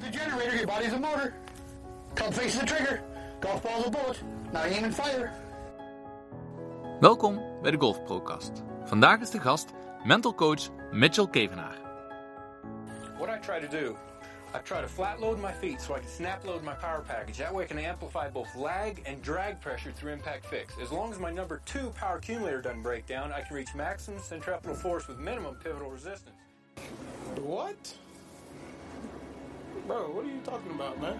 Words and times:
The 0.00 0.10
generator, 0.10 0.56
your 0.56 0.66
body's 0.66 0.92
a 0.92 0.98
motor. 0.98 1.34
Club 2.16 2.34
faces 2.34 2.60
the 2.60 2.66
trigger. 2.66 3.02
Golf 3.40 3.62
ball's 3.62 3.86
a 3.86 3.90
bullet. 3.90 4.22
Now 4.52 4.64
aim 4.64 4.84
and 4.84 4.94
fire. 4.94 5.32
Welkom 7.00 7.40
bij 7.62 7.70
de 7.70 7.76
Golf 7.76 8.04
Procast. 8.04 8.52
Vandaag 8.84 9.20
is 9.20 9.30
de 9.30 9.40
gast 9.40 9.72
mental 10.04 10.34
coach 10.34 10.68
Mitchell 10.92 11.28
Kevenaar. 11.28 11.76
What 13.18 13.28
I 13.28 13.38
try 13.38 13.60
to 13.60 13.68
do, 13.68 13.96
I 14.54 14.58
try 14.62 14.80
to 14.80 14.88
flat 14.88 15.20
load 15.20 15.40
my 15.40 15.52
feet 15.52 15.80
so 15.80 15.94
I 15.94 15.98
can 16.00 16.08
snap 16.08 16.44
load 16.44 16.62
my 16.64 16.74
power 16.74 17.04
package. 17.06 17.36
That 17.38 17.54
way 17.54 17.64
I 17.64 17.66
can 17.66 17.78
amplify 17.78 18.28
both 18.30 18.56
lag 18.56 19.02
and 19.06 19.22
drag 19.22 19.60
pressure 19.60 19.92
through 19.92 20.12
impact 20.12 20.46
fix. 20.46 20.74
As 20.82 20.90
long 20.90 21.12
as 21.12 21.18
my 21.18 21.30
number 21.32 21.60
two 21.64 21.90
power 21.90 22.16
accumulator 22.16 22.62
doesn't 22.62 22.82
break 22.82 23.06
down, 23.06 23.32
I 23.32 23.42
can 23.42 23.56
reach 23.56 23.74
maximum 23.74 24.20
centripetal 24.20 24.74
force 24.74 25.08
with 25.08 25.18
minimum 25.18 25.54
pivotal 25.62 25.90
resistance. 25.90 26.36
What? 27.40 27.94
Bro, 29.86 30.12
what 30.12 30.24
are 30.24 30.30
you 30.30 30.40
talking 30.42 30.72
about, 30.72 31.00
man? 31.00 31.16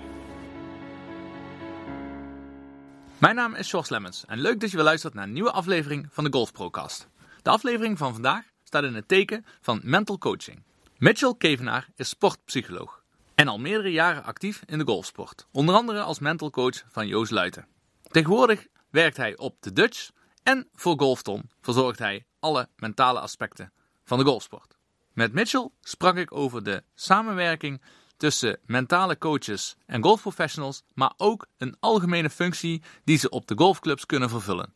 Mijn 3.19 3.35
naam 3.35 3.55
is 3.55 3.69
Sjors 3.69 3.89
Lemmens 3.89 4.25
en 4.27 4.41
leuk 4.41 4.61
dat 4.61 4.71
je 4.71 4.77
weer 4.77 4.85
luistert 4.85 5.15
naar 5.15 5.25
een 5.25 5.33
nieuwe 5.33 5.51
aflevering 5.51 6.07
van 6.11 6.25
de 6.25 6.33
Golf 6.33 6.53
Procast. 6.53 7.09
De 7.43 7.51
aflevering 7.51 7.99
van 7.99 8.13
vandaag 8.13 8.45
staat 8.63 8.85
in 8.85 8.95
het 8.95 9.09
teken 9.09 9.47
van 9.61 9.81
mental 9.83 10.19
coaching. 10.19 10.63
Mitchell 10.99 11.35
Kevenaar 11.39 11.89
is 11.97 12.09
sportpsycholoog 12.09 13.03
en 13.35 13.49
al 13.49 13.59
meerdere 13.59 13.93
jaren 13.93 14.25
actief 14.25 14.63
in 14.67 14.79
de 14.79 14.85
golfsport. 14.85 15.47
Onder 15.53 15.75
andere 15.75 16.03
als 16.03 16.19
mental 16.19 16.51
coach 16.51 16.85
van 16.89 17.07
Joost 17.07 17.31
Luiten. 17.31 17.67
Tegenwoordig 18.11 18.67
werkt 18.91 19.17
hij 19.17 19.37
op 19.37 19.57
de 19.61 19.73
Dutch 19.73 20.11
en 20.43 20.69
voor 20.75 20.99
Golfton 20.99 21.51
verzorgt 21.61 21.99
hij 21.99 22.27
alle 22.39 22.69
mentale 22.77 23.21
aspecten 23.21 23.73
van 24.05 24.19
de 24.19 24.25
golfsport. 24.25 24.77
Met 25.13 25.33
Mitchell 25.33 25.71
sprak 25.81 26.17
ik 26.17 26.35
over 26.35 26.63
de 26.63 26.83
samenwerking 26.95 27.81
tussen 28.25 28.59
mentale 28.67 29.19
coaches 29.19 29.77
en 29.87 30.03
golfprofessionals, 30.03 30.83
maar 30.95 31.13
ook 31.17 31.47
een 31.59 31.77
algemene 31.81 32.31
functie 32.31 32.83
die 33.05 33.19
ze 33.19 33.29
op 33.29 33.47
de 33.47 33.55
golfclubs 33.57 34.07
kunnen 34.07 34.31
vervullen. 34.31 34.75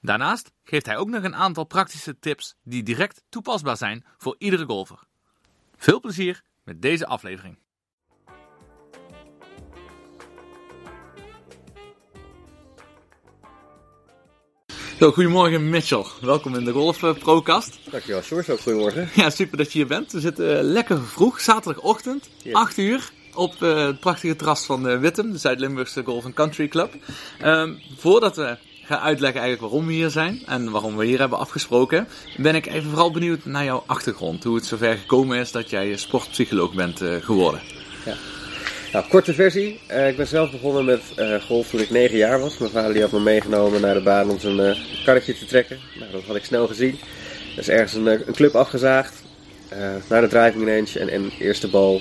Daarnaast 0.00 0.52
geeft 0.64 0.86
hij 0.86 0.96
ook 0.96 1.08
nog 1.08 1.22
een 1.22 1.34
aantal 1.34 1.64
praktische 1.64 2.18
tips 2.18 2.54
die 2.62 2.82
direct 2.82 3.22
toepasbaar 3.28 3.76
zijn 3.76 4.04
voor 4.18 4.34
iedere 4.38 4.64
golfer. 4.64 4.98
Veel 5.76 6.00
plezier 6.00 6.42
met 6.64 6.82
deze 6.82 7.06
aflevering. 7.06 7.58
Zo, 15.00 15.12
goedemorgen 15.12 15.68
Mitchell. 15.68 16.04
Welkom 16.20 16.54
in 16.54 16.64
de 16.64 16.72
Golf 16.72 17.02
eh, 17.02 17.12
Procast. 17.12 17.78
Dankjewel. 17.90 18.22
Ook 18.48 18.60
goedemorgen. 18.60 19.08
Ja, 19.14 19.30
super 19.30 19.56
dat 19.58 19.72
je 19.72 19.78
hier 19.78 19.86
bent. 19.86 20.12
We 20.12 20.20
zitten 20.20 20.58
eh, 20.58 20.64
lekker 20.64 21.02
vroeg, 21.02 21.40
zaterdagochtend, 21.40 22.28
Yes. 22.42 22.52
8 22.52 22.78
uur, 22.78 23.10
op 23.34 23.62
eh, 23.62 23.86
het 23.86 24.00
prachtige 24.00 24.36
terras 24.36 24.66
van 24.66 25.00
Wittem, 25.00 25.32
de 25.32 25.38
Zuid-Limburgse 25.38 26.02
Golf 26.04 26.32
Country 26.34 26.68
Club. 26.68 26.94
Ehm, 27.38 27.72
voordat 27.96 28.36
we 28.36 28.56
gaan 28.84 28.98
uitleggen 28.98 29.40
eigenlijk 29.40 29.72
waarom 29.72 29.88
we 29.88 29.92
hier 29.92 30.10
zijn 30.10 30.42
en 30.46 30.70
waarom 30.70 30.96
we 30.96 31.04
hier 31.04 31.18
hebben 31.18 31.38
afgesproken, 31.38 32.08
ben 32.36 32.54
ik 32.54 32.66
even 32.66 32.90
vooral 32.90 33.12
benieuwd 33.12 33.44
naar 33.44 33.64
jouw 33.64 33.82
achtergrond. 33.86 34.44
Hoe 34.44 34.54
het 34.54 34.66
zover 34.66 34.96
gekomen 34.96 35.38
is 35.38 35.52
dat 35.52 35.70
jij 35.70 35.96
sportpsycholoog 35.96 36.74
bent 36.74 37.02
geworden. 37.20 37.60
Nou, 38.92 39.04
korte 39.08 39.34
versie. 39.34 39.80
Eh, 39.86 40.08
ik 40.08 40.16
ben 40.16 40.26
zelf 40.26 40.50
begonnen 40.50 40.84
met 40.84 41.00
eh, 41.16 41.42
golf 41.42 41.68
toen 41.68 41.80
ik 41.80 41.90
9 41.90 42.16
jaar 42.16 42.40
was. 42.40 42.58
Mijn 42.58 42.70
vader 42.70 42.92
die 42.92 43.02
had 43.02 43.12
me 43.12 43.20
meegenomen 43.20 43.80
naar 43.80 43.94
de 43.94 44.02
baan 44.02 44.30
om 44.30 44.38
zijn 44.38 44.60
eh, 44.60 44.78
karretje 45.04 45.34
te 45.34 45.44
trekken. 45.44 45.78
Nou, 45.98 46.12
dat 46.12 46.22
had 46.22 46.36
ik 46.36 46.44
snel 46.44 46.66
gezien. 46.66 46.98
Er 47.52 47.58
is 47.58 47.68
ergens 47.68 47.94
een, 47.94 48.06
een 48.06 48.32
club 48.32 48.54
afgezaagd. 48.54 49.22
naar 50.08 50.20
de 50.20 50.26
driving 50.26 50.64
range 50.66 50.98
en, 50.98 51.08
en 51.08 51.30
eerste 51.38 51.68
bal 51.68 52.00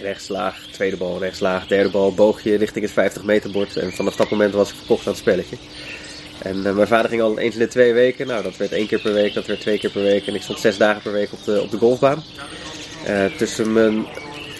rechtslaag, 0.00 0.66
tweede 0.72 0.96
bal 0.96 1.18
rechtslaag, 1.18 1.66
derde 1.66 1.90
bal 1.90 2.14
boogje 2.14 2.56
richting 2.56 2.84
het 2.84 2.94
50 2.94 3.24
meter 3.24 3.50
bord. 3.50 3.76
En 3.76 3.92
vanaf 3.92 4.16
dat 4.16 4.30
moment 4.30 4.54
was 4.54 4.70
ik 4.70 4.76
verkocht 4.76 5.06
aan 5.06 5.12
het 5.12 5.20
spelletje. 5.20 5.56
En 6.42 6.62
mijn 6.62 6.86
vader 6.86 7.10
ging 7.10 7.22
al 7.22 7.38
eens 7.38 7.54
in 7.54 7.60
de 7.60 7.68
twee 7.68 7.92
weken. 7.92 8.26
Nou, 8.26 8.42
dat 8.42 8.56
werd 8.56 8.72
één 8.72 8.86
keer 8.86 9.00
per 9.00 9.12
week, 9.12 9.34
dat 9.34 9.46
werd 9.46 9.60
twee 9.60 9.78
keer 9.78 9.90
per 9.90 10.02
week. 10.02 10.26
En 10.26 10.34
ik 10.34 10.42
stond 10.42 10.60
zes 10.60 10.76
dagen 10.76 11.02
per 11.02 11.12
week 11.12 11.32
op 11.32 11.44
de, 11.44 11.62
op 11.62 11.70
de 11.70 11.78
golfbaan. 11.78 12.22
Tussen 13.36 13.72
mijn 13.72 14.06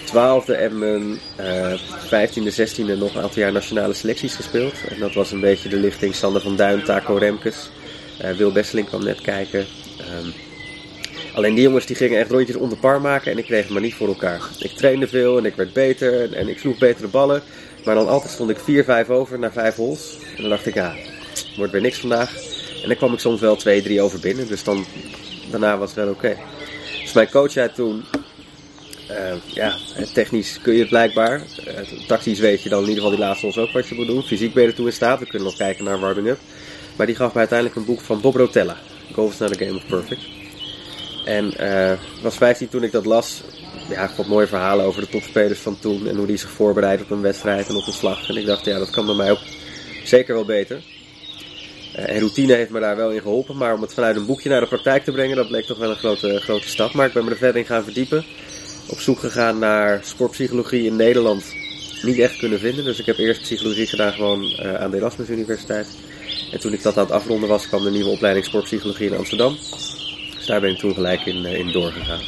twaalfde 0.09 0.53
en 0.53 0.77
mijn 0.77 1.19
vijftiende, 2.07 2.51
zestiende 2.51 2.95
nog 2.95 3.15
een 3.15 3.21
aantal 3.21 3.41
jaar 3.41 3.51
nationale 3.51 3.93
selecties 3.93 4.35
gespeeld. 4.35 4.73
En 4.89 4.99
dat 4.99 5.13
was 5.13 5.31
een 5.31 5.39
beetje 5.39 5.69
de 5.69 5.77
lichting 5.77 6.15
Sander 6.15 6.41
van 6.41 6.55
Duin, 6.55 6.83
Taco 6.83 7.15
Remkes. 7.15 7.69
eh, 8.19 8.31
Wil 8.31 8.51
Besseling 8.51 8.87
kwam 8.87 9.03
net 9.03 9.21
kijken. 9.21 9.65
Ehm, 9.99 10.29
alleen 11.33 11.53
die 11.53 11.63
jongens 11.63 11.85
die 11.85 11.95
gingen 11.95 12.19
echt 12.19 12.31
rondjes 12.31 12.55
onder 12.55 12.77
par 12.77 13.01
maken 13.01 13.31
en 13.31 13.37
ik 13.37 13.45
kreeg 13.45 13.63
het 13.63 13.69
maar 13.69 13.81
niet 13.81 13.93
voor 13.93 14.07
elkaar. 14.07 14.41
Ik 14.59 14.71
trainde 14.71 15.07
veel 15.07 15.37
en 15.37 15.45
ik 15.45 15.55
werd 15.55 15.73
beter 15.73 16.21
en, 16.21 16.33
en 16.33 16.47
ik 16.47 16.59
sloeg 16.59 16.77
betere 16.77 17.07
ballen. 17.07 17.41
Maar 17.85 17.95
dan 17.95 18.07
altijd 18.07 18.31
stond 18.31 18.49
ik 18.49 18.85
4-5 19.05 19.09
over 19.09 19.39
naar 19.39 19.51
5 19.51 19.75
holes. 19.75 20.17
En 20.35 20.41
dan 20.41 20.49
dacht 20.49 20.65
ik, 20.65 20.73
ja, 20.73 20.95
wordt 21.57 21.71
weer 21.71 21.81
niks 21.81 21.99
vandaag. 21.99 22.35
En 22.81 22.87
dan 22.87 22.97
kwam 22.97 23.13
ik 23.13 23.19
soms 23.19 23.41
wel 23.41 23.57
2-3 23.57 23.99
over 23.99 24.19
binnen. 24.19 24.47
Dus 24.47 24.63
dan, 24.63 24.85
daarna 25.51 25.77
was 25.77 25.89
het 25.89 26.03
wel 26.05 26.13
oké. 26.13 26.37
Dus 27.01 27.13
mijn 27.13 27.29
coach 27.29 27.51
zei 27.51 27.71
toen, 27.71 28.03
eh, 29.09 29.35
ja, 29.45 29.75
technisch 30.13 30.59
kun 30.61 30.73
je 30.73 30.79
het 30.79 30.89
blijkbaar. 30.89 31.41
Eh, 31.65 31.75
tactisch 32.07 32.39
weet 32.39 32.63
je 32.63 32.69
dan 32.69 32.81
in 32.83 32.87
ieder 32.87 33.03
geval 33.03 33.17
die 33.17 33.25
laatste 33.25 33.45
ons 33.45 33.57
ook 33.57 33.71
wat 33.71 33.87
je 33.87 33.95
moet 33.95 34.07
doen. 34.07 34.23
Fysiek 34.23 34.53
ben 34.53 34.63
je 34.63 34.69
er 34.69 34.75
toe 34.75 34.85
in 34.85 34.93
staat. 34.93 35.19
We 35.19 35.27
kunnen 35.27 35.47
nog 35.47 35.57
kijken 35.57 35.83
naar 35.83 35.99
warming 35.99 36.27
up. 36.27 36.39
Maar 36.95 37.05
die 37.05 37.15
gaf 37.15 37.33
me 37.33 37.39
uiteindelijk 37.39 37.79
een 37.79 37.85
boek 37.85 38.01
van 38.01 38.21
Bob 38.21 38.35
Rotella. 38.35 38.77
Is 39.09 39.37
not 39.37 39.61
a 39.61 39.65
game 39.65 39.75
of 39.75 39.85
perfect. 39.87 40.21
En 41.25 41.47
ik 42.15 42.21
was 42.21 42.37
15 42.37 42.69
toen 42.69 42.83
ik 42.83 42.91
dat 42.91 43.05
las. 43.05 43.43
Ja, 43.89 44.03
ik 44.03 44.09
vond 44.09 44.27
mooie 44.27 44.47
verhalen 44.47 44.85
over 44.85 45.01
de 45.01 45.09
topspelers 45.09 45.59
van 45.59 45.79
toen. 45.79 46.07
En 46.07 46.15
hoe 46.15 46.27
die 46.27 46.37
zich 46.37 46.49
voorbereiden 46.49 47.05
op 47.05 47.11
een 47.11 47.21
wedstrijd 47.21 47.67
en 47.67 47.75
op 47.75 47.87
een 47.87 47.93
slag. 47.93 48.29
En 48.29 48.37
ik 48.37 48.45
dacht, 48.45 48.65
ja, 48.65 48.77
dat 48.77 48.89
kan 48.89 49.05
bij 49.05 49.15
mij 49.15 49.31
ook 49.31 49.41
zeker 50.03 50.33
wel 50.33 50.45
beter. 50.45 50.81
En 51.93 52.19
routine 52.19 52.53
heeft 52.53 52.69
me 52.69 52.79
daar 52.79 52.95
wel 52.95 53.11
in 53.11 53.21
geholpen. 53.21 53.57
Maar 53.57 53.73
om 53.73 53.81
het 53.81 53.93
vanuit 53.93 54.15
een 54.15 54.25
boekje 54.25 54.49
naar 54.49 54.61
de 54.61 54.67
praktijk 54.67 55.03
te 55.03 55.11
brengen, 55.11 55.35
dat 55.35 55.47
bleek 55.47 55.65
toch 55.65 55.77
wel 55.77 55.89
een 55.89 55.95
grote, 55.95 56.39
grote 56.39 56.67
stap. 56.67 56.93
Maar 56.93 57.07
ik 57.07 57.13
ben 57.13 57.25
me 57.25 57.31
er 57.31 57.37
verder 57.37 57.61
in 57.61 57.67
gaan 57.67 57.83
verdiepen. 57.83 58.25
Op 58.89 58.99
zoek 58.99 59.19
gegaan 59.19 59.59
naar 59.59 59.99
sportpsychologie 60.03 60.85
in 60.85 60.95
Nederland. 60.95 61.43
Niet 62.01 62.19
echt 62.19 62.37
kunnen 62.37 62.59
vinden. 62.59 62.83
Dus 62.83 62.99
ik 62.99 63.05
heb 63.05 63.17
eerst 63.17 63.41
psychologie 63.41 63.87
gedaan 63.87 64.13
gewoon 64.13 64.43
eh, 64.43 64.73
aan 64.73 64.91
de 64.91 64.97
Erasmus 64.97 65.29
Universiteit. 65.29 65.87
En 66.51 66.59
toen 66.59 66.73
ik 66.73 66.83
dat 66.83 66.97
aan 66.97 67.03
het 67.03 67.13
afronden 67.13 67.49
was, 67.49 67.67
kwam 67.67 67.83
de 67.83 67.91
nieuwe 67.91 68.09
opleiding 68.09 68.45
sportpsychologie 68.45 69.09
in 69.09 69.17
Amsterdam. 69.17 69.57
Dus 70.35 70.45
daar 70.45 70.61
ben 70.61 70.69
ik 70.69 70.77
toen 70.77 70.93
gelijk 70.93 71.25
in, 71.25 71.45
eh, 71.45 71.59
in 71.59 71.71
doorgegaan. 71.71 72.21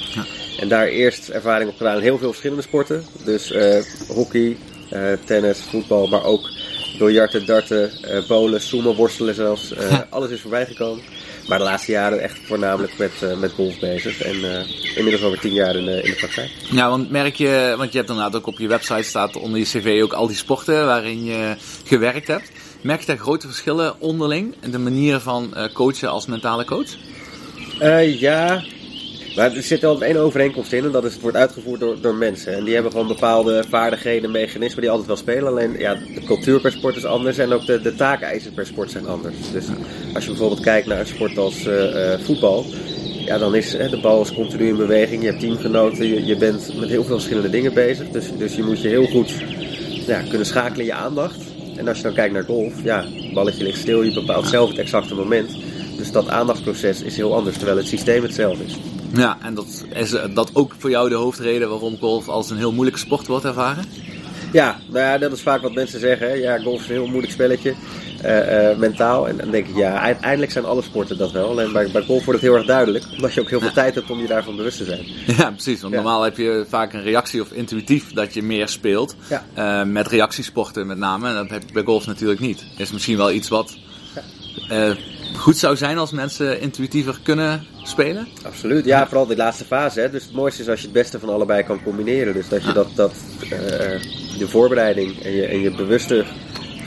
En 0.59 0.67
daar 0.67 0.87
eerst 0.87 1.29
ervaring 1.29 1.69
op 1.69 1.77
gedaan 1.77 1.95
in 1.95 2.01
heel 2.01 2.17
veel 2.17 2.29
verschillende 2.29 2.63
sporten. 2.63 3.05
Dus 3.25 3.51
eh, 3.51 3.83
hockey, 4.07 4.57
tennis, 5.25 5.59
voetbal, 5.59 6.07
maar 6.07 6.23
ook 6.23 6.49
biljarten, 6.97 7.45
darten, 7.45 7.91
eh 8.03 8.27
bowlen, 8.27 8.61
sumo, 8.61 8.95
worstelen 8.95 9.35
zelfs. 9.35 9.73
Alles 10.09 10.29
is 10.29 10.41
voorbij 10.41 10.65
gekomen. 10.65 11.03
Maar 11.47 11.57
de 11.57 11.63
laatste 11.63 11.91
jaren 11.91 12.19
echt 12.19 12.39
voornamelijk 12.45 12.97
met, 12.97 13.11
eh, 13.21 13.37
met 13.37 13.51
golf 13.51 13.79
bezig. 13.79 14.21
En 14.21 14.59
eh, 14.59 14.97
inmiddels 14.97 15.23
over 15.23 15.39
tien 15.39 15.53
jaar 15.53 15.75
in 15.75 15.85
de, 15.85 16.01
in 16.01 16.09
de 16.09 16.15
praktijk. 16.15 16.51
Ja, 16.71 16.89
want 16.89 17.09
merk 17.09 17.35
je, 17.35 17.73
want 17.77 17.91
je 17.91 17.97
hebt 17.97 18.09
inderdaad 18.09 18.35
ook 18.35 18.47
op 18.47 18.59
je 18.59 18.67
website 18.67 19.03
staat 19.03 19.35
onder 19.35 19.59
je 19.59 19.65
cv 19.65 19.99
ook 20.03 20.13
al 20.13 20.27
die 20.27 20.35
sporten 20.35 20.85
waarin 20.85 21.23
je 21.23 21.55
gewerkt 21.85 22.27
hebt. 22.27 22.51
Merk 22.81 22.99
je 22.99 23.05
daar 23.05 23.17
grote 23.17 23.47
verschillen 23.47 23.99
onderling 23.99 24.55
in 24.61 24.71
de 24.71 24.77
manier 24.77 25.19
van 25.19 25.55
eh, 25.55 25.73
coachen 25.73 26.09
als 26.09 26.25
mentale 26.25 26.65
coach? 26.65 26.89
Ja, 28.19 28.63
maar 29.35 29.55
er 29.55 29.63
zit 29.63 29.81
wel 29.81 30.03
één 30.03 30.17
overeenkomst 30.17 30.73
in 30.73 30.83
en 30.83 30.91
dat 30.91 31.05
is 31.05 31.13
het 31.13 31.21
wordt 31.21 31.37
uitgevoerd 31.37 31.79
door, 31.79 32.01
door 32.01 32.15
mensen. 32.15 32.53
En 32.53 32.63
die 32.63 32.73
hebben 32.73 32.91
gewoon 32.91 33.07
bepaalde 33.07 33.63
vaardigheden, 33.69 34.31
mechanismen 34.31 34.81
die 34.81 34.89
altijd 34.89 35.07
wel 35.07 35.17
spelen. 35.17 35.47
Alleen 35.47 35.75
ja, 35.77 35.93
de 35.93 36.23
cultuur 36.25 36.61
per 36.61 36.71
sport 36.71 36.95
is 36.95 37.05
anders 37.05 37.37
en 37.37 37.53
ook 37.53 37.65
de, 37.65 37.81
de 37.81 37.95
taakeisen 37.95 38.53
per 38.53 38.65
sport 38.65 38.91
zijn 38.91 39.07
anders. 39.07 39.35
Dus 39.51 39.65
als 40.13 40.23
je 40.23 40.29
bijvoorbeeld 40.29 40.61
kijkt 40.61 40.87
naar 40.87 40.99
een 40.99 41.05
sport 41.05 41.37
als 41.37 41.65
eh, 41.65 42.13
eh, 42.13 42.19
voetbal, 42.19 42.65
ja, 43.25 43.37
dan 43.37 43.55
is 43.55 43.71
de 43.71 43.99
bal 44.01 44.21
is 44.21 44.33
continu 44.33 44.67
in 44.67 44.77
beweging. 44.77 45.21
Je 45.21 45.27
hebt 45.27 45.39
teamgenoten, 45.39 46.07
je, 46.07 46.25
je 46.25 46.35
bent 46.35 46.79
met 46.79 46.89
heel 46.89 47.03
veel 47.03 47.15
verschillende 47.15 47.49
dingen 47.49 47.73
bezig. 47.73 48.09
Dus, 48.09 48.31
dus 48.37 48.55
je 48.55 48.63
moet 48.63 48.81
je 48.81 48.87
heel 48.87 49.05
goed 49.05 49.33
ja, 50.07 50.21
kunnen 50.29 50.47
schakelen 50.47 50.79
in 50.79 50.85
je 50.85 50.93
aandacht. 50.93 51.37
En 51.77 51.87
als 51.87 51.97
je 51.97 52.03
dan 52.03 52.13
kijkt 52.13 52.33
naar 52.33 52.43
golf, 52.43 52.73
ja, 52.83 53.03
het 53.03 53.33
balletje 53.33 53.63
ligt 53.63 53.79
stil, 53.79 54.01
je 54.01 54.13
bepaalt 54.13 54.47
zelf 54.47 54.69
het 54.69 54.77
exacte 54.77 55.15
moment. 55.15 55.51
Dus 56.01 56.11
dat 56.11 56.29
aandachtsproces 56.29 57.01
is 57.01 57.15
heel 57.15 57.35
anders, 57.35 57.55
terwijl 57.57 57.77
het 57.77 57.87
systeem 57.87 58.23
hetzelfde 58.23 58.63
is. 58.63 58.77
Ja, 59.13 59.37
en 59.41 59.53
dat 59.53 59.85
is 59.93 60.13
eh, 60.13 60.35
dat 60.35 60.49
ook 60.53 60.73
voor 60.77 60.89
jou 60.89 61.09
de 61.09 61.15
hoofdreden 61.15 61.69
waarom 61.69 61.97
golf 61.97 62.27
als 62.29 62.49
een 62.49 62.57
heel 62.57 62.71
moeilijke 62.71 62.99
sport 62.99 63.27
wordt 63.27 63.45
ervaren? 63.45 63.85
Ja, 64.53 64.79
nou 64.87 65.05
ja, 65.05 65.17
dat 65.17 65.31
is 65.31 65.41
vaak 65.41 65.61
wat 65.61 65.73
mensen 65.73 65.99
zeggen. 65.99 66.27
Hè. 66.27 66.33
Ja, 66.33 66.57
golf 66.57 66.79
is 66.81 66.87
een 66.87 66.93
heel 66.93 67.07
moeilijk 67.07 67.33
spelletje, 67.33 67.73
eh, 68.21 68.69
eh, 68.71 68.77
mentaal. 68.77 69.27
En 69.27 69.37
dan 69.37 69.51
denk 69.51 69.67
ik, 69.67 69.75
ja, 69.75 69.99
uiteindelijk 69.99 70.51
zijn 70.51 70.65
alle 70.65 70.81
sporten 70.81 71.17
dat 71.17 71.31
wel. 71.31 71.49
Alleen 71.49 71.71
bij, 71.71 71.91
bij 71.91 72.03
golf 72.03 72.25
wordt 72.25 72.41
het 72.41 72.49
heel 72.49 72.57
erg 72.59 72.67
duidelijk, 72.67 73.05
omdat 73.11 73.33
je 73.33 73.41
ook 73.41 73.49
heel 73.49 73.59
veel 73.59 73.71
tijd 73.71 73.95
hebt 73.95 74.09
om 74.09 74.19
je 74.19 74.27
daarvan 74.27 74.55
bewust 74.55 74.77
te 74.77 74.85
zijn. 74.85 75.05
Ja, 75.37 75.51
precies. 75.51 75.81
Want 75.81 75.93
Ja. 75.93 76.01
normaal 76.01 76.21
heb 76.21 76.37
je 76.37 76.65
vaak 76.69 76.93
een 76.93 77.03
reactie 77.03 77.41
of 77.41 77.51
intuïtief 77.51 78.13
dat 78.13 78.33
je 78.33 78.43
meer 78.43 78.67
speelt. 78.67 79.15
Ja. 79.55 79.83
Met 79.83 80.07
reactiesporten 80.07 80.87
met 80.87 80.97
name. 80.97 81.27
En 81.29 81.35
dat 81.35 81.49
heb 81.49 81.63
je 81.67 81.73
bij 81.73 81.83
golf 81.83 82.05
natuurlijk 82.05 82.39
niet. 82.39 82.63
Is 82.77 82.91
misschien 82.91 83.17
wel 83.17 83.31
iets 83.31 83.49
wat 83.49 83.77
goed 85.37 85.57
zou 85.57 85.75
zijn 85.75 85.97
als 85.97 86.11
mensen 86.11 86.61
intuïtiever 86.61 87.19
kunnen 87.23 87.63
spelen. 87.83 88.27
Absoluut, 88.45 88.85
ja, 88.85 89.07
vooral 89.07 89.25
de 89.25 89.35
laatste 89.35 89.65
fase. 89.65 89.99
Hè. 89.99 90.09
Dus 90.09 90.23
het 90.23 90.33
mooiste 90.33 90.61
is 90.61 90.69
als 90.69 90.79
je 90.79 90.85
het 90.85 90.93
beste 90.93 91.19
van 91.19 91.29
allebei 91.29 91.63
kan 91.63 91.83
combineren. 91.83 92.33
Dus 92.33 92.49
dat 92.49 92.63
je 92.63 92.73
dat, 92.73 92.87
dat 92.95 93.13
eh, 93.41 93.49
de 94.37 94.47
voorbereiding 94.47 95.23
en 95.23 95.31
je, 95.31 95.45
en 95.45 95.59
je 95.59 95.75
bewuste 95.75 96.25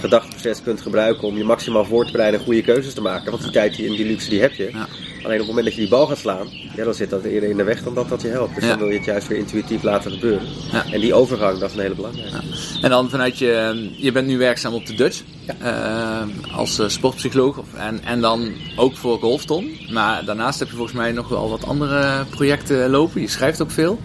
gedachteproces 0.05 0.62
kunt 0.62 0.81
gebruiken 0.81 1.29
om 1.29 1.37
je 1.37 1.45
maximaal 1.45 1.85
voor 1.85 2.05
te 2.06 2.12
bereiden 2.12 2.39
en 2.41 2.47
goede 2.47 2.62
keuzes 2.62 2.95
te 2.95 3.01
maken. 3.01 3.31
Want 3.31 3.43
die 3.43 3.53
tijd 3.53 3.77
die, 3.77 3.87
en 3.89 3.93
die 3.97 4.06
luxe 4.06 4.29
die 4.31 4.41
heb 4.41 4.53
je. 4.53 4.69
Ja. 4.73 4.87
Alleen 5.23 5.41
op 5.41 5.47
het 5.47 5.47
moment 5.47 5.65
dat 5.65 5.75
je 5.75 5.81
die 5.81 5.89
bal 5.91 6.06
gaat 6.06 6.19
slaan, 6.19 6.47
ja, 6.77 6.85
dan 6.85 6.95
zit 6.95 7.11
dat 7.11 7.25
eerder 7.25 7.49
in 7.51 7.56
de 7.56 7.62
weg 7.65 7.83
dan 7.83 7.95
dat 7.95 8.09
dat 8.09 8.23
je 8.23 8.29
helpt. 8.29 8.55
Dus 8.55 8.65
Ja. 8.65 8.71
dan 8.71 8.79
wil 8.79 8.89
je 8.89 8.97
het 8.97 9.05
juist 9.05 9.29
weer 9.29 9.39
intuïtief 9.39 9.83
laten 9.83 10.11
gebeuren. 10.11 10.47
Ja. 10.73 10.85
En 10.93 11.01
die 11.01 11.15
overgang, 11.15 11.59
dat 11.59 11.69
is 11.71 11.77
een 11.77 11.83
hele 11.83 11.95
belangrijke. 11.95 12.37
En 12.83 12.91
dan 12.91 13.11
vanuit 13.11 13.39
je, 13.39 13.91
je 13.97 14.12
bent 14.12 14.27
nu 14.27 14.39
werkzaam 14.39 14.75
op 14.75 14.87
de 14.87 14.95
Dutch 14.95 15.23
eh, 15.61 16.23
als 16.56 16.79
eh, 16.79 16.89
sportpsycholoog 16.89 17.59
en, 17.77 18.01
en 18.05 18.21
dan 18.21 18.53
ook 18.77 18.97
voor 18.97 19.19
Golfton. 19.19 19.77
Maar 19.91 20.25
daarnaast 20.25 20.59
heb 20.59 20.69
je 20.69 20.75
volgens 20.77 20.97
mij 20.97 21.12
nog 21.12 21.29
wel 21.29 21.49
wat 21.51 21.67
andere 21.67 22.25
projecten 22.31 22.91
lopen. 22.91 23.21
Je 23.21 23.29
schrijft 23.29 23.62
ook 23.62 23.71
veel. 23.71 23.99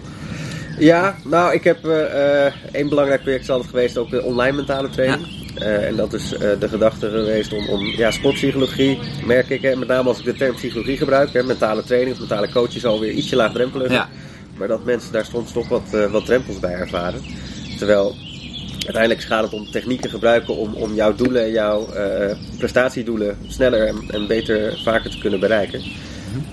Ja, 0.78 1.16
nou, 1.24 1.54
ik 1.54 1.64
heb 1.64 1.84
eh, 1.84 2.46
eh, 2.46 2.52
één 2.72 2.88
belangrijk 2.88 3.22
project 3.22 3.42
is 3.42 3.50
altijd 3.50 3.70
geweest, 3.70 3.96
ook 3.98 4.10
de 4.10 4.22
online 4.22 4.56
mentale 4.56 4.88
training. 4.88 5.26
Eh, 5.54 5.86
en 5.86 5.96
dat 5.96 6.12
is 6.12 6.32
eh, 6.32 6.50
de 6.58 6.68
gedachte 6.68 7.10
geweest 7.10 7.52
om, 7.52 7.68
om 7.68 7.86
ja, 7.86 8.10
sportpsychologie, 8.10 8.98
merk 9.24 9.48
ik, 9.48 9.62
hè, 9.62 9.76
met 9.76 9.88
name 9.88 10.08
als 10.08 10.18
ik 10.18 10.24
de 10.24 10.34
term 10.34 10.54
psychologie 10.54 10.96
gebruik, 10.96 11.32
hè, 11.32 11.42
mentale 11.42 11.82
training 11.82 12.12
of 12.12 12.18
mentale 12.18 12.52
coach 12.52 12.74
is 12.74 12.84
alweer 12.84 13.12
ietsje 13.12 13.36
laagdrempeliger. 13.36 13.94
Ja. 13.94 14.08
Maar 14.56 14.68
dat 14.68 14.84
mensen 14.84 15.12
daar 15.12 15.24
soms 15.24 15.52
toch 15.52 15.68
wat, 15.68 15.94
eh, 15.94 16.10
wat 16.10 16.26
drempels 16.26 16.58
bij 16.58 16.72
ervaren. 16.72 17.20
Terwijl 17.78 18.14
uiteindelijk 18.78 19.22
gaat 19.22 19.42
het 19.42 19.52
om 19.52 19.70
technieken 19.70 20.10
gebruiken 20.10 20.56
om, 20.56 20.74
om 20.74 20.94
jouw 20.94 21.14
doelen 21.14 21.42
en 21.44 21.50
jouw 21.50 21.88
prestatiedoelen 22.58 23.38
sneller 23.48 23.86
en, 23.86 23.96
en 24.08 24.26
beter 24.26 24.80
vaker 24.84 25.10
te 25.10 25.18
kunnen 25.18 25.40
bereiken. 25.40 25.82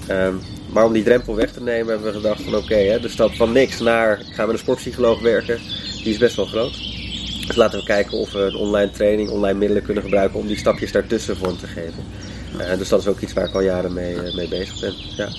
Ehm, 0.07 0.33
maar 0.73 0.85
om 0.85 0.93
die 0.93 1.03
drempel 1.03 1.35
weg 1.35 1.51
te 1.51 1.63
nemen 1.63 1.87
hebben 1.87 2.07
we 2.07 2.19
gedacht 2.19 2.41
van 2.41 2.55
oké, 2.55 2.75
hè, 2.75 2.99
de 2.99 3.07
stap 3.07 3.35
van 3.35 3.51
niks 3.51 3.79
naar 3.79 4.19
ik 4.19 4.33
ga 4.33 4.45
met 4.45 4.53
een 4.53 4.59
sportpsycholoog 4.59 5.21
werken, 5.21 5.59
die 6.03 6.13
is 6.13 6.17
best 6.17 6.35
wel 6.35 6.45
groot. 6.45 6.96
Dus 7.47 7.55
laten 7.55 7.79
we 7.79 7.85
kijken 7.85 8.17
of 8.17 8.31
we 8.31 8.39
een 8.39 8.55
online 8.55 8.91
training, 8.91 9.29
online 9.29 9.57
middelen 9.57 9.83
kunnen 9.83 10.03
gebruiken 10.03 10.39
om 10.39 10.47
die 10.47 10.57
stapjes 10.57 10.91
daartussen 10.91 11.37
vorm 11.37 11.57
te 11.57 11.67
geven. 11.67 12.03
Eh, 12.57 12.77
dus 12.77 12.89
dat 12.89 12.99
is 12.99 13.07
ook 13.07 13.19
iets 13.19 13.33
waar 13.33 13.47
ik 13.47 13.53
al 13.53 13.61
jaren 13.61 13.93
mee, 13.93 14.21
eh, 14.21 14.35
mee 14.35 14.47
bezig 14.47 14.79
ben. 14.79 14.93
Ja. 15.15 15.29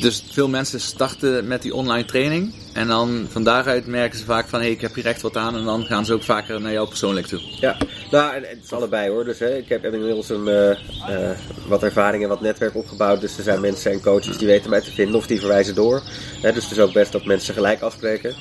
Dus 0.00 0.24
veel 0.30 0.48
mensen 0.48 0.80
starten 0.80 1.46
met 1.46 1.62
die 1.62 1.74
online 1.74 2.04
training. 2.04 2.54
En 2.72 2.86
dan 2.86 3.26
van 3.30 3.44
daaruit 3.44 3.86
merken 3.86 4.18
ze 4.18 4.24
vaak 4.24 4.48
van 4.48 4.60
hé, 4.60 4.66
ik 4.66 4.80
heb 4.80 4.94
hier 4.94 5.06
echt 5.06 5.22
wat 5.22 5.36
aan. 5.36 5.56
En 5.56 5.64
dan 5.64 5.84
gaan 5.84 6.04
ze 6.04 6.12
ook 6.12 6.22
vaker 6.22 6.60
naar 6.60 6.72
jou 6.72 6.88
persoonlijk 6.88 7.26
toe. 7.26 7.40
Ja, 7.60 7.76
nou, 8.10 8.34
en, 8.34 8.44
en 8.44 8.56
het 8.56 8.64
is 8.64 8.72
allebei 8.72 9.10
hoor. 9.10 9.24
Dus 9.24 9.38
hè, 9.38 9.56
ik 9.56 9.68
heb, 9.68 9.84
inmiddels 9.84 10.28
een, 10.28 10.48
eh, 10.48 11.30
wat 11.68 11.82
ervaring 11.82 12.22
en 12.22 12.28
wat 12.28 12.40
netwerk 12.40 12.76
opgebouwd. 12.76 13.20
Dus 13.20 13.36
er 13.36 13.42
zijn 13.42 13.60
mensen 13.60 13.92
en 13.92 14.00
coaches 14.00 14.38
die 14.38 14.46
weten 14.46 14.70
mij 14.70 14.80
te 14.80 14.92
vinden 14.92 15.16
of 15.16 15.26
die 15.26 15.38
verwijzen 15.38 15.74
door. 15.74 16.02
Hè, 16.42 16.52
dus 16.52 16.62
het 16.62 16.72
is 16.72 16.78
ook 16.78 16.92
best 16.92 17.12
dat 17.12 17.24
mensen 17.24 17.54
gelijk 17.54 17.80
afspreken. 17.80 18.34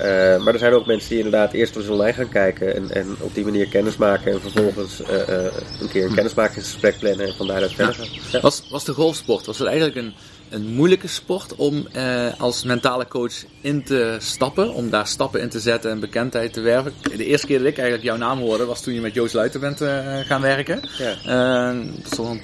Eh, 0.00 0.42
maar 0.42 0.52
er 0.52 0.58
zijn 0.58 0.72
ook 0.72 0.86
mensen 0.86 1.08
die 1.08 1.18
inderdaad 1.18 1.52
eerst 1.52 1.76
eens 1.76 1.88
online 1.88 2.12
gaan 2.12 2.28
kijken 2.28 2.76
en, 2.76 2.90
en 2.90 3.16
op 3.18 3.34
die 3.34 3.44
manier 3.44 3.68
kennis 3.68 3.96
maken. 3.96 4.32
En 4.32 4.40
vervolgens 4.40 5.02
eh, 5.02 5.46
eh, 5.46 5.52
een 5.80 5.88
keer 5.88 6.04
een 6.04 6.14
kennismakingsgesprek 6.14 6.98
plannen 6.98 7.26
en 7.26 7.34
van 7.36 7.46
daaruit 7.46 7.72
verder 7.72 7.94
gaan. 7.94 8.08
Ja. 8.30 8.40
Was, 8.40 8.68
was 8.70 8.84
de 8.84 8.92
golfsport, 8.92 9.46
was 9.46 9.58
het 9.58 9.68
eigenlijk 9.68 9.96
een, 9.96 10.14
een 10.48 10.74
moeilijke 10.74 11.08
sport 11.08 11.54
om 11.54 11.86
eh, 11.92 12.26
als 12.38 12.64
mentale 12.64 13.08
coach 13.08 13.34
in 13.60 13.84
te 13.84 14.16
stappen? 14.18 14.74
Om 14.74 14.90
daar 14.90 15.06
stappen 15.06 15.40
in 15.40 15.48
te 15.48 15.60
zetten 15.60 15.90
en 15.90 16.00
bekendheid 16.00 16.52
te 16.52 16.60
werven? 16.60 16.92
De 17.02 17.24
eerste 17.24 17.46
keer 17.46 17.58
dat 17.58 17.66
ik 17.66 17.78
eigenlijk 17.78 18.08
jouw 18.08 18.16
naam 18.16 18.38
hoorde 18.38 18.64
was 18.64 18.82
toen 18.82 18.94
je 18.94 19.00
met 19.00 19.14
Joost 19.14 19.34
Luiten 19.34 19.60
bent 19.60 19.78
gaan 20.26 20.40
werken. 20.40 20.80
Ja. 20.98 21.14
Eh, 21.24 21.78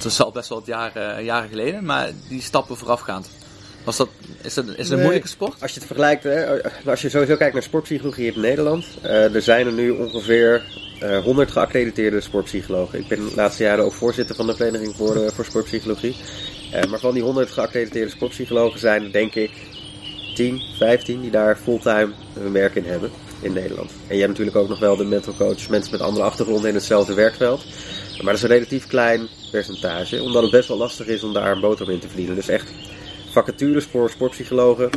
dat 0.02 0.20
al 0.20 0.32
best 0.32 0.48
wel 0.48 0.58
wat 0.58 0.66
jaren, 0.66 1.24
jaren 1.24 1.48
geleden, 1.48 1.84
maar 1.84 2.10
die 2.28 2.42
stappen 2.42 2.76
voorafgaand. 2.76 3.28
Was 3.86 3.96
dat, 3.96 4.08
is 4.42 4.54
dat 4.54 4.64
is 4.76 4.88
een 4.88 5.00
moeilijke 5.00 5.28
sport? 5.28 5.54
Als 5.60 5.70
je 5.70 5.78
het 5.78 5.86
vergelijkt, 5.86 6.22
hè, 6.22 6.62
als 6.84 7.02
je 7.02 7.08
sowieso 7.08 7.36
kijkt 7.36 7.54
naar 7.54 7.62
sportpsychologie 7.62 8.32
in 8.32 8.40
Nederland, 8.40 8.86
eh, 9.02 9.34
er 9.34 9.42
zijn 9.42 9.66
er 9.66 9.72
nu 9.72 9.90
ongeveer 9.90 10.62
eh 11.00 11.18
100 11.18 11.50
geaccrediteerde 11.50 12.20
sportpsychologen. 12.20 12.98
Ik 12.98 13.08
ben 13.08 13.18
de 13.18 13.34
laatste 13.34 13.62
jaren 13.62 13.84
ook 13.84 13.92
voorzitter 13.92 14.34
van 14.34 14.46
de 14.46 14.56
Vereniging 14.56 14.96
voor, 14.96 15.16
eh, 15.16 15.30
voor 15.30 15.44
Sportpsychologie. 15.44 16.16
Eh, 16.72 16.84
maar 16.84 16.98
van 16.98 17.14
die 17.14 17.22
100 17.22 17.50
geaccrediteerde 17.50 18.10
sportpsychologen 18.10 18.80
zijn 18.80 19.04
er 19.04 19.12
denk 19.12 19.34
ik 19.34 19.50
10, 20.34 20.62
15 20.78 21.20
die 21.20 21.30
daar 21.30 21.56
fulltime 21.56 22.12
hun 22.38 22.52
werk 22.52 22.74
in 22.74 22.84
hebben 22.84 23.10
in 23.40 23.52
Nederland. 23.52 23.90
En 23.90 24.14
je 24.14 24.20
hebt 24.20 24.30
natuurlijk 24.30 24.56
ook 24.56 24.68
nog 24.68 24.78
wel 24.78 24.96
de 24.96 25.04
mental 25.04 25.34
coach, 25.34 25.68
mensen 25.68 25.92
met 25.92 26.00
andere 26.00 26.24
achtergronden 26.24 26.68
in 26.68 26.74
hetzelfde 26.74 27.14
werkveld. 27.14 27.64
Maar 28.16 28.24
dat 28.24 28.34
is 28.34 28.42
een 28.42 28.56
relatief 28.56 28.86
klein 28.86 29.28
percentage, 29.50 30.22
omdat 30.22 30.42
het 30.42 30.50
best 30.50 30.68
wel 30.68 30.76
lastig 30.76 31.06
is 31.06 31.22
om 31.22 31.32
daar 31.32 31.52
een 31.52 31.60
boterham 31.60 31.94
in 31.94 32.00
te 32.00 32.08
verdienen. 32.08 32.34
Dus 32.34 32.48
echt 32.48 32.70
vacatures 33.36 33.84
voor 33.84 34.10
sportpsychologen 34.10 34.90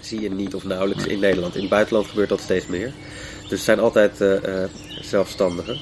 zie 0.00 0.20
je 0.20 0.30
niet 0.30 0.54
of 0.54 0.64
nauwelijks 0.64 1.06
in 1.06 1.18
Nederland. 1.18 1.54
In 1.54 1.60
het 1.60 1.70
buitenland 1.70 2.06
gebeurt 2.06 2.28
dat 2.28 2.40
steeds 2.40 2.66
meer. 2.66 2.92
Dus 3.40 3.50
het 3.50 3.60
zijn 3.60 3.80
altijd 3.80 4.20
eh, 4.20 4.62
eh, 4.62 4.70
zelfstandigen. 5.00 5.78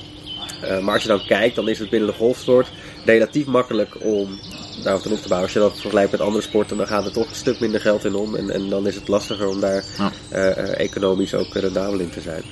Eh, 0.63 0.81
maar 0.81 0.95
als 0.95 1.03
je 1.03 1.09
dan 1.09 1.27
kijkt, 1.27 1.55
dan 1.55 1.69
is 1.69 1.79
het 1.79 1.91
binnen 1.91 2.09
de 2.09 2.15
golfsport 2.15 2.71
relatief 3.05 3.47
makkelijk 3.47 3.97
om 4.05 4.39
daarop 4.83 5.03
te 5.03 5.13
op 5.13 5.19
te 5.19 5.29
bouwen. 5.29 5.43
Als 5.43 5.53
je 5.53 5.59
dat 5.59 5.81
vergelijkt 5.81 6.11
met 6.11 6.21
andere 6.21 6.43
sporten, 6.43 6.77
dan 6.77 6.87
gaat 6.87 7.05
er 7.05 7.13
toch 7.13 7.29
een 7.29 7.35
stuk 7.35 7.61
minder 7.61 7.81
geld 7.81 8.05
in 8.05 8.15
om. 8.15 8.35
En, 8.35 8.51
en 8.51 8.69
dan 8.69 8.87
is 8.87 8.95
het 8.95 9.09
lastiger 9.09 9.49
om 9.49 9.61
daar 9.61 9.85
Ja. 10.31 10.55
economisch 10.75 11.35
ook 11.35 11.55
rendabel 11.55 11.99
in 11.99 12.11
te 12.11 12.21
zijn. 12.21 12.43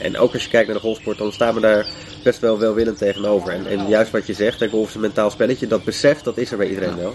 En 0.00 0.18
ook 0.18 0.32
als 0.32 0.42
je 0.42 0.48
kijkt 0.48 0.66
naar 0.66 0.76
de 0.76 0.82
golfsport, 0.82 1.18
dan 1.18 1.32
staan 1.32 1.54
we 1.54 1.60
daar 1.60 1.86
best 2.22 2.40
wel 2.40 2.58
welwillend 2.58 2.98
tegenover. 2.98 3.52
En, 3.52 3.66
en 3.66 3.88
juist 3.88 4.10
wat 4.10 4.26
je 4.26 4.34
zegt, 4.34 4.60
hè, 4.60 4.68
golf 4.68 4.88
is 4.88 4.94
een 4.94 5.00
mentaal 5.00 5.30
spelletje, 5.30 5.66
dat 5.66 5.84
besef 5.84 6.20
dat 6.20 6.38
is 6.38 6.50
er 6.50 6.56
bij 6.56 6.68
iedereen 6.68 6.96
wel. 6.96 7.14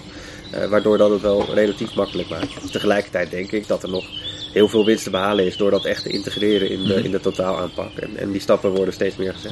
Eh, 0.52 0.66
waardoor 0.70 0.98
dat 0.98 1.10
het 1.10 1.22
wel 1.22 1.54
relatief 1.54 1.96
makkelijk 1.96 2.30
maakt. 2.30 2.72
Tegelijkertijd 2.72 3.32
denk 3.32 3.52
ik 3.52 3.68
dat 3.68 3.84
er 3.84 3.90
nog 3.90 4.06
heel 4.54 4.68
veel 4.68 4.86
winst 4.86 5.04
te 5.04 5.10
behalen 5.10 5.46
is 5.46 5.58
door 5.58 5.72
dat 5.72 5.86
echt 5.86 6.04
te 6.04 6.10
integreren 6.10 6.70
in 6.70 6.84
de, 6.84 7.04
in 7.04 7.12
de 7.12 7.20
totaalaanpak. 7.20 7.98
En, 7.98 8.18
en 8.18 8.32
die 8.32 8.42
stappen 8.42 8.72
worden 8.72 8.94
steeds 8.94 9.16
meer 9.16 9.34
gezet. 9.34 9.52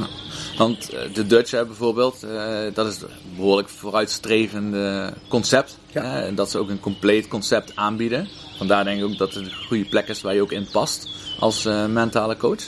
Want 0.58 0.90
eh, 0.90 1.14
de 1.14 1.28
Dutch 1.28 1.52
bijvoorbeeld, 1.52 2.24
eh, 2.24 2.64
dat 2.74 2.88
is 2.88 3.02
een 3.02 3.10
behoorlijk 3.36 3.70
vooruitstrevende 3.70 5.14
concept. 5.28 5.78
Ja. 5.92 6.22
en 6.22 6.36
dat 6.36 6.52
ze 6.52 6.58
ook 6.58 6.70
een 6.70 6.80
compleet 6.80 7.28
concept 7.28 7.76
aanbieden. 7.76 8.28
Vandaar 8.58 8.84
denk 8.84 8.98
ik 9.00 9.06
ook 9.06 9.18
dat 9.18 9.34
het 9.34 9.46
een 9.46 9.66
goede 9.68 9.86
plek 9.86 10.08
is 10.08 10.22
waar 10.22 10.34
je 10.34 10.42
ook 10.42 10.52
in 10.52 10.68
past 10.72 11.08
als 11.40 11.64
mentale 11.90 12.38
coach. 12.38 12.64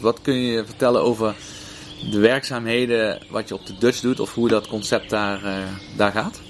Wat 0.00 0.20
kun 0.22 0.34
je 0.34 0.64
vertellen 0.64 1.02
over 1.02 1.34
de 2.10 2.18
werkzaamheden, 2.18 3.18
wat 3.30 3.48
je 3.48 3.54
op 3.54 3.66
de 3.66 3.78
Dutch 3.78 4.00
doet 4.00 4.20
of 4.20 4.34
hoe 4.34 4.48
dat 4.48 4.66
concept 4.66 5.10
daar, 5.10 5.40
daar 5.96 6.12
gaat? 6.12 6.40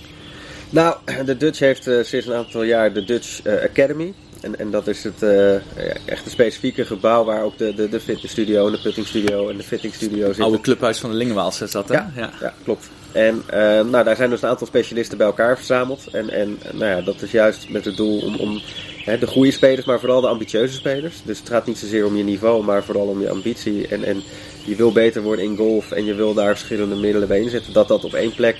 Nou, 0.70 0.96
de 1.24 1.36
Dutch 1.36 1.58
heeft 1.58 1.86
eh, 1.86 2.02
sinds 2.02 2.26
een 2.26 2.34
aantal 2.34 2.62
jaar 2.62 2.92
de 2.92 3.04
Dutch 3.04 3.42
eh, 3.42 3.62
Academy. 3.62 4.12
En, 4.40 4.58
en 4.58 4.70
dat 4.70 4.86
is 4.86 5.04
het 5.04 5.14
ja, 5.20 5.60
echt 6.04 6.24
een 6.24 6.30
specifieke 6.30 6.84
gebouw 6.84 7.24
waar 7.24 7.42
ook 7.42 7.58
de, 7.58 7.74
de, 7.74 7.88
de 7.88 8.00
fitnessstudio 8.00 8.66
en 8.66 8.72
de 8.72 8.80
puttingstudio 8.80 9.48
en 9.48 9.56
de 9.56 9.62
fittingstudio 9.62 10.26
zitten. 10.26 10.44
Oude 10.44 10.60
clubhuis 10.60 10.98
van 10.98 11.10
de 11.10 11.16
Lingenwaals 11.16 11.60
is 11.60 11.70
dat 11.70 11.88
hè? 11.88 11.94
Ja, 11.94 12.10
ja. 12.40 12.54
klopt. 12.64 12.90
En 13.12 13.42
nou, 13.90 14.04
daar 14.04 14.16
zijn 14.16 14.30
dus 14.30 14.42
een 14.42 14.48
aantal 14.48 14.66
specialisten 14.66 15.18
bij 15.18 15.26
elkaar 15.26 15.56
verzameld. 15.56 16.06
En, 16.12 16.30
en 16.30 16.58
nou 16.72 16.90
ja, 16.90 17.00
dat 17.00 17.22
is 17.22 17.30
juist 17.30 17.68
met 17.68 17.84
het 17.84 17.96
doel 17.96 18.20
om, 18.20 18.36
om 18.36 18.60
hè, 19.04 19.18
de 19.18 19.26
goede 19.26 19.50
spelers, 19.50 19.86
maar 19.86 20.00
vooral 20.00 20.20
de 20.20 20.28
ambitieuze 20.28 20.74
spelers. 20.74 21.22
Dus 21.24 21.38
het 21.38 21.48
gaat 21.48 21.66
niet 21.66 21.78
zozeer 21.78 22.06
om 22.06 22.16
je 22.16 22.24
niveau, 22.24 22.64
maar 22.64 22.84
vooral 22.84 23.06
om 23.06 23.20
je 23.20 23.30
ambitie. 23.30 23.88
En, 23.88 24.04
en 24.04 24.22
je 24.64 24.76
wil 24.76 24.92
beter 24.92 25.22
worden 25.22 25.44
in 25.44 25.56
golf 25.56 25.90
en 25.90 26.04
je 26.04 26.14
wil 26.14 26.34
daar 26.34 26.56
verschillende 26.56 26.94
middelen 26.94 27.28
bij 27.28 27.40
inzetten. 27.40 27.72
Dat 27.72 27.88
dat 27.88 28.04
op 28.04 28.14
één 28.14 28.34
plek 28.34 28.56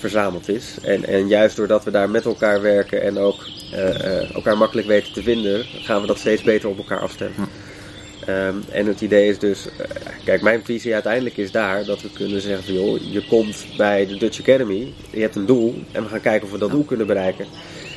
verzameld 0.00 0.48
is. 0.48 0.76
En, 0.82 1.04
en 1.06 1.28
juist 1.28 1.56
doordat 1.56 1.84
we 1.84 1.90
daar 1.90 2.10
met 2.10 2.24
elkaar 2.24 2.62
werken 2.62 3.02
en 3.02 3.18
ook 3.18 3.46
eh, 3.72 4.04
eh, 4.04 4.34
elkaar 4.34 4.56
makkelijk 4.56 4.86
weten 4.86 5.12
te 5.12 5.22
vinden, 5.22 5.64
gaan 5.64 6.00
we 6.00 6.06
dat 6.06 6.18
steeds 6.18 6.42
beter 6.42 6.68
op 6.68 6.78
elkaar 6.78 7.00
afstemmen. 7.00 7.48
Ehm, 8.26 8.54
en 8.70 8.86
het 8.86 9.00
idee 9.00 9.28
is 9.28 9.38
dus, 9.38 9.66
eh, 9.66 9.86
kijk, 10.24 10.42
mijn 10.42 10.64
visie 10.64 10.92
uiteindelijk 10.94 11.36
is 11.36 11.50
daar 11.50 11.84
dat 11.84 12.02
we 12.02 12.10
kunnen 12.10 12.40
zeggen 12.40 12.64
van 12.64 12.74
joh, 12.74 13.12
je 13.12 13.26
komt 13.26 13.66
bij 13.76 14.06
de 14.06 14.16
Dutch 14.16 14.40
Academy, 14.40 14.92
je 15.10 15.20
hebt 15.20 15.36
een 15.36 15.46
doel 15.46 15.74
en 15.92 16.02
we 16.02 16.08
gaan 16.08 16.20
kijken 16.20 16.46
of 16.46 16.52
we 16.52 16.58
dat 16.58 16.70
doel 16.70 16.84
kunnen 16.84 17.06
bereiken. 17.06 17.46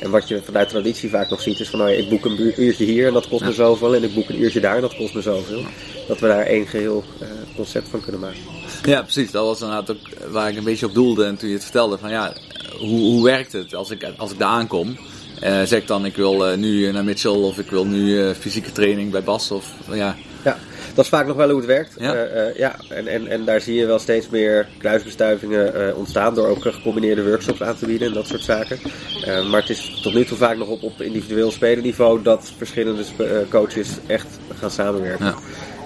En 0.00 0.10
wat 0.10 0.28
je 0.28 0.42
vanuit 0.42 0.68
traditie 0.68 1.10
vaak 1.10 1.30
nog 1.30 1.40
ziet 1.40 1.60
is 1.60 1.68
van 1.68 1.78
nou 1.78 1.90
ja, 1.90 1.96
ik 1.96 2.08
boek 2.08 2.24
een 2.24 2.62
uurtje 2.62 2.84
hier 2.84 3.06
en 3.06 3.12
dat 3.12 3.28
kost 3.28 3.44
me 3.44 3.52
zoveel 3.52 3.94
en 3.94 4.02
ik 4.02 4.14
boek 4.14 4.28
een 4.28 4.42
uurtje 4.42 4.60
daar 4.60 4.74
en 4.74 4.80
dat 4.80 4.96
kost 4.96 5.14
me 5.14 5.20
zoveel. 5.20 5.62
Dat 6.08 6.20
we 6.20 6.26
daar 6.26 6.46
één 6.46 6.66
geheel 6.66 7.04
eh, 7.20 7.28
concept 7.56 7.88
van 7.88 8.00
kunnen 8.00 8.20
maken. 8.20 8.40
Ja, 8.84 9.02
precies. 9.02 9.30
Dat 9.30 9.44
was 9.44 9.60
inderdaad 9.60 9.90
ook 9.90 10.30
waar 10.30 10.50
ik 10.50 10.56
een 10.56 10.64
beetje 10.64 10.86
op 10.86 10.94
doelde. 10.94 11.24
En 11.24 11.36
toen 11.36 11.48
je 11.48 11.54
het 11.54 11.64
vertelde 11.64 11.98
van 11.98 12.10
ja, 12.10 12.32
hoe, 12.78 13.00
hoe 13.00 13.24
werkt 13.24 13.52
het 13.52 13.74
als 13.74 13.90
ik, 13.90 14.06
als 14.16 14.32
ik 14.32 14.38
daar 14.38 14.48
aankom? 14.48 14.96
Eh, 15.40 15.62
zeg 15.62 15.80
ik 15.80 15.86
dan, 15.86 16.04
ik 16.04 16.16
wil 16.16 16.46
eh, 16.46 16.56
nu 16.56 16.92
naar 16.92 17.04
Mitchell 17.04 17.30
of 17.30 17.58
ik 17.58 17.70
wil 17.70 17.84
nu 17.86 18.20
eh, 18.20 18.34
fysieke 18.34 18.72
training 18.72 19.10
bij 19.10 19.22
Bas 19.22 19.50
of 19.50 19.66
ja. 19.92 20.16
Ja, 20.44 20.58
dat 20.94 21.04
is 21.04 21.10
vaak 21.10 21.26
nog 21.26 21.36
wel 21.36 21.48
hoe 21.48 21.56
het 21.56 21.66
werkt. 21.66 21.94
Ja. 21.98 22.14
Eh, 22.14 22.48
eh, 22.48 22.56
ja. 22.56 22.76
En, 22.88 23.06
en, 23.06 23.26
en 23.26 23.44
daar 23.44 23.60
zie 23.60 23.74
je 23.74 23.86
wel 23.86 23.98
steeds 23.98 24.28
meer 24.28 24.68
kruisbestuivingen 24.78 25.88
eh, 25.88 25.96
ontstaan 25.96 26.34
door 26.34 26.48
ook 26.48 26.66
eh, 26.66 26.72
gecombineerde 26.72 27.24
workshops 27.24 27.62
aan 27.62 27.76
te 27.76 27.86
bieden 27.86 28.08
en 28.08 28.14
dat 28.14 28.26
soort 28.26 28.42
zaken. 28.42 28.78
Eh, 29.24 29.50
maar 29.50 29.60
het 29.60 29.70
is 29.70 30.00
tot 30.02 30.14
nu 30.14 30.24
toe 30.24 30.36
vaak 30.36 30.56
nog 30.56 30.68
op, 30.68 30.82
op 30.82 31.02
individueel 31.02 31.50
spelerniveau 31.50 32.22
dat 32.22 32.52
verschillende 32.56 33.02
eh, 33.18 33.24
coaches 33.50 33.88
echt 34.06 34.26
gaan 34.58 34.70
samenwerken. 34.70 35.26
Ja. 35.26 35.34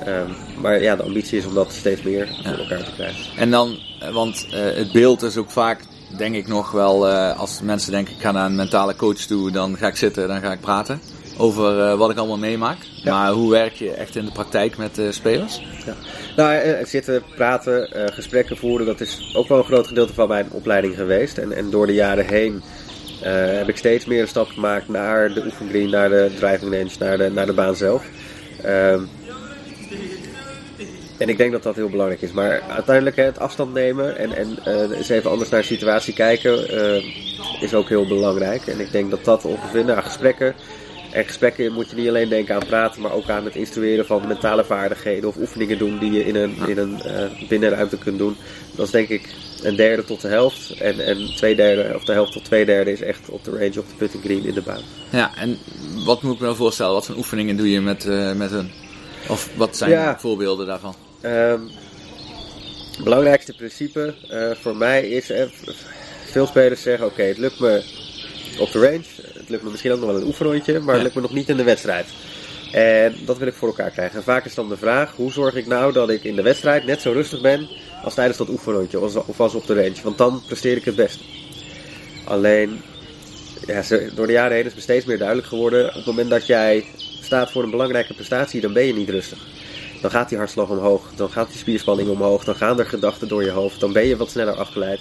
Ehm, 0.08 0.60
maar 0.60 0.82
ja, 0.82 0.96
de 0.96 1.02
ambitie 1.02 1.38
is 1.38 1.46
om 1.46 1.54
dat 1.54 1.72
steeds 1.72 2.02
meer 2.02 2.28
voor 2.44 2.58
elkaar 2.58 2.84
te 2.84 2.92
krijgen. 2.92 3.24
En 3.36 3.50
dan, 3.50 3.78
eh, 4.00 4.10
want 4.10 4.46
eh, 4.50 4.60
het 4.60 4.92
beeld 4.92 5.22
is 5.22 5.36
ook 5.36 5.50
vaak 5.50 5.80
denk 6.16 6.34
ik 6.34 6.46
nog 6.46 6.70
wel, 6.70 7.08
eh, 7.08 7.38
als 7.38 7.60
mensen 7.62 7.92
denken 7.92 8.14
ik 8.14 8.20
ga 8.20 8.32
naar 8.32 8.46
een 8.46 8.54
mentale 8.54 8.96
coach 8.96 9.16
toe, 9.16 9.50
dan 9.50 9.76
ga 9.76 9.86
ik 9.86 9.96
zitten, 9.96 10.28
dan 10.28 10.40
ga 10.40 10.52
ik 10.52 10.60
praten 10.60 11.00
over 11.36 11.96
wat 11.96 12.10
ik 12.10 12.16
allemaal 12.16 12.38
meemaak. 12.38 12.76
Ja. 13.02 13.12
Maar 13.12 13.32
hoe 13.32 13.50
werk 13.50 13.72
je 13.72 13.90
echt 13.90 14.16
in 14.16 14.24
de 14.24 14.32
praktijk 14.32 14.76
met 14.76 14.94
de 14.94 15.12
spelers? 15.12 15.62
Ja. 15.86 15.94
Nou, 16.36 16.86
zitten, 16.86 17.22
praten, 17.34 17.88
gesprekken 18.12 18.56
voeren, 18.56 18.86
dat 18.86 19.00
is 19.00 19.32
ook 19.36 19.48
wel 19.48 19.58
een 19.58 19.64
groot 19.64 19.86
gedeelte 19.86 20.14
van 20.14 20.28
mijn 20.28 20.46
opleiding 20.50 20.94
geweest. 20.94 21.38
En, 21.38 21.52
en 21.52 21.70
door 21.70 21.86
de 21.86 21.94
jaren 21.94 22.26
heen 22.26 22.62
heb 23.58 23.68
ik 23.68 23.76
steeds 23.76 24.04
meer 24.04 24.20
een 24.20 24.28
stap 24.28 24.48
gemaakt 24.48 24.88
naar 24.88 25.32
de 25.32 25.44
oefengreen, 25.44 25.90
naar 25.90 26.08
de 26.08 26.30
driving 26.38 26.72
range, 26.72 26.90
naar 26.98 27.18
de, 27.18 27.30
naar 27.30 27.46
de 27.46 27.52
baan 27.52 27.76
zelf. 27.76 28.04
Ehm, 28.62 29.02
en 31.18 31.28
ik 31.28 31.36
denk 31.36 31.52
dat 31.52 31.62
dat 31.62 31.74
heel 31.76 31.88
belangrijk 31.88 32.22
is. 32.22 32.32
Maar 32.32 32.60
uiteindelijk 32.68 33.16
hè, 33.16 33.22
het 33.22 33.38
afstand 33.38 33.74
nemen 33.74 34.16
en, 34.16 34.36
en 34.36 34.58
eh, 34.64 34.96
eens 34.96 35.08
even 35.08 35.30
anders 35.30 35.50
naar 35.50 35.60
de 35.60 35.66
situatie 35.66 36.14
kijken 36.14 36.68
eh, 36.68 37.04
is 37.60 37.74
ook 37.74 37.88
heel 37.88 38.06
belangrijk. 38.06 38.66
En 38.66 38.80
ik 38.80 38.92
denk 38.92 39.10
dat 39.10 39.24
dat 39.24 39.44
ongeveer, 39.44 39.84
nou, 39.84 40.02
gesprekken. 40.02 40.54
En 41.12 41.24
gesprekken 41.24 41.72
moet 41.72 41.90
je 41.90 41.96
niet 41.96 42.08
alleen 42.08 42.28
denken 42.28 42.54
aan 42.54 42.66
praten, 42.66 43.02
maar 43.02 43.12
ook 43.12 43.28
aan 43.28 43.44
het 43.44 43.54
instrueren 43.54 44.06
van 44.06 44.26
mentale 44.26 44.64
vaardigheden 44.64 45.28
of 45.28 45.36
oefeningen 45.36 45.78
doen 45.78 45.98
die 45.98 46.12
je 46.12 46.24
in 46.24 46.36
een, 46.36 46.56
in 46.66 46.78
een 46.78 47.02
eh, 47.02 47.48
binnenruimte 47.48 47.98
kunt 47.98 48.18
doen. 48.18 48.36
Dat 48.76 48.86
is 48.86 48.92
denk 48.92 49.08
ik 49.08 49.28
een 49.62 49.76
derde 49.76 50.04
tot 50.04 50.20
de 50.20 50.28
helft. 50.28 50.70
En, 50.80 51.00
en 51.06 51.34
twee 51.36 51.56
derde, 51.56 51.94
of 51.94 52.04
de 52.04 52.12
helft 52.12 52.32
tot 52.32 52.44
twee 52.44 52.64
derde 52.64 52.92
is 52.92 53.00
echt 53.00 53.28
op 53.28 53.44
de 53.44 53.50
range, 53.50 53.78
op 53.78 53.88
de 53.88 53.94
putting 53.98 54.22
green 54.24 54.44
in 54.44 54.54
de 54.54 54.62
baan. 54.62 54.82
Ja, 55.10 55.30
en 55.36 55.58
wat 56.04 56.22
moet 56.22 56.34
ik 56.34 56.38
me 56.40 56.44
nou 56.44 56.56
voorstellen? 56.56 56.92
Wat 56.92 57.06
voor 57.06 57.16
oefeningen 57.16 57.56
doe 57.56 57.70
je 57.70 57.80
met, 57.80 58.04
met 58.36 58.50
hun? 58.50 58.70
Of 59.28 59.48
wat 59.56 59.76
zijn 59.76 59.90
Ja. 59.90 60.18
voorbeelden 60.18 60.66
daarvan? 60.66 60.94
Ehm, 61.20 61.60
het 62.94 63.04
belangrijkste 63.04 63.54
principe 63.54 64.14
eh, 64.28 64.50
voor 64.50 64.76
mij 64.76 65.08
is, 65.08 65.30
eh, 65.30 65.44
veel 66.30 66.46
spelers 66.46 66.82
zeggen 66.82 67.06
oké, 67.06 67.22
het 67.22 67.38
lukt 67.38 67.60
me 67.60 67.82
op 68.58 68.72
de 68.72 68.78
range, 68.80 69.04
het 69.32 69.48
lukt 69.48 69.62
me 69.62 69.70
misschien 69.70 69.92
ook 69.92 69.98
nog 70.00 70.08
wel 70.10 70.16
een 70.20 70.26
oefenrondje, 70.26 70.78
maar 70.80 70.94
het 70.94 71.02
lukt 71.02 71.14
me 71.14 71.20
nog 71.20 71.32
niet 71.32 71.48
in 71.48 71.56
de 71.56 71.62
wedstrijd. 71.62 72.06
En 72.72 73.14
dat 73.24 73.38
wil 73.38 73.46
ik 73.46 73.54
voor 73.54 73.68
elkaar 73.68 73.90
krijgen. 73.90 74.16
En 74.18 74.24
vaak 74.24 74.44
is 74.44 74.54
dan 74.54 74.68
de 74.68 74.76
vraag, 74.76 75.12
hoe 75.16 75.32
zorg 75.32 75.54
ik 75.54 75.66
nou 75.66 75.92
dat 75.92 76.10
ik 76.10 76.24
in 76.24 76.36
de 76.36 76.42
wedstrijd 76.42 76.84
net 76.84 77.00
zo 77.00 77.12
rustig 77.12 77.40
ben 77.40 77.68
als 78.02 78.14
tijdens 78.14 78.38
dat 78.38 78.48
oefenrondje 78.48 79.00
of 79.00 79.40
als- 79.40 79.54
op 79.54 79.66
de 79.66 79.74
range. 79.74 80.02
Want 80.02 80.18
dan 80.18 80.42
presteer 80.46 80.76
ik 80.76 80.84
het 80.84 80.96
best. 80.96 81.20
Alleen, 82.24 82.80
ja, 83.66 83.82
door 84.14 84.26
de 84.26 84.32
jaren 84.32 84.56
heen 84.56 84.66
is 84.66 84.74
me 84.74 84.80
steeds 84.80 85.04
meer 85.04 85.18
duidelijk 85.18 85.48
geworden, 85.48 85.88
op 85.88 85.94
het 85.94 86.06
moment 86.06 86.30
dat 86.30 86.46
jij 86.46 86.84
staat 87.22 87.50
voor 87.50 87.62
een 87.62 87.70
belangrijke 87.70 88.14
prestatie, 88.14 88.60
dan 88.60 88.72
ben 88.72 88.86
je 88.86 88.94
niet 88.94 89.08
rustig. 89.10 89.38
Dan 90.00 90.10
gaat 90.10 90.28
die 90.28 90.38
hartslag 90.38 90.68
omhoog, 90.68 91.02
dan 91.16 91.30
gaat 91.30 91.48
die 91.48 91.58
spierspanning 91.58 92.08
omhoog, 92.08 92.44
dan 92.44 92.54
gaan 92.54 92.78
er 92.78 92.86
gedachten 92.86 93.28
door 93.28 93.44
je 93.44 93.50
hoofd, 93.50 93.80
dan 93.80 93.92
ben 93.92 94.06
je 94.06 94.16
wat 94.16 94.30
sneller 94.30 94.54
afgeleid. 94.54 95.00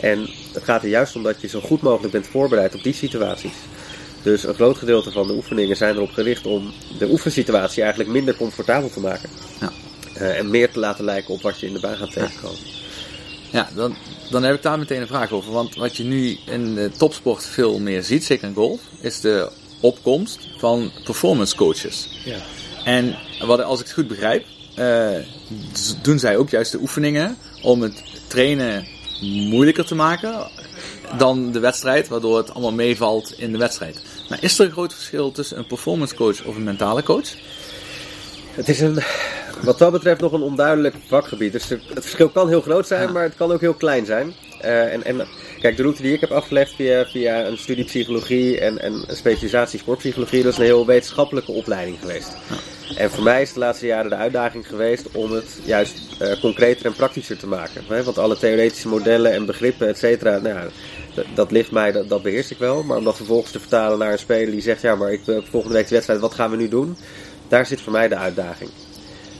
En 0.00 0.28
het 0.52 0.64
gaat 0.64 0.82
er 0.82 0.88
juist 0.88 1.16
om 1.16 1.22
dat 1.22 1.40
je 1.40 1.48
zo 1.48 1.60
goed 1.60 1.82
mogelijk 1.82 2.12
bent 2.12 2.26
voorbereid 2.26 2.74
op 2.74 2.82
die 2.82 2.94
situaties. 2.94 3.54
Dus 4.22 4.44
een 4.44 4.54
groot 4.54 4.76
gedeelte 4.76 5.10
van 5.12 5.26
de 5.26 5.32
oefeningen 5.32 5.76
zijn 5.76 5.94
erop 5.94 6.10
gericht 6.10 6.46
om 6.46 6.72
de 6.98 7.10
oefensituatie 7.10 7.82
eigenlijk 7.82 8.12
minder 8.12 8.36
comfortabel 8.36 8.90
te 8.90 9.00
maken. 9.00 9.28
Ja. 9.60 9.72
Eh, 10.14 10.38
en 10.38 10.50
meer 10.50 10.70
te 10.70 10.78
laten 10.78 11.04
lijken 11.04 11.34
op 11.34 11.42
wat 11.42 11.60
je 11.60 11.66
in 11.66 11.72
de 11.72 11.80
baan 11.80 11.96
gaat 11.96 12.12
tegenkomen. 12.12 12.58
Ja, 13.50 13.68
dan, 13.74 13.96
dan 14.30 14.42
heb 14.42 14.54
ik 14.54 14.62
daar 14.62 14.78
meteen 14.78 15.00
een 15.00 15.06
vraag 15.06 15.32
over. 15.32 15.52
Want 15.52 15.74
wat 15.74 15.96
je 15.96 16.04
nu 16.04 16.38
in 16.46 16.74
de 16.74 16.90
topsport 16.96 17.44
veel 17.44 17.78
meer 17.78 18.02
ziet, 18.02 18.24
zeker 18.24 18.48
in 18.48 18.54
golf, 18.54 18.80
is 19.00 19.20
de 19.20 19.50
opkomst 19.80 20.48
van 20.58 20.90
performance 21.04 21.56
coaches. 21.56 22.08
Ja. 22.24 22.38
En 22.86 23.16
wat, 23.46 23.62
als 23.62 23.80
ik 23.80 23.86
het 23.86 23.94
goed 23.94 24.08
begrijp, 24.08 24.44
eh, 24.74 25.08
doen 26.02 26.18
zij 26.18 26.36
ook 26.36 26.50
juist 26.50 26.72
de 26.72 26.78
oefeningen 26.78 27.36
om 27.62 27.82
het 27.82 28.02
trainen 28.26 28.86
moeilijker 29.50 29.84
te 29.86 29.94
maken 29.94 30.50
dan 31.18 31.52
de 31.52 31.58
wedstrijd, 31.58 32.08
waardoor 32.08 32.36
het 32.36 32.50
allemaal 32.50 32.72
meevalt 32.72 33.34
in 33.38 33.52
de 33.52 33.58
wedstrijd. 33.58 34.02
Maar 34.28 34.38
is 34.42 34.58
er 34.58 34.66
een 34.66 34.72
groot 34.72 34.94
verschil 34.94 35.32
tussen 35.32 35.58
een 35.58 35.66
performance 35.66 36.14
coach 36.14 36.44
of 36.44 36.56
een 36.56 36.64
mentale 36.64 37.02
coach? 37.02 37.28
Het 38.50 38.68
is 38.68 38.80
een, 38.80 39.02
wat 39.62 39.78
dat 39.78 39.92
betreft 39.92 40.20
nog 40.20 40.32
een 40.32 40.42
onduidelijk 40.42 40.94
vakgebied. 41.06 41.52
Dus 41.52 41.68
het 41.68 41.82
verschil 41.94 42.28
kan 42.28 42.48
heel 42.48 42.60
groot 42.60 42.86
zijn, 42.86 43.06
Ja. 43.06 43.12
maar 43.12 43.22
het 43.22 43.36
kan 43.36 43.52
ook 43.52 43.60
heel 43.60 43.74
klein 43.74 44.06
zijn. 44.06 44.34
Eh, 44.60 44.92
en, 44.92 45.04
en 45.04 45.26
kijk, 45.60 45.76
de 45.76 45.82
route 45.82 46.02
die 46.02 46.12
ik 46.12 46.20
heb 46.20 46.30
afgelegd 46.30 46.74
via, 46.74 47.04
via 47.06 47.46
een 47.46 47.58
studie 47.58 47.84
psychologie 47.84 48.60
en, 48.60 48.78
en 48.78 49.04
een 49.06 49.16
specialisatie 49.16 49.78
sportpsychologie, 49.78 50.42
dat 50.42 50.52
is 50.52 50.58
een 50.58 50.64
heel 50.64 50.86
wetenschappelijke 50.86 51.52
opleiding 51.52 51.98
geweest. 52.00 52.28
En 52.94 53.10
voor 53.10 53.22
mij 53.24 53.42
is 53.42 53.52
de 53.52 53.58
laatste 53.58 53.86
jaren 53.86 54.10
de 54.10 54.16
uitdaging 54.16 54.66
geweest 54.66 55.06
om 55.12 55.32
het 55.32 55.58
juist 55.64 56.00
eh, 56.18 56.40
concreter 56.40 56.86
en 56.86 56.94
praktischer 56.94 57.38
te 57.38 57.46
maken. 57.46 58.04
Want 58.04 58.18
alle 58.18 58.36
theoretische 58.36 58.88
modellen 58.88 59.32
en 59.32 59.46
begrippen, 59.46 59.88
et 59.88 59.98
cetera, 59.98 60.38
nou 60.38 60.70
dat, 61.34 61.50
ligt 61.50 61.70
mij, 61.70 61.92
dat, 61.92 62.08
dat 62.08 62.22
beheers 62.22 62.50
ik 62.50 62.58
wel. 62.58 62.82
Maar 62.82 62.96
om 62.96 63.04
dat 63.04 63.16
vervolgens 63.16 63.52
te 63.52 63.60
vertalen 63.60 63.98
naar 63.98 64.12
een 64.12 64.18
speler 64.18 64.50
die 64.50 64.62
zegt, 64.62 64.82
ja, 64.82 64.94
maar 64.94 65.12
ik 65.12 65.20
heb 65.26 65.46
volgende 65.50 65.76
week 65.76 65.88
de 65.88 65.94
wedstrijd, 65.94 66.20
wat 66.20 66.34
gaan 66.34 66.50
we 66.50 66.56
nu 66.56 66.68
doen? 66.68 66.96
Daar 67.48 67.66
zit 67.66 67.80
voor 67.80 67.92
mij 67.92 68.08
de 68.08 68.16
uitdaging. 68.16 68.70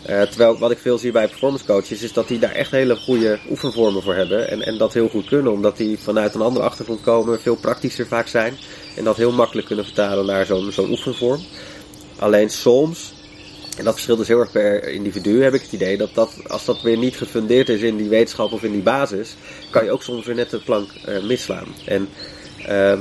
Eh, 0.06 0.22
terwijl 0.22 0.58
wat 0.58 0.70
ik 0.70 0.78
veel 0.78 0.98
zie 0.98 1.12
bij 1.12 1.28
performance 1.28 1.64
coaches 1.64 2.02
is 2.02 2.12
dat 2.12 2.28
die 2.28 2.38
daar 2.38 2.52
echt 2.52 2.70
hele 2.70 2.96
goede 2.96 3.38
oefenvormen 3.50 4.02
voor 4.02 4.14
hebben. 4.14 4.48
En, 4.48 4.62
en 4.62 4.78
dat 4.78 4.92
heel 4.92 5.08
goed 5.08 5.28
kunnen, 5.28 5.52
omdat 5.52 5.76
die 5.76 5.98
vanuit 5.98 6.34
een 6.34 6.40
andere 6.40 6.64
achtergrond 6.64 7.00
komen, 7.00 7.40
veel 7.40 7.56
praktischer 7.56 8.06
vaak 8.06 8.26
zijn. 8.26 8.54
En 8.96 9.04
dat 9.04 9.16
heel 9.16 9.32
makkelijk 9.32 9.66
kunnen 9.66 9.84
vertalen 9.84 10.26
naar 10.26 10.46
zo'n 10.46 10.90
oefenvorm. 10.90 11.40
Alleen 12.18 12.50
soms, 12.50 13.12
en 13.76 13.84
dat 13.84 13.92
verschilt 13.92 14.18
dus 14.18 14.28
heel 14.28 14.40
erg 14.40 14.52
per 14.52 14.88
individu, 14.88 15.42
heb 15.42 15.54
ik 15.54 15.62
het 15.62 15.72
idee 15.72 15.96
dat, 15.96 16.14
dat 16.14 16.34
als 16.46 16.64
dat 16.64 16.82
weer 16.82 16.96
niet 16.96 17.16
gefundeerd 17.16 17.68
is 17.68 17.80
in 17.80 17.96
die 17.96 18.08
wetenschap 18.08 18.52
of 18.52 18.62
in 18.62 18.72
die 18.72 18.82
basis, 18.82 19.36
kan 19.70 19.84
je 19.84 19.90
ook 19.90 20.02
soms 20.02 20.26
weer 20.26 20.34
net 20.34 20.50
de 20.50 20.58
plank 20.58 20.90
eh, 21.04 21.22
misslaan. 21.22 21.66
En 21.84 22.08
ehm, 22.66 23.00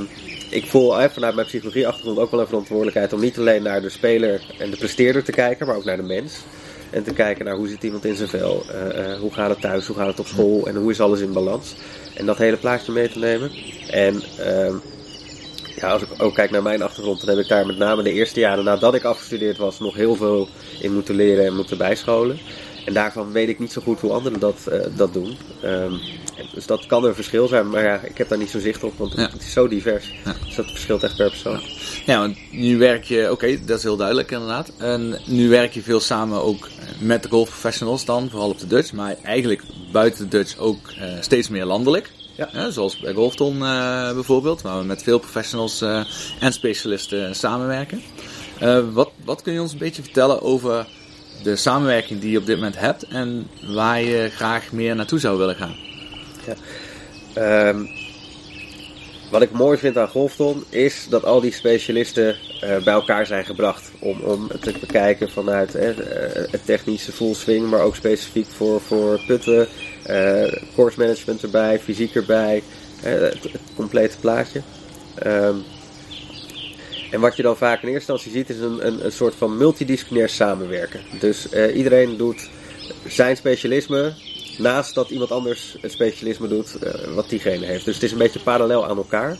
ik 0.50 0.66
voel 0.66 1.00
eh, 1.00 1.08
vanuit 1.08 1.34
mijn 1.34 1.46
psychologie-achtergrond 1.46 2.18
ook 2.18 2.30
wel 2.30 2.40
een 2.40 2.46
verantwoordelijkheid 2.46 3.12
om 3.12 3.20
niet 3.20 3.38
alleen 3.38 3.62
naar 3.62 3.80
de 3.80 3.88
speler 3.88 4.54
en 4.58 4.70
de 4.70 4.76
presteerder 4.76 5.24
te 5.24 5.32
kijken, 5.32 5.66
maar 5.66 5.76
ook 5.76 5.84
naar 5.84 5.96
de 5.96 6.02
mens. 6.02 6.34
En 6.90 7.02
te 7.02 7.12
kijken 7.12 7.44
naar 7.44 7.56
hoe 7.56 7.68
zit 7.68 7.82
iemand 7.82 8.04
in 8.04 8.14
zijn 8.14 8.28
vel, 8.28 8.64
eh, 8.70 9.18
hoe 9.18 9.32
gaat 9.32 9.50
het 9.50 9.60
thuis, 9.60 9.86
hoe 9.86 9.96
gaat 9.96 10.06
het 10.06 10.20
op 10.20 10.26
school 10.26 10.66
en 10.66 10.76
hoe 10.76 10.90
is 10.90 11.00
alles 11.00 11.20
in 11.20 11.32
balans. 11.32 11.74
En 12.14 12.26
dat 12.26 12.38
hele 12.38 12.56
plaatje 12.56 12.92
mee 12.92 13.08
te 13.08 13.18
nemen. 13.18 13.50
En 13.90 14.22
ehm, 14.38 14.74
ja, 15.76 15.90
als 15.90 16.02
ik 16.02 16.08
ook 16.18 16.34
kijk 16.34 16.50
naar 16.50 16.62
mijn 16.62 16.82
achtergrond, 16.82 17.20
dan 17.20 17.28
heb 17.28 17.38
ik 17.44 17.48
daar 17.48 17.66
met 17.66 17.78
name 17.78 18.02
de 18.02 18.12
eerste 18.12 18.40
jaren 18.40 18.64
nadat 18.64 18.94
ik 18.94 19.04
afgestudeerd 19.04 19.56
was 19.56 19.78
nog 19.78 19.94
heel 19.94 20.14
veel 20.16 20.48
in 20.80 20.94
moeten 20.94 21.14
leren 21.14 21.46
en 21.46 21.56
moeten 21.56 21.78
bijscholen. 21.78 22.38
En 22.84 22.92
daarvan 22.92 23.32
weet 23.32 23.48
ik 23.48 23.58
niet 23.58 23.72
zo 23.72 23.80
goed 23.80 24.00
hoe 24.00 24.12
anderen 24.12 24.40
dat, 24.40 24.66
eh, 24.66 24.80
dat 24.96 25.12
doen. 25.12 25.36
Ehm, 25.62 25.92
dus 26.54 26.66
dat 26.66 26.86
kan 26.86 27.04
een 27.04 27.14
verschil 27.14 27.48
zijn, 27.48 27.70
maar 27.70 27.82
ja, 27.82 28.00
ik 28.04 28.18
heb 28.18 28.28
daar 28.28 28.38
niet 28.38 28.50
zo 28.50 28.58
zicht 28.58 28.82
op, 28.84 28.92
want 28.98 29.12
Ja. 29.16 29.30
het 29.32 29.42
is 29.42 29.52
zo 29.52 29.68
divers. 29.68 30.14
Ja. 30.24 30.34
Dus 30.44 30.54
dat 30.54 30.66
verschilt 30.70 31.02
echt 31.02 31.16
per 31.16 31.28
persoon. 31.30 31.60
Ja, 32.06 32.18
want 32.18 32.36
nu 32.50 32.78
werk 32.78 33.04
je, 33.04 33.30
oké, 33.30 33.64
dat 33.64 33.76
is 33.78 33.82
heel 33.82 33.96
duidelijk 33.96 34.30
inderdaad. 34.30 34.72
En 34.78 35.18
nu 35.26 35.48
werk 35.48 35.72
je 35.74 35.82
veel 35.82 36.00
samen 36.00 36.42
ook 36.42 36.68
met 36.98 37.22
de 37.22 37.28
golfprofessionals 37.28 38.04
dan, 38.04 38.28
vooral 38.30 38.48
op 38.50 38.58
de 38.58 38.66
Dutch. 38.66 38.92
Maar 38.92 39.16
eigenlijk 39.22 39.62
buiten 39.92 40.24
de 40.30 40.36
Dutch 40.36 40.58
ook 40.58 40.90
eh, 41.00 41.08
steeds 41.20 41.48
meer 41.48 41.64
landelijk. 41.64 42.10
Ja. 42.36 42.70
Zoals 42.70 42.98
bij 42.98 43.12
Golfton 43.12 43.62
eh, 43.62 44.12
bijvoorbeeld, 44.12 44.62
waar 44.62 44.78
we 44.78 44.84
met 44.84 45.02
veel 45.02 45.18
professionals 45.18 45.80
eh, 45.80 46.04
en 46.40 46.52
specialisten 46.52 47.34
samenwerken. 47.34 48.02
Eh, 48.58 48.80
wat, 48.92 49.10
wat 49.24 49.42
kun 49.42 49.52
je 49.52 49.60
ons 49.60 49.72
een 49.72 49.78
beetje 49.78 50.02
vertellen 50.02 50.42
over 50.42 50.86
de 51.42 51.56
samenwerking 51.56 52.20
die 52.20 52.30
je 52.30 52.38
op 52.38 52.46
dit 52.46 52.56
moment 52.56 52.78
hebt 52.78 53.02
en 53.02 53.46
waar 53.74 54.02
je 54.02 54.30
graag 54.30 54.72
meer 54.72 54.96
naartoe 54.96 55.18
zou 55.18 55.38
willen 55.38 55.56
gaan? 55.56 55.74
Ehm, 57.34 57.86
wat 59.30 59.42
ik 59.42 59.50
mooi 59.50 59.78
vind 59.78 59.98
aan 59.98 60.08
Golfton 60.08 60.64
is 60.68 61.06
dat 61.10 61.24
al 61.24 61.40
die 61.40 61.52
specialisten 61.52 62.36
bij 62.60 62.94
elkaar 62.94 63.26
zijn 63.26 63.44
gebracht. 63.44 63.90
Om, 63.98 64.20
om 64.20 64.48
te 64.60 64.74
bekijken 64.80 65.30
vanuit 65.30 65.72
het 65.72 66.64
technische 66.64 67.12
full 67.12 67.34
swing, 67.34 67.70
maar 67.70 67.80
ook 67.80 67.96
specifiek 67.96 68.46
voor, 68.46 68.80
voor 68.80 69.20
putten, 69.26 69.68
course 70.74 70.98
management 70.98 71.42
erbij, 71.42 71.78
fysiek 71.78 72.14
erbij, 72.14 72.62
eh, 73.02 73.12
het, 73.12 73.42
het 73.42 73.60
complete 73.74 74.16
plaatje. 74.20 74.62
Ehm, 75.14 75.56
en 77.10 77.20
wat 77.20 77.36
je 77.36 77.42
dan 77.42 77.56
vaak 77.56 77.82
in 77.82 77.88
eerste 77.88 78.12
instantie 78.12 78.30
ziet 78.30 78.50
is 78.50 78.58
een, 78.58 78.86
een, 78.86 79.04
een 79.04 79.12
soort 79.12 79.34
van 79.34 79.56
multidisciplinair 79.56 80.28
samenwerken. 80.28 81.00
Dus 81.20 81.48
eh, 81.48 81.76
iedereen 81.76 82.16
doet 82.16 82.48
zijn 83.06 83.36
specialisme 83.36 84.14
naast 84.58 84.94
dat 84.94 85.10
iemand 85.10 85.30
anders 85.30 85.76
het 85.80 85.92
specialisme 85.92 86.48
doet 86.48 86.78
eh, 86.78 87.14
wat 87.14 87.28
diegene 87.28 87.66
heeft. 87.66 87.84
Dus 87.84 87.94
het 87.94 88.02
is 88.02 88.12
een 88.12 88.18
beetje 88.18 88.40
parallel 88.40 88.86
aan 88.86 88.96
elkaar. 88.96 89.36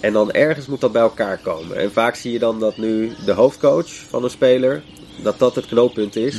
En 0.00 0.12
dan 0.12 0.32
ergens 0.32 0.66
moet 0.66 0.80
dat 0.80 0.92
bij 0.92 1.02
elkaar 1.02 1.38
komen. 1.38 1.76
En 1.76 1.92
vaak 1.92 2.14
zie 2.14 2.32
je 2.32 2.38
dan 2.38 2.60
dat 2.60 2.76
nu 2.76 3.12
de 3.24 3.32
hoofdcoach 3.32 3.88
van 4.08 4.24
een 4.24 4.30
speler, 4.30 4.82
dat 5.22 5.38
dat 5.38 5.54
het 5.54 5.66
knooppunt 5.66 6.16
is 6.16 6.36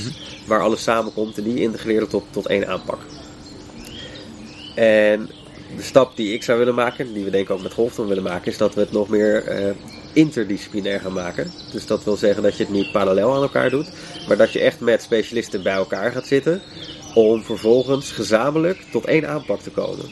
waar 0.47 0.61
alles 0.61 0.83
samenkomt 0.83 1.37
en 1.37 1.43
die 1.43 1.61
integreren 1.61 2.07
tot, 2.07 2.23
tot 2.31 2.47
één 2.47 2.67
aanpak. 2.67 2.99
En 4.75 5.29
de 5.75 5.83
stap 5.83 6.15
die 6.15 6.33
ik 6.33 6.43
zou 6.43 6.57
willen 6.57 6.75
maken, 6.75 7.13
die 7.13 7.23
we 7.23 7.29
denk 7.29 7.43
ik 7.43 7.49
ook 7.49 7.61
met 7.61 7.73
Golfton 7.73 8.07
willen 8.07 8.23
maken, 8.23 8.51
is 8.51 8.57
dat 8.57 8.73
we 8.73 8.79
het 8.79 8.91
nog 8.91 9.09
meer 9.09 9.43
eh, 9.43 9.69
interdisciplinair 10.13 10.99
gaan 10.99 11.13
maken. 11.13 11.51
Dus 11.71 11.85
dat 11.85 12.03
wil 12.03 12.15
zeggen 12.17 12.43
dat 12.43 12.57
je 12.57 12.63
het 12.63 12.71
niet 12.71 12.91
parallel 12.91 13.35
aan 13.35 13.41
elkaar 13.41 13.69
doet, 13.69 13.89
maar 14.27 14.37
dat 14.37 14.51
je 14.51 14.59
echt 14.59 14.79
met 14.79 15.01
specialisten 15.01 15.63
bij 15.63 15.73
elkaar 15.73 16.11
gaat 16.11 16.27
zitten 16.27 16.61
om 17.13 17.43
vervolgens 17.43 18.11
gezamenlijk 18.11 18.77
tot 18.91 19.05
één 19.05 19.27
aanpak 19.29 19.59
te 19.59 19.69
komen. 19.69 20.05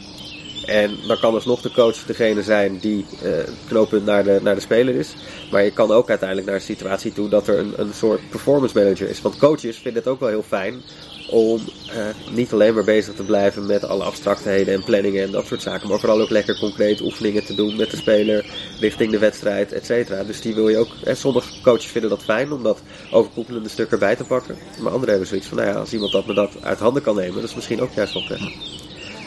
En 0.66 0.98
dan 1.08 1.20
kan 1.20 1.34
dus 1.34 1.46
nog 1.46 1.62
de 1.62 1.72
coach 1.72 2.06
degene 2.06 2.44
zijn 2.44 2.78
die 2.78 3.06
het 3.18 3.50
knooppunt 3.68 4.06
naar 4.06 4.24
de, 4.24 4.40
naar 4.44 4.56
de 4.56 4.62
speler 4.62 4.96
is. 4.96 5.14
Maar 5.52 5.64
je 5.64 5.72
kan 5.72 5.92
ook 5.92 6.10
uiteindelijk 6.10 6.48
naar 6.48 6.58
een 6.58 6.66
situatie 6.66 7.14
toe 7.14 7.30
dat 7.30 7.48
er 7.48 7.60
een, 7.60 7.74
een 7.78 7.94
soort 7.94 8.30
performance 8.30 8.78
manager 8.78 9.10
is. 9.10 9.22
Want 9.22 9.38
coaches 9.38 9.78
vinden 9.78 10.02
het 10.02 10.12
ook 10.12 10.20
wel 10.20 10.30
heel 10.30 10.44
fijn 10.44 10.82
om 11.30 11.62
eh, 11.90 12.06
niet 12.32 12.54
alleen 12.54 12.74
maar 12.74 12.84
bezig 12.84 13.14
te 13.14 13.24
blijven 13.24 13.66
met 13.66 13.84
alle 13.84 14.04
abstractheden 14.04 14.74
en 14.74 14.84
planningen 14.84 15.24
en 15.24 15.32
dat 15.32 15.46
soort 15.46 15.62
zaken. 15.62 15.90
Maar 15.90 16.00
vooral 16.00 16.22
ook 16.22 16.30
lekker 16.30 16.60
concreet 16.60 17.02
oefeningen 17.02 17.46
te 17.46 17.56
doen 17.56 17.76
met 17.76 17.92
de 17.92 17.98
speler 17.98 18.46
richting 18.80 19.12
de 19.12 19.20
wedstrijd, 19.20 19.72
et 19.72 19.86
cetera. 19.86 20.24
Dus 20.24 20.42
die 20.42 20.56
wil 20.56 20.70
je 20.70 20.78
ook. 20.78 20.90
En 21.04 21.18
sommige 21.18 21.62
coaches 21.62 21.92
vinden 21.92 22.10
dat 22.10 22.24
fijn 22.24 22.52
om 22.52 22.64
dat 22.64 22.82
overkoepelende 23.12 23.70
stuk 23.70 23.92
erbij 23.92 24.16
te 24.16 24.24
pakken. 24.24 24.58
Maar 24.80 24.92
anderen 24.92 25.10
hebben 25.10 25.28
zoiets 25.28 25.48
van, 25.48 25.58
nou 25.58 25.70
ja, 25.70 25.76
als 25.76 25.94
iemand 25.94 26.12
dat 26.12 26.26
me 26.26 26.34
dat 26.34 26.52
uit 26.62 26.80
handen 26.80 27.02
kan 27.02 27.16
nemen, 27.16 27.36
dat 27.36 27.50
is 27.50 27.56
misschien 27.56 27.82
ook 27.82 27.94
juist 27.94 28.14
wel 28.14 28.24
prettig. 28.24 28.54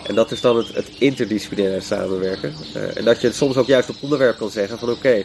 En 0.06 0.14
dat 0.14 0.30
is 0.30 0.40
dan 0.40 0.56
het, 0.56 0.74
het 0.74 0.88
interdisciplinaire 0.98 1.80
samenwerken. 1.80 2.54
Eh, 2.74 2.96
en 2.96 3.04
dat 3.04 3.20
je 3.20 3.32
soms 3.32 3.56
ook 3.56 3.66
juist 3.66 3.88
op 3.88 3.96
onderwerp 4.00 4.36
kan 4.36 4.50
zeggen 4.50 4.78
van 4.78 4.90
oké, 4.90 5.22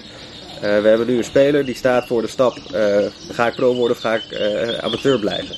eh, 0.61 0.81
we 0.81 0.87
hebben 0.87 1.07
nu 1.07 1.17
een 1.17 1.23
speler 1.23 1.65
die 1.65 1.75
staat 1.75 2.07
voor 2.07 2.21
de 2.21 2.27
stap, 2.27 2.57
eh, 2.73 3.05
ga 3.31 3.47
ik 3.47 3.55
pro 3.55 3.73
worden 3.73 3.95
of 3.95 4.01
ga 4.01 4.13
ik 4.13 4.31
eh, 4.31 4.77
amateur 4.77 5.19
blijven? 5.19 5.55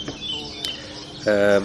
Ehm, 1.26 1.64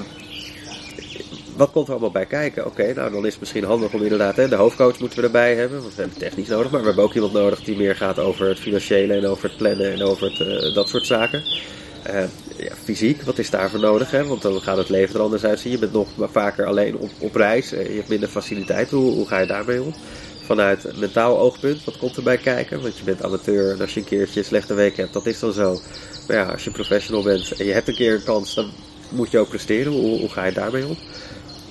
wat 1.57 1.71
komt 1.71 1.87
er 1.87 1.93
allemaal 1.93 2.11
bij 2.11 2.27
kijken? 2.27 2.67
Oké, 2.67 2.93
nou 2.95 3.13
dan 3.13 3.27
is 3.27 3.31
het 3.31 3.41
misschien 3.41 3.65
handig 3.65 3.93
om 3.93 4.03
inderdaad, 4.03 4.37
hè, 4.37 4.49
de 4.49 4.55
hoofdcoach 4.55 4.99
moeten 4.99 5.19
we 5.19 5.25
erbij 5.25 5.55
hebben, 5.55 5.83
want 5.83 5.95
we 5.95 6.01
hebben 6.01 6.19
technisch 6.19 6.49
nodig, 6.49 6.71
maar 6.71 6.81
we 6.81 6.87
hebben 6.87 7.05
ook 7.05 7.15
iemand 7.15 7.33
nodig 7.33 7.65
die 7.65 7.77
meer 7.77 7.97
gaat 7.97 8.19
over 8.19 8.49
het 8.49 8.59
financiële 8.59 9.15
en 9.15 9.27
over 9.27 9.49
het 9.49 9.57
plannen 9.57 9.93
en 9.93 10.03
over 10.03 10.31
het, 10.31 10.41
eh, 10.41 10.75
dat 10.75 10.89
soort 10.89 11.07
zaken. 11.07 11.43
Eh, 12.03 12.25
ja, 12.57 12.75
fysiek, 12.85 13.23
wat 13.23 13.39
is 13.39 13.51
daarvoor 13.51 13.81
nodig? 13.81 14.11
Hè? 14.11 14.27
Want 14.27 14.43
dan 14.43 14.61
gaat 14.61 14.77
het 14.77 14.89
leven 14.89 15.15
er 15.15 15.21
anders 15.21 15.45
uitzien. 15.45 15.73
Je 15.73 15.79
bent 15.79 15.93
nog 15.93 16.09
vaker 16.19 16.67
alleen 16.67 16.99
op, 17.19 17.35
reis. 17.35 17.73
Eh, 17.73 17.89
je 17.89 17.95
hebt 17.97 18.09
minder 18.09 18.29
faciliteit. 18.29 18.91
Hoe, 18.91 19.13
hoe 19.15 19.27
ga 19.27 19.39
je 19.39 19.47
daarmee 19.47 19.83
om? 19.83 19.95
Vanuit 20.45 20.99
mentaal 20.99 21.39
oogpunt, 21.39 21.85
wat 21.85 21.99
komt 21.99 22.17
erbij 22.17 22.37
kijken? 22.37 22.83
Want 22.83 22.99
je 22.99 23.05
bent 23.05 23.23
amateur 23.23 23.73
en 23.73 23.81
als 23.81 23.95
je 23.95 24.01
een 24.01 24.07
keertje 24.07 24.41
een 24.41 24.47
slechte 24.47 24.75
week 24.75 24.97
hebt, 24.97 25.13
dat 25.13 25.27
is 25.27 25.39
dan 25.39 25.53
zo. 25.53 25.81
Maar 26.27 26.37
ja, 26.37 26.45
als 26.45 26.65
je 26.65 26.71
professional 26.71 27.23
bent 27.23 27.53
en 27.53 27.67
je 27.67 27.73
hebt 27.73 27.89
een 27.89 27.95
keer 27.95 28.15
een 28.15 28.25
kans, 28.25 28.55
dan 28.55 28.71
moet 29.09 29.31
je 29.31 29.39
ook 29.39 29.49
presteren. 29.49 29.93
Hoe, 29.93 30.19
hoe 30.19 30.29
ga 30.29 30.45
je 30.45 30.53
daarmee 30.53 30.87
om? 30.87 30.97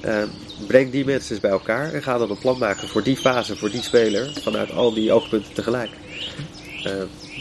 Eh, 0.01 0.23
breng 0.67 0.91
die 0.91 1.05
mensen 1.05 1.31
eens 1.31 1.39
bij 1.39 1.51
elkaar 1.51 1.93
en 1.93 2.03
ga 2.03 2.17
dan 2.17 2.29
een 2.29 2.37
plan 2.37 2.57
maken 2.57 2.87
voor 2.87 3.03
die 3.03 3.17
fase, 3.17 3.57
voor 3.57 3.69
die 3.69 3.81
speler, 3.81 4.33
vanuit 4.41 4.71
al 4.71 4.93
die 4.93 5.11
oogpunten 5.11 5.53
tegelijk. 5.53 5.89
Eh, 6.83 6.91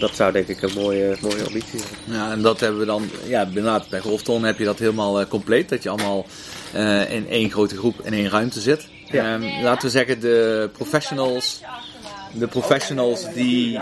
dat 0.00 0.16
zou 0.16 0.32
denk 0.32 0.48
ik 0.48 0.62
een 0.62 0.74
mooie, 0.74 1.16
mooie 1.20 1.44
ambitie 1.44 1.78
zijn. 1.78 2.18
Ja, 2.18 2.30
en 2.30 2.42
dat 2.42 2.60
hebben 2.60 2.80
we 2.80 2.86
dan, 2.86 3.10
ja, 3.26 3.48
bij 3.90 4.00
Golfton 4.00 4.44
heb 4.44 4.58
je 4.58 4.64
dat 4.64 4.78
helemaal 4.78 5.20
eh, 5.20 5.26
compleet. 5.28 5.68
Dat 5.68 5.82
je 5.82 5.88
allemaal 5.88 6.26
in 7.08 7.28
één 7.28 7.50
grote 7.50 7.76
groep 7.76 8.00
in 8.02 8.12
één 8.12 8.28
ruimte 8.28 8.60
zit. 8.60 8.88
Ja. 9.10 9.34
Ehm, 9.34 9.62
laten 9.62 9.84
we 9.84 9.90
zeggen, 9.90 10.20
de 10.20 10.68
professionals, 10.72 11.60
de 12.38 12.47
professionals 12.47 13.33
die 13.35 13.78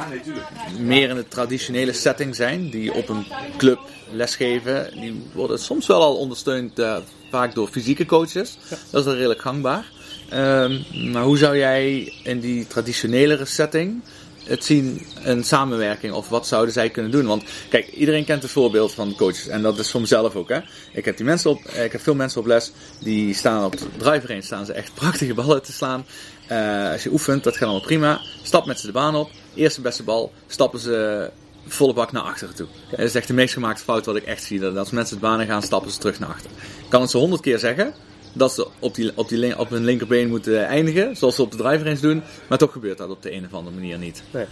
meer 0.79 1.09
in 1.09 1.15
de 1.15 1.29
traditionele 1.29 1.93
setting 1.93 2.35
zijn, 2.35 2.71
die 2.71 2.93
op 2.93 3.09
een 3.09 3.27
club 3.57 3.79
lesgeven, 4.11 4.91
die 5.01 5.23
worden 5.33 5.59
soms 5.59 5.87
wel 5.87 6.03
al 6.03 6.17
ondersteund, 6.17 6.79
eh, 6.79 6.97
vaak 7.31 7.55
door 7.55 7.69
fysieke 7.69 8.07
coaches. 8.07 8.57
Dat 8.91 9.01
is 9.01 9.05
dan 9.05 9.15
redelijk 9.15 9.41
gangbaar. 9.41 9.85
Ehm, 10.29 10.81
maar 11.13 11.23
hoe 11.23 11.39
zou 11.39 11.57
jij 11.57 12.13
in 12.23 12.41
die 12.41 12.67
traditionelere 12.67 13.45
setting 13.45 14.03
het 14.45 14.65
zien, 14.65 15.07
een 15.23 15.45
samenwerking, 15.45 16.13
of 16.13 16.29
wat 16.29 16.47
zouden 16.47 16.73
zij 16.73 16.91
kunnen 16.91 17.11
doen? 17.11 17.27
Want 17.27 17.45
kijk, 17.69 17.89
iedereen 17.89 18.25
kent 18.25 18.43
het 18.43 18.51
voorbeeld 18.51 18.93
van 18.93 19.15
coaches, 19.17 19.49
en 19.49 19.63
dat 19.63 19.79
is 19.79 19.91
voor 19.91 20.01
mezelf 20.01 20.37
ook. 20.37 20.49
Hè. 20.49 20.61
Ik 20.93 21.05
heb 21.05 21.17
die 21.17 21.27
mensen 21.27 21.51
op, 21.51 21.61
ik 21.61 21.93
heb 21.93 22.01
veel 22.01 22.15
mensen 22.15 22.41
op 22.41 22.47
les, 22.47 22.73
die 23.01 23.35
staan 23.35 23.65
op 23.65 23.75
driver 23.97 24.43
staan 24.43 24.67
ze 24.67 24.73
echt 24.73 24.95
prachtige 24.95 25.35
ballen 25.35 25.63
te 25.63 25.73
slaan. 25.73 26.05
Eh, 26.47 26.91
als 26.91 27.03
je 27.03 27.11
oefent, 27.13 27.45
dat 27.45 27.53
gaat 27.57 27.63
allemaal 27.63 27.87
prima. 27.87 28.21
Stap 28.43 28.67
met 28.67 28.81
ze 28.81 28.87
de 28.87 28.93
baan 28.93 29.15
op, 29.15 29.31
eerste 29.55 29.81
beste 29.81 30.03
bal, 30.03 30.33
stappen 30.47 30.81
ze 30.81 31.31
volle 31.67 31.93
bak 31.93 32.13
naar 32.13 32.23
achteren 32.23 32.55
toe. 32.55 32.67
Dat 32.91 32.99
is 32.99 33.15
echt 33.15 33.27
de 33.27 33.35
meest 33.35 33.53
gemaakte 33.53 33.83
fout 33.83 34.07
wat 34.07 34.17
ik 34.17 34.25
echt 34.25 34.43
zie. 34.43 34.61
Dat 34.61 34.77
als 34.77 34.91
mensen 34.91 35.17
de 35.17 35.23
banen 35.23 35.47
gaan, 35.47 35.63
stappen 35.63 35.91
ze 35.91 35.99
terug 35.99 36.19
naar 36.19 36.29
achter. 36.29 36.51
Ik 36.85 36.89
kan 36.89 37.01
het 37.01 37.11
ze 37.11 37.19
honderd 37.19 37.43
keer 37.43 37.59
zeggen, 37.59 37.95
dat 38.33 38.53
ze 38.53 38.69
op, 38.79 38.95
die, 38.95 39.13
op, 39.15 39.29
die, 39.29 39.59
op 39.59 39.71
hun 39.71 39.85
linkerbeen 39.85 40.29
moeten 40.29 40.67
eindigen, 40.67 41.17
zoals 41.17 41.35
ze 41.35 41.43
op 41.43 41.51
de 41.51 41.57
driver 41.57 41.87
eens 41.87 42.01
doen. 42.01 42.23
Maar 42.49 42.59
toch 42.59 42.73
gebeurt 42.73 42.99
dat 42.99 43.11
op 43.11 43.23
de 43.23 43.33
een 43.33 43.45
of 43.45 43.55
andere 43.55 43.77
manier 43.77 43.99
niet. 43.99 44.23
Nee. 44.31 44.47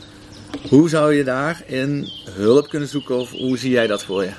Hoe 0.69 0.89
zou 0.89 1.15
je 1.15 1.25
daarin 1.25 2.09
hulp 2.31 2.69
kunnen 2.69 2.89
zoeken 2.89 3.17
of 3.17 3.31
hoe 3.31 3.59
zie 3.59 3.71
jij 3.71 3.87
dat 3.87 4.03
voor 4.03 4.23
je? 4.23 4.33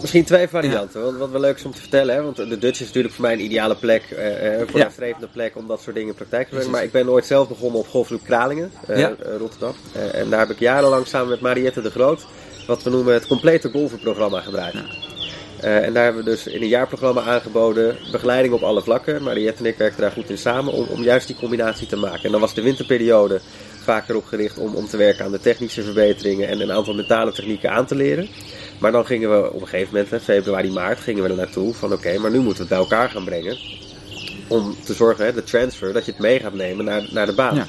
Misschien 0.00 0.24
twee 0.24 0.48
varianten, 0.48 1.02
want 1.02 1.18
wat 1.18 1.30
wel 1.30 1.40
leuk 1.40 1.56
is 1.56 1.64
om 1.64 1.72
te 1.72 1.80
vertellen. 1.80 2.14
Hè? 2.14 2.22
Want 2.22 2.36
de 2.36 2.58
Dutch 2.58 2.80
is 2.80 2.86
natuurlijk 2.86 3.14
voor 3.14 3.24
mij 3.24 3.32
een 3.32 3.44
ideale 3.44 3.74
plek, 3.74 4.02
eh, 4.10 4.60
eh, 4.60 4.68
voor 4.68 4.78
Ja. 4.78 4.84
een 4.84 4.92
strevende 4.92 5.26
plek 5.26 5.56
om 5.56 5.66
dat 5.66 5.80
soort 5.80 5.94
dingen 5.94 6.10
in 6.10 6.14
praktijk 6.14 6.48
te 6.48 6.54
brengen. 6.54 6.70
Maar 6.70 6.82
ik 6.82 6.92
ben 6.92 7.08
ooit 7.08 7.26
zelf 7.26 7.48
begonnen 7.48 7.80
op 7.80 7.88
Golfclub 7.88 8.24
Kralingen, 8.24 8.72
eh, 8.86 8.98
Ja. 8.98 9.12
Rotterdam. 9.38 9.74
En 10.12 10.30
daar 10.30 10.40
heb 10.40 10.50
ik 10.50 10.58
jarenlang 10.58 11.06
samen 11.06 11.28
met 11.28 11.40
Mariette 11.40 11.82
de 11.82 11.90
Groot, 11.90 12.26
wat 12.66 12.82
we 12.82 12.90
noemen 12.90 13.14
het 13.14 13.26
complete 13.26 13.70
golvenprogramma 13.70 14.40
gedraaid. 14.40 14.74
Eh, 15.62 15.84
en 15.84 15.92
daar 15.92 16.04
hebben 16.04 16.24
we 16.24 16.30
dus 16.30 16.46
in 16.46 16.62
een 16.62 16.68
jaarprogramma 16.68 17.22
aangeboden, 17.22 17.96
begeleiding 18.12 18.54
op 18.54 18.62
alle 18.62 18.82
vlakken. 18.82 19.22
Mariette 19.22 19.62
en 19.62 19.68
ik 19.68 19.76
werkten 19.76 20.00
daar 20.00 20.10
goed 20.10 20.30
in 20.30 20.38
samen 20.38 20.72
om, 20.72 20.86
om 20.88 21.02
juist 21.02 21.26
die 21.26 21.36
combinatie 21.36 21.86
te 21.86 21.96
maken. 21.96 22.22
En 22.24 22.30
dan 22.30 22.40
was 22.40 22.54
de 22.54 22.62
winterperiode 22.62 23.40
vaak 23.82 24.08
erop 24.08 24.24
gericht 24.24 24.58
om, 24.58 24.74
om 24.74 24.86
te 24.88 24.96
werken 24.96 25.24
aan 25.24 25.32
de 25.32 25.40
technische 25.40 25.82
verbeteringen 25.82 26.48
en 26.48 26.60
een 26.60 26.72
aantal 26.72 26.94
mentale 26.94 27.32
technieken 27.32 27.70
aan 27.70 27.86
te 27.86 27.94
leren. 27.94 28.28
Maar 28.82 28.92
dan 28.92 29.06
gingen 29.06 29.30
we 29.30 29.52
op 29.52 29.60
een 29.60 29.68
gegeven 29.68 29.92
moment, 29.92 30.10
hè, 30.10 30.20
februari, 30.20 30.70
maart, 30.70 31.00
gingen 31.00 31.22
we 31.22 31.28
er 31.28 31.36
naartoe 31.36 31.74
van 31.74 31.92
oké, 31.92 32.18
maar 32.18 32.30
nu 32.30 32.38
moeten 32.38 32.54
we 32.54 32.60
het 32.60 32.68
bij 32.68 32.78
elkaar 32.78 33.10
gaan 33.10 33.24
brengen. 33.24 33.58
Om 34.48 34.76
te 34.84 34.94
zorgen, 34.94 35.24
hè, 35.24 35.32
de 35.32 35.44
transfer, 35.44 35.92
dat 35.92 36.04
je 36.04 36.10
het 36.10 36.20
mee 36.20 36.40
gaat 36.40 36.54
nemen 36.54 36.84
naar, 36.84 37.08
naar 37.10 37.26
de 37.26 37.34
baan. 37.34 37.54
Ja. 37.54 37.66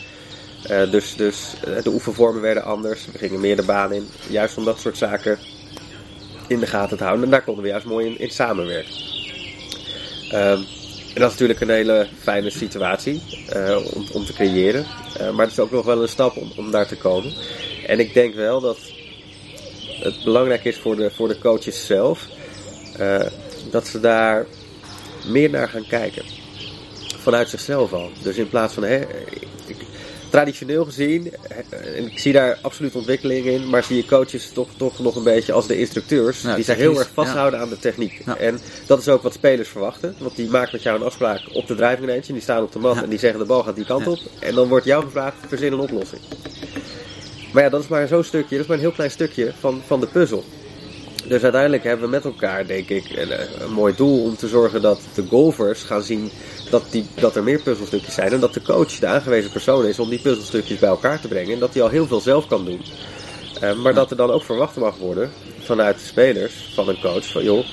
Eh, 0.63 0.91
dus 0.91 1.15
dus 1.15 1.53
eh, 1.63 1.83
de 1.83 1.89
oefenvormen 1.89 2.41
werden 2.41 2.63
anders. 2.63 3.05
We 3.11 3.17
gingen 3.17 3.39
meer 3.39 3.55
de 3.55 3.63
baan 3.63 3.93
in. 3.93 4.07
Juist 4.29 4.57
om 4.57 4.65
dat 4.65 4.79
soort 4.79 4.97
zaken 4.97 5.37
in 6.47 6.59
de 6.59 6.67
gaten 6.67 6.97
te 6.97 7.03
houden. 7.03 7.25
En 7.25 7.31
daar 7.31 7.43
konden 7.43 7.63
we 7.63 7.69
juist 7.69 7.85
mooi 7.85 8.05
in, 8.05 8.19
in 8.19 8.29
samenwerken. 8.29 8.93
Ehm, 10.31 10.61
en 11.13 11.21
dat 11.21 11.31
is 11.31 11.31
natuurlijk 11.31 11.61
een 11.61 11.69
hele 11.69 12.07
fijne 12.19 12.49
situatie 12.49 13.21
eh, 13.49 13.77
om, 13.93 14.05
om 14.11 14.25
te 14.25 14.33
creëren. 14.33 14.85
Maar 15.33 15.45
het 15.45 15.51
is 15.51 15.59
ook 15.59 15.71
nog 15.71 15.85
wel 15.85 16.01
een 16.01 16.09
stap 16.09 16.37
om, 16.37 16.51
om 16.55 16.71
daar 16.71 16.87
te 16.87 16.97
komen. 16.97 17.33
En 17.87 17.99
ik 17.99 18.13
denk 18.13 18.35
wel 18.35 18.59
dat 18.61 18.77
het 20.03 20.23
belangrijk 20.23 20.63
is 20.65 20.77
voor 20.77 20.95
de, 20.95 21.11
voor 21.11 21.27
de 21.27 21.37
coaches 21.39 21.85
zelf. 21.85 22.27
eh, 22.97 23.19
dat 23.71 23.87
ze 23.87 23.99
daar 23.99 24.45
meer 25.27 25.49
naar 25.49 25.69
gaan 25.69 25.85
kijken. 25.87 26.23
Vanuit 27.17 27.49
zichzelf 27.49 27.93
al. 27.93 28.09
Dus 28.23 28.35
in 28.37 28.49
plaats 28.49 28.73
van... 28.73 28.83
Hè, 28.83 28.97
ik, 29.65 29.77
traditioneel 30.29 30.85
gezien, 30.85 31.33
eh, 31.69 31.97
en 31.97 32.05
ik 32.11 32.19
zie 32.19 32.33
daar 32.33 32.57
absoluut 32.61 32.95
ontwikkeling 32.95 33.45
in, 33.45 33.69
maar 33.69 33.83
zie 33.83 33.95
je 33.95 34.05
coaches 34.05 34.49
toch, 34.53 34.67
toch 34.77 34.99
nog 34.99 35.15
een 35.15 35.23
beetje 35.23 35.53
als 35.53 35.67
de 35.67 35.79
instructeurs. 35.79 36.41
Ja, 36.41 36.55
die 36.55 36.63
zich 36.63 36.75
heel 36.77 36.99
erg 36.99 37.09
vasthouden 37.13 37.59
aan 37.59 37.69
de 37.69 37.79
techniek. 37.79 38.21
Ja. 38.25 38.37
En 38.37 38.59
dat 38.87 38.99
is 38.99 39.07
ook 39.07 39.21
wat 39.21 39.33
spelers 39.33 39.69
verwachten. 39.69 40.15
Want 40.19 40.35
die 40.35 40.49
maken 40.49 40.69
met 40.71 40.83
jou 40.83 40.99
een 40.99 41.05
afspraak 41.05 41.41
op 41.51 41.67
de 41.67 41.75
driving 41.75 42.07
range. 42.07 42.21
En 42.27 42.33
die 42.33 42.41
staan 42.41 42.63
op 42.63 42.71
de 42.71 42.79
mat 42.79 42.95
Ja. 42.95 43.03
en 43.03 43.09
die 43.09 43.19
zeggen 43.19 43.39
de 43.39 43.45
bal 43.45 43.63
gaat 43.63 43.75
die 43.75 43.85
kant 43.85 44.07
op. 44.07 44.19
En 44.39 44.55
dan 44.55 44.67
wordt 44.67 44.85
jou 44.85 45.03
gevraagd, 45.03 45.35
verzin 45.47 45.73
een 45.73 45.79
oplossing. 45.79 46.21
Maar 47.53 47.63
ja, 47.63 47.69
dat 47.69 47.81
is 47.81 47.87
maar 47.87 48.07
zo'n 48.07 48.23
stukje, 48.23 48.49
dat 48.49 48.59
is 48.59 48.67
maar 48.67 48.77
een 48.77 48.83
heel 48.83 48.91
klein 48.91 49.11
stukje 49.11 49.51
van, 49.59 49.81
van 49.85 49.99
de 49.99 50.07
puzzel. 50.07 50.43
Dus 51.27 51.43
uiteindelijk 51.43 51.83
hebben 51.83 52.05
we 52.05 52.11
met 52.11 52.25
elkaar, 52.25 52.67
denk 52.67 52.89
ik, 52.89 53.05
een, 53.09 53.31
een 53.63 53.73
mooi 53.73 53.95
doel 53.95 54.23
om 54.23 54.35
te 54.35 54.47
zorgen 54.47 54.81
dat 54.81 54.99
de 55.13 55.25
golfers 55.29 55.83
gaan 55.83 56.03
zien 56.03 56.31
dat, 56.69 56.83
die, 56.89 57.05
dat 57.15 57.35
er 57.35 57.43
meer 57.43 57.61
puzzelstukjes 57.61 58.13
zijn. 58.13 58.31
En 58.31 58.39
dat 58.39 58.53
de 58.53 58.61
coach 58.61 58.99
de 58.99 59.07
aangewezen 59.07 59.51
persoon 59.51 59.85
is 59.85 59.99
om 59.99 60.09
die 60.09 60.21
puzzelstukjes 60.21 60.79
bij 60.79 60.89
elkaar 60.89 61.19
te 61.21 61.27
brengen. 61.27 61.53
En 61.53 61.59
dat 61.59 61.73
hij 61.73 61.83
al 61.83 61.89
heel 61.89 62.07
veel 62.07 62.19
zelf 62.19 62.47
kan 62.47 62.65
doen. 62.65 62.81
Eh, 63.61 63.73
maar 63.75 63.93
dat 63.93 64.11
er 64.11 64.17
dan 64.17 64.31
ook 64.31 64.43
verwacht 64.43 64.75
mag 64.75 64.97
worden 64.97 65.31
vanuit 65.59 65.99
de 65.99 66.05
spelers, 66.05 66.71
van 66.73 66.89
een 66.89 67.01
coach, 67.01 67.31
van 67.31 67.43
joh, 67.43 67.65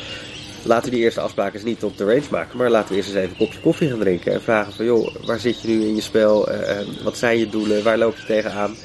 laten 0.63 0.91
we 0.91 0.97
die 0.97 1.05
eerste 1.05 1.21
afspraken 1.21 1.55
eens 1.55 1.65
niet 1.65 1.85
op 1.85 1.97
de 1.97 2.05
range 2.05 2.29
maken. 2.31 2.59
Maar 2.59 2.71
laten 2.71 2.89
we 2.91 2.97
eerst 2.97 3.09
eens 3.09 3.19
even 3.19 3.31
een 3.31 3.37
kopje 3.37 3.61
koffie 3.61 3.89
gaan 3.89 3.99
drinken. 3.99 4.33
En 4.33 4.43
vragen 4.43 4.73
van 4.73 4.85
joh, 4.85 5.15
waar 5.25 5.39
zit 5.39 5.61
je 5.61 5.69
nu 5.69 5.85
in 5.87 5.95
je 5.95 6.01
spel? 6.01 6.49
Eh, 6.49 6.79
eh, 6.79 6.87
wat 7.03 7.17
zijn 7.17 7.39
je 7.39 7.49
doelen? 7.49 7.83
Waar 7.83 7.99
loop 7.99 8.17
je 8.17 8.25
tegenaan? 8.25 8.77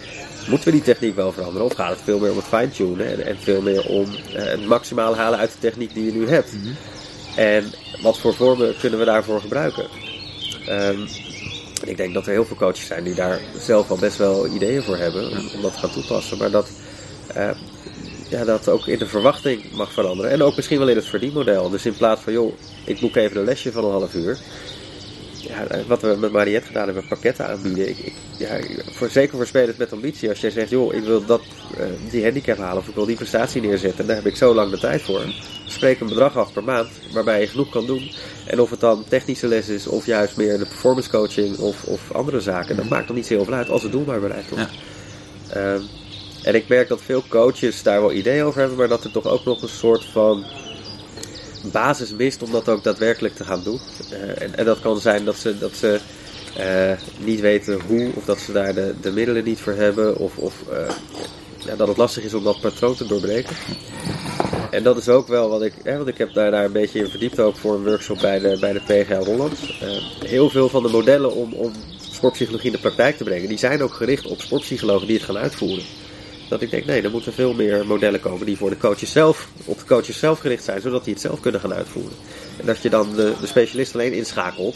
Moeten 0.48 0.68
we 0.68 0.72
die 0.74 0.94
techniek 0.94 1.16
wel 1.16 1.32
veranderen? 1.32 1.66
Of 1.66 1.74
gaat 1.74 1.90
het 1.90 2.02
veel 2.04 2.20
meer 2.20 2.32
om 2.32 2.38
het 2.38 2.46
fine-tunen? 2.46 3.08
En, 3.08 3.26
en 3.26 3.38
veel 3.38 3.62
meer 3.62 3.86
om 3.86 4.06
eh, 4.14 4.44
het 4.44 4.66
maximaal 4.66 5.16
halen 5.16 5.40
uit 5.40 5.52
de 5.52 5.60
techniek 5.60 5.94
die 5.94 6.06
je 6.06 6.12
nu 6.12 6.28
hebt? 6.28 6.52
En 7.36 7.74
wat 8.02 8.20
voor 8.20 8.34
vormen 8.34 8.78
kunnen 8.80 9.00
we 9.00 9.06
daarvoor 9.06 9.42
gebruiken? 9.42 9.88
Ehm, 10.66 11.00
ik 11.84 11.98
denk 11.98 12.14
dat 12.14 12.26
er 12.26 12.32
heel 12.32 12.46
veel 12.46 12.56
coaches 12.56 12.86
zijn 12.86 13.04
die 13.04 13.16
daar 13.16 13.40
zelf 13.58 13.90
al 13.90 13.98
best 13.98 14.18
wel 14.18 14.48
ideeën 14.48 14.84
voor 14.84 14.98
hebben 14.98 15.30
om, 15.32 15.50
om 15.56 15.62
dat 15.62 15.74
te 15.74 15.80
gaan 15.80 15.92
toepassen. 15.92 16.38
Maar 16.38 16.52
dat, 16.52 16.70
eh, 17.34 17.50
ja, 18.30 18.44
dat 18.44 18.70
ook 18.70 18.88
in 18.88 18.98
de 18.98 19.08
verwachting 19.08 19.72
mag 19.72 19.92
veranderen. 19.92 20.32
En 20.32 20.42
ook 20.42 20.56
misschien 20.56 20.80
wel 20.80 20.90
in 20.90 20.96
het 20.96 21.06
verdienmodel. 21.06 21.70
Dus 21.70 21.86
in 21.86 21.96
plaats 21.96 22.22
van, 22.22 22.34
joh, 22.34 22.54
ik 22.86 23.00
boek 23.00 23.16
even 23.16 23.38
een 23.38 23.46
lesje 23.46 23.72
van 23.72 23.86
een 23.86 23.92
half 23.92 24.14
uur. 24.14 24.38
Ja, 25.48 25.68
eh, 25.68 25.86
wat 25.88 26.02
we 26.02 26.16
met 26.20 26.32
Mariette 26.32 26.68
gedaan 26.68 26.86
hebben, 26.86 27.08
pakketten 27.08 27.48
aanbieden. 27.48 27.90
Ik, 27.90 27.98
ik, 27.98 28.14
ja, 28.38 28.60
voor, 28.92 29.10
zeker 29.10 29.36
voor 29.36 29.46
spelers 29.46 29.78
met 29.78 29.94
ambitie. 29.94 30.30
Als 30.30 30.42
jij 30.42 30.50
zegt, 30.50 30.70
joh, 30.70 30.94
ik 30.94 31.04
wil 31.04 31.26
dat, 31.26 31.42
eh, 31.78 31.86
die 32.10 32.24
handicap 32.24 32.58
halen 32.58 32.78
of 32.78 32.88
ik 32.88 32.96
wil 32.96 33.06
die 33.06 33.16
prestatie 33.16 33.62
neerzetten. 33.62 34.08
Daar 34.08 34.16
heb 34.16 34.26
ik 34.26 34.36
zo 34.36 34.54
lang 34.54 34.72
de 34.72 34.80
tijd 34.80 35.02
voor. 35.02 35.22
Spreek 35.66 36.00
een 36.00 36.08
bedrag 36.08 36.38
af 36.38 36.54
per 36.54 36.64
maand 36.64 36.90
waarbij 37.14 37.40
je 37.40 37.48
genoeg 37.48 37.70
kan 37.70 37.86
doen. 37.86 38.12
En 38.48 38.62
of 38.62 38.70
het 38.70 38.80
dan 38.80 39.04
technische 39.08 39.48
les 39.48 39.70
is 39.70 39.88
of 39.88 40.06
juist 40.06 40.38
meer 40.38 40.58
de 40.58 40.66
performance 40.66 41.10
coaching 41.10 41.58
of, 41.58 41.84
of 41.84 42.12
andere 42.12 42.40
zaken. 42.40 42.76
Dat 42.76 42.90
maakt 42.90 43.08
dan 43.08 43.16
niet 43.16 43.26
zo 43.26 43.34
heel 43.34 43.46
veel 43.46 43.54
uit 43.54 43.70
als 43.70 43.84
het 43.84 43.92
doel 43.92 44.06
maar 44.06 44.20
bereikt 44.20 44.50
wordt. 44.50 44.70
Ja. 45.54 45.74
Ehm, 45.74 45.82
en 46.44 46.56
ik 46.56 46.68
merk 46.68 46.88
dat 46.88 47.02
veel 47.02 47.24
coaches 47.30 47.84
daar 47.84 48.02
wel 48.02 48.12
ideeën 48.12 48.44
over 48.44 48.60
hebben, 48.60 48.78
maar 48.78 48.88
dat 48.88 49.04
er 49.04 49.12
toch 49.12 49.26
ook 49.26 49.46
nog 49.46 49.62
een 49.62 49.70
soort 49.70 50.06
van 50.06 50.46
basis 51.72 52.14
mist 52.14 52.44
om 52.44 52.52
dat 52.52 52.70
ook 52.70 52.84
daadwerkelijk 52.84 53.36
te 53.36 53.44
gaan 53.44 53.64
doen. 53.64 53.80
Eh, 54.12 54.42
en, 54.42 54.58
en 54.58 54.66
dat 54.66 54.80
kan 54.80 55.00
zijn 55.00 55.26
dat 55.26 55.36
ze, 55.36 55.58
dat 55.58 55.76
ze 55.76 56.00
eh, 56.58 56.92
niet 57.18 57.40
weten 57.40 57.82
hoe, 57.88 58.12
of 58.16 58.26
dat 58.26 58.40
ze 58.40 58.52
daar 58.52 58.74
de, 58.74 58.94
de 59.02 59.12
middelen 59.12 59.44
niet 59.44 59.60
voor 59.60 59.74
hebben, 59.74 60.18
of, 60.18 60.38
of 60.38 60.54
eh, 60.72 60.90
ja, 61.66 61.76
dat 61.76 61.88
het 61.88 61.98
lastig 61.98 62.24
is 62.24 62.34
om 62.34 62.44
dat 62.44 62.62
patroon 62.62 62.96
te 62.96 63.08
doorbreken. 63.08 63.56
En 64.72 64.84
dat 64.84 64.98
is 64.98 65.10
ook 65.10 65.28
wel 65.28 65.50
wat 65.50 65.62
ik, 65.62 65.74
hè, 65.84 65.98
want 65.98 66.08
ik 66.08 66.18
heb 66.18 66.34
daar, 66.34 66.52
daar 66.52 66.66
een 66.66 66.72
beetje 66.72 67.00
in 67.00 67.10
verdiept 67.10 67.40
ook 67.40 67.56
voor 67.56 67.76
een 67.76 67.84
workshop 67.84 68.20
bij 68.22 68.40
de, 68.40 68.58
bij 68.60 68.74
de 68.74 68.80
PGA 68.80 69.20
Holland. 69.20 69.60
Heel 70.20 70.50
veel 70.50 70.70
van 70.70 70.84
de 70.84 70.90
modellen 70.90 71.34
om, 71.34 71.54
om 71.54 71.72
sportpsychologie 72.12 72.66
in 72.66 72.76
de 72.76 72.82
praktijk 72.82 73.18
te 73.18 73.24
brengen, 73.24 73.50
die 73.50 73.58
zijn 73.58 73.84
ook 73.84 73.94
gericht 73.94 74.26
op 74.26 74.42
sportpsychologen 74.42 75.08
die 75.08 75.16
het 75.16 75.26
gaan 75.26 75.38
uitvoeren. 75.38 75.84
Dat 76.50 76.62
ik 76.62 76.70
denk, 76.70 76.86
nee, 76.86 77.02
er 77.02 77.12
moeten 77.12 77.34
veel 77.34 77.54
meer 77.54 77.86
modellen 77.86 78.20
komen 78.20 78.46
die 78.46 78.58
voor 78.58 78.70
de 78.70 78.78
coaches 78.78 79.12
zelf, 79.12 79.48
op 79.66 79.80
de 79.80 79.86
coaches 79.86 80.20
zelf 80.20 80.40
gericht 80.40 80.64
zijn, 80.64 80.82
zodat 80.82 81.04
die 81.04 81.14
het 81.14 81.22
zelf 81.22 81.40
kunnen 81.40 81.62
gaan 81.62 81.74
uitvoeren. 81.74 82.18
En 82.58 82.66
dat 82.66 82.82
je 82.82 82.90
dan 82.90 83.16
de, 83.16 83.34
de 83.42 83.48
specialist 83.48 83.94
alleen 83.94 84.14
inschakelt 84.14 84.76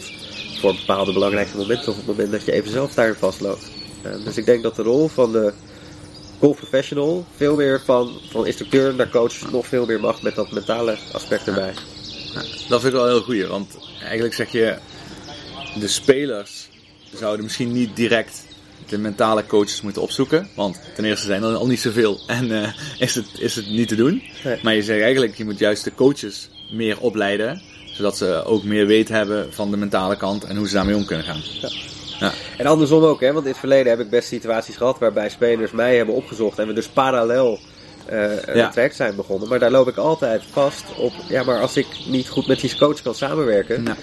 voor 0.60 0.74
bepaalde 0.74 1.12
belangrijke 1.12 1.56
momenten 1.56 1.88
of 1.92 1.98
op 1.98 2.06
het 2.06 2.06
moment 2.06 2.30
dat 2.30 2.44
je 2.44 2.52
even 2.52 2.70
zelf 2.70 2.94
daarin 2.94 3.14
vastloopt. 3.14 3.70
Eh, 4.02 4.24
dus 4.24 4.36
ik 4.36 4.46
denk 4.46 4.62
dat 4.62 4.76
de 4.76 4.82
rol 4.82 5.08
van 5.08 5.32
de 5.32 5.52
golf 6.38 6.56
professional 6.56 7.24
veel 7.36 7.56
meer 7.56 7.80
van, 7.84 8.20
van 8.30 8.46
instructeur 8.46 8.94
naar 8.94 9.10
coach 9.10 9.50
nog 9.50 9.66
veel 9.66 9.86
meer 9.86 10.00
mag 10.00 10.22
met 10.22 10.34
dat 10.34 10.50
mentale 10.50 10.96
aspect 11.12 11.46
erbij. 11.46 11.74
Dat 12.68 12.80
vind 12.80 12.92
ik 12.92 13.00
wel 13.00 13.06
heel 13.06 13.22
goed, 13.22 13.46
want 13.46 13.78
eigenlijk 14.02 14.34
zeg 14.34 14.52
je, 14.52 14.76
de 15.80 15.88
spelers 15.88 16.68
zouden 17.14 17.44
misschien 17.44 17.72
niet 17.72 17.96
direct 17.96 18.44
de 18.90 18.98
mentale 18.98 19.46
coaches 19.46 19.82
moeten 19.82 20.02
opzoeken. 20.02 20.48
Want 20.54 20.80
ten 20.94 21.04
eerste 21.04 21.26
zijn 21.26 21.42
er 21.42 21.54
al 21.54 21.66
niet 21.66 21.80
zoveel 21.80 22.20
en 22.26 22.62
eh, 22.62 22.68
is, 22.98 23.14
het, 23.14 23.26
is 23.38 23.54
het 23.54 23.66
niet 23.70 23.88
te 23.88 23.94
doen. 23.94 24.22
Nee. 24.44 24.58
Maar 24.62 24.74
je 24.74 24.82
zegt 24.82 25.02
eigenlijk, 25.02 25.36
je 25.36 25.44
moet 25.44 25.58
juist 25.58 25.84
de 25.84 25.94
coaches 25.94 26.48
meer 26.70 27.00
opleiden. 27.00 27.62
Zodat 27.92 28.16
ze 28.16 28.44
ook 28.44 28.64
meer 28.64 28.86
weten 28.86 29.14
hebben 29.14 29.52
van 29.52 29.70
de 29.70 29.76
mentale 29.76 30.16
kant 30.16 30.44
en 30.44 30.56
hoe 30.56 30.68
ze 30.68 30.74
daarmee 30.74 30.96
om 30.96 31.04
kunnen 31.04 31.26
gaan. 31.26 31.42
Ja. 32.20 32.32
En 32.58 32.66
andersom 32.66 33.02
ook, 33.04 33.20
hè, 33.20 33.32
want 33.32 33.44
in 33.44 33.50
het 33.50 33.60
verleden 33.60 33.90
heb 33.90 34.00
ik 34.00 34.10
best 34.10 34.28
situaties 34.28 34.76
gehad 34.76 34.98
waarbij 34.98 35.28
spelers 35.28 35.70
mij 35.70 35.96
hebben 35.96 36.14
opgezocht 36.14 36.58
en 36.58 36.66
we 36.66 36.72
dus 36.72 36.88
parallel 36.88 37.58
eh 38.06 38.22
een 38.46 38.56
Ja. 38.56 38.68
traject 38.70 38.96
zijn 38.96 39.16
begonnen. 39.16 39.48
Maar 39.48 39.58
daar 39.58 39.70
loop 39.70 39.88
ik 39.88 39.96
altijd 39.96 40.42
vast 40.50 40.84
op, 40.96 41.12
ja, 41.28 41.42
maar 41.42 41.60
als 41.60 41.76
ik 41.76 41.86
niet 42.06 42.28
goed 42.28 42.46
met 42.46 42.60
die 42.60 42.76
coach 42.78 43.02
kan 43.02 43.14
samenwerken, 43.14 43.84
Ja. 43.84 43.96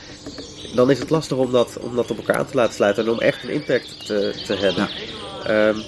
Dan 0.76 0.92
is 0.92 1.00
het 1.00 1.10
lastig 1.10 1.38
om 1.38 1.52
dat, 1.52 1.78
om 1.80 1.96
dat 1.96 2.12
op 2.12 2.18
elkaar 2.18 2.36
aan 2.36 2.46
te 2.46 2.56
laten 2.56 2.74
sluiten 2.74 3.06
en 3.06 3.12
om 3.12 3.20
echt 3.20 3.44
een 3.44 3.50
impact 3.50 4.06
te, 4.06 4.44
te 4.46 4.54
hebben. 4.54 4.90
Ehm, 5.46 5.80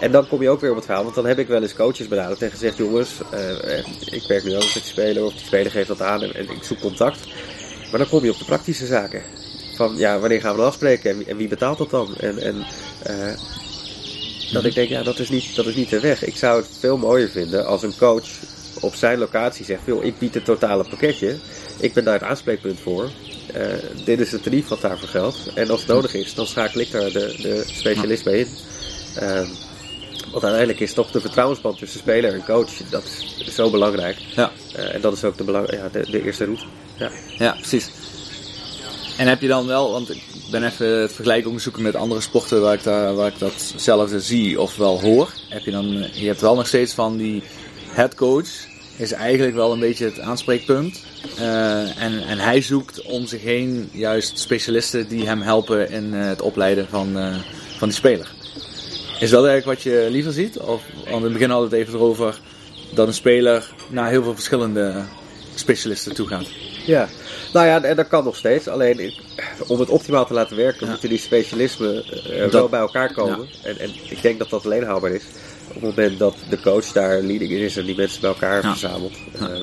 en 0.00 0.12
dan 0.12 0.28
kom 0.28 0.42
je 0.42 0.48
ook 0.48 0.60
weer 0.60 0.70
op 0.70 0.76
het 0.76 0.84
verhaal, 0.84 1.02
want 1.02 1.14
dan 1.14 1.26
heb 1.26 1.38
ik 1.38 1.48
wel 1.48 1.62
eens 1.62 1.74
coaches 1.74 2.08
benaderd 2.08 2.42
en 2.42 2.50
gezegd: 2.50 2.76
jongens, 2.76 3.10
eh, 3.30 3.78
ik 4.10 4.24
werk 4.28 4.44
nu 4.44 4.54
ook 4.54 4.62
met 4.62 4.72
die 4.72 4.82
speler, 4.82 5.24
of 5.24 5.32
die 5.32 5.46
speler 5.46 5.70
geeft 5.70 5.88
dat 5.88 6.02
aan 6.02 6.22
en, 6.22 6.34
en 6.34 6.50
ik 6.50 6.62
zoek 6.62 6.80
contact. 6.80 7.26
Maar 7.90 7.98
dan 7.98 8.08
kom 8.08 8.24
je 8.24 8.30
op 8.30 8.38
de 8.38 8.44
praktische 8.44 8.86
zaken. 8.86 9.22
Van 9.76 9.96
ja, 9.96 10.18
wanneer 10.18 10.40
gaan 10.40 10.52
we 10.52 10.58
dan 10.58 10.66
afspreken 10.66 11.10
en 11.10 11.18
wie, 11.18 11.26
en 11.26 11.36
wie 11.36 11.48
betaalt 11.48 11.78
dat 11.78 11.90
dan? 11.90 12.16
En, 12.16 12.38
en 12.38 12.66
eh, 13.02 13.34
dat 14.52 14.64
ik 14.64 14.74
denk, 14.74 14.88
ja, 14.88 15.02
dat 15.02 15.18
is, 15.18 15.28
niet, 15.28 15.56
dat 15.56 15.66
is 15.66 15.74
niet 15.74 15.90
de 15.90 16.00
weg. 16.00 16.24
Ik 16.24 16.36
zou 16.36 16.60
het 16.60 16.70
veel 16.78 16.96
mooier 16.96 17.28
vinden 17.28 17.66
als 17.66 17.82
een 17.82 17.96
coach 17.98 18.28
op 18.80 18.94
zijn 18.94 19.18
locatie 19.18 19.64
zegt: 19.64 19.82
joh, 19.84 20.04
ik 20.04 20.18
bied 20.18 20.34
het 20.34 20.44
totale 20.44 20.84
pakketje. 20.88 21.36
Ik 21.80 21.92
ben 21.92 22.04
daar 22.04 22.14
het 22.14 22.22
aanspreekpunt 22.22 22.80
voor. 22.80 23.10
Eh, 23.52 23.62
dit 24.04 24.20
is 24.20 24.32
het 24.32 24.42
tarief 24.42 24.68
wat 24.68 24.80
daarvoor 24.80 25.08
geldt. 25.08 25.50
En 25.54 25.70
als 25.70 25.80
het 25.80 25.88
nodig 25.88 26.14
is, 26.14 26.34
dan 26.34 26.46
schakel 26.46 26.80
ik 26.80 26.90
daar 26.90 27.12
de, 27.12 27.34
de 27.42 27.62
specialist 27.66 28.24
bij 28.24 28.38
in. 28.38 28.48
Ehm, 29.14 29.46
want 30.30 30.42
uiteindelijk 30.42 30.80
is 30.80 30.92
toch 30.92 31.10
de 31.10 31.20
vertrouwensband 31.20 31.78
tussen 31.78 32.00
speler 32.00 32.32
en 32.32 32.44
coach, 32.44 32.70
dat 32.90 33.04
is 33.38 33.54
zo 33.54 33.70
belangrijk. 33.70 34.16
Ja. 34.18 34.52
Eh, 34.74 34.94
en 34.94 35.00
dat 35.00 35.12
is 35.12 35.24
ook 35.24 35.36
de, 35.36 35.44
belang, 35.44 35.70
ja, 35.70 35.88
de, 35.88 36.10
de 36.10 36.24
eerste 36.24 36.44
route. 36.44 36.64
Ja. 36.96 37.10
Ja, 37.38 37.52
precies. 37.52 37.90
En 39.18 39.26
heb 39.26 39.40
je 39.40 39.48
dan 39.48 39.66
wel, 39.66 39.90
want 39.90 40.10
ik 40.10 40.22
ben 40.50 40.64
even 40.64 41.00
het 41.00 41.12
vergelijk 41.12 41.46
ook 41.46 41.60
zoeken 41.60 41.82
met 41.82 41.94
andere 41.94 42.20
sporten 42.20 42.60
waar 42.60 42.74
ik, 42.74 42.82
daar, 42.82 43.14
waar 43.14 43.28
ik 43.28 43.38
datzelfde 43.38 44.20
zie 44.20 44.60
of 44.60 44.76
wel 44.76 45.00
hoor. 45.00 45.32
Heb 45.48 45.64
je 45.64 45.70
dan, 45.70 46.06
je 46.12 46.26
hebt 46.26 46.40
wel 46.40 46.54
nog 46.54 46.66
steeds 46.66 46.92
van 46.92 47.16
die 47.16 47.42
headcoach 47.88 48.48
is 48.98 49.12
eigenlijk 49.12 49.54
wel 49.54 49.72
een 49.72 49.80
beetje 49.80 50.04
het 50.04 50.20
aanspreekpunt. 50.20 51.04
Eh, 51.38 52.02
en, 52.02 52.22
en 52.26 52.38
hij 52.38 52.62
zoekt 52.62 53.02
om 53.02 53.26
zich 53.26 53.42
heen 53.42 53.88
juist 53.92 54.38
specialisten 54.38 55.08
die 55.08 55.26
hem 55.26 55.40
helpen 55.40 55.90
in 55.90 56.14
eh, 56.14 56.26
het 56.26 56.42
opleiden 56.42 56.88
van, 56.88 57.18
eh, 57.18 57.36
van 57.78 57.88
die 57.88 57.96
speler. 57.96 58.30
Is 59.20 59.30
dat 59.30 59.46
eigenlijk 59.46 59.64
wat 59.64 59.82
je 59.82 60.06
liever 60.10 60.32
ziet? 60.32 60.58
Of, 60.58 60.82
want 61.04 61.16
in 61.16 61.22
het 61.22 61.32
begin 61.32 61.50
hadden 61.50 61.70
we 61.70 61.76
het 61.76 61.86
even 61.86 61.98
erover 61.98 62.40
dat 62.94 63.06
een 63.06 63.14
speler 63.14 63.72
naar 63.88 64.10
heel 64.10 64.22
veel 64.22 64.34
verschillende 64.34 65.02
specialisten 65.54 66.14
toe 66.14 66.26
gaat. 66.26 66.46
Ja, 66.86 67.08
nou 67.52 67.66
ja, 67.66 67.82
en 67.82 67.96
dat 67.96 68.08
kan 68.08 68.24
nog 68.24 68.36
steeds. 68.36 68.68
Alleen 68.68 69.12
om 69.66 69.80
het 69.80 69.88
optimaal 69.88 70.26
te 70.26 70.32
laten 70.32 70.56
werken, 70.56 70.84
Ja. 70.84 70.90
moeten 70.90 71.08
die 71.08 71.18
specialismen 71.18 72.04
wel 72.50 72.68
bij 72.68 72.80
elkaar 72.80 73.12
komen. 73.12 73.48
En, 73.62 73.78
en 73.78 73.90
ik 74.08 74.22
denk 74.22 74.38
dat 74.38 74.50
dat 74.50 74.64
alleen 74.64 74.84
haalbaar 74.84 75.10
is 75.10 75.22
op 75.68 75.74
het 75.74 75.82
moment 75.96 76.18
dat 76.18 76.34
de 76.50 76.60
coach 76.60 76.92
daar 76.92 77.20
leading 77.22 77.50
in 77.50 77.58
is 77.58 77.76
en 77.76 77.84
die 77.84 77.96
mensen 77.96 78.20
bij 78.20 78.30
elkaar 78.30 78.62
Ja. 78.62 78.70
verzamelt. 78.70 79.14
Ja. 79.40 79.48
Eh, 79.48 79.60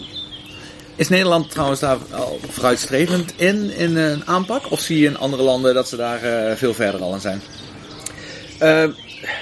Is 0.95 1.09
Nederland 1.09 1.51
trouwens 1.51 1.79
daar 1.79 1.97
al 2.11 2.39
vooruitstrevend 2.49 3.33
in, 3.35 3.69
in 3.77 3.95
een 3.97 4.27
aanpak? 4.27 4.71
Of 4.71 4.79
zie 4.79 4.99
je 4.99 5.05
in 5.07 5.17
andere 5.17 5.43
landen 5.43 5.73
dat 5.73 5.87
ze 5.87 5.95
daar 5.95 6.23
eh, 6.23 6.55
veel 6.55 6.73
verder 6.73 7.01
al 7.01 7.13
in 7.13 7.19
zijn? 7.21 7.41
Ehm, 8.59 8.89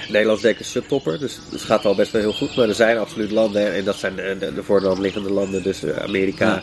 Nederland 0.08 0.36
is 0.36 0.42
denk 0.42 0.54
ik 0.54 0.60
een 0.60 0.66
subtopper, 0.70 1.18
dus 1.18 1.38
het 1.50 1.60
gaat 1.60 1.84
al 1.84 1.94
best 1.94 2.12
wel 2.12 2.20
heel 2.20 2.32
goed. 2.32 2.56
Maar 2.56 2.68
er 2.68 2.74
zijn 2.74 2.98
absoluut 2.98 3.30
landen, 3.30 3.74
en 3.74 3.84
dat 3.84 3.96
zijn 3.96 4.14
de, 4.16 4.36
de, 4.40 4.54
de 4.54 4.62
voor 4.62 4.80
de 4.80 4.86
hand 4.86 4.98
liggende 4.98 5.32
landen, 5.32 5.62
dus 5.62 5.82
eh, 5.82 5.96
Amerika, 6.02 6.62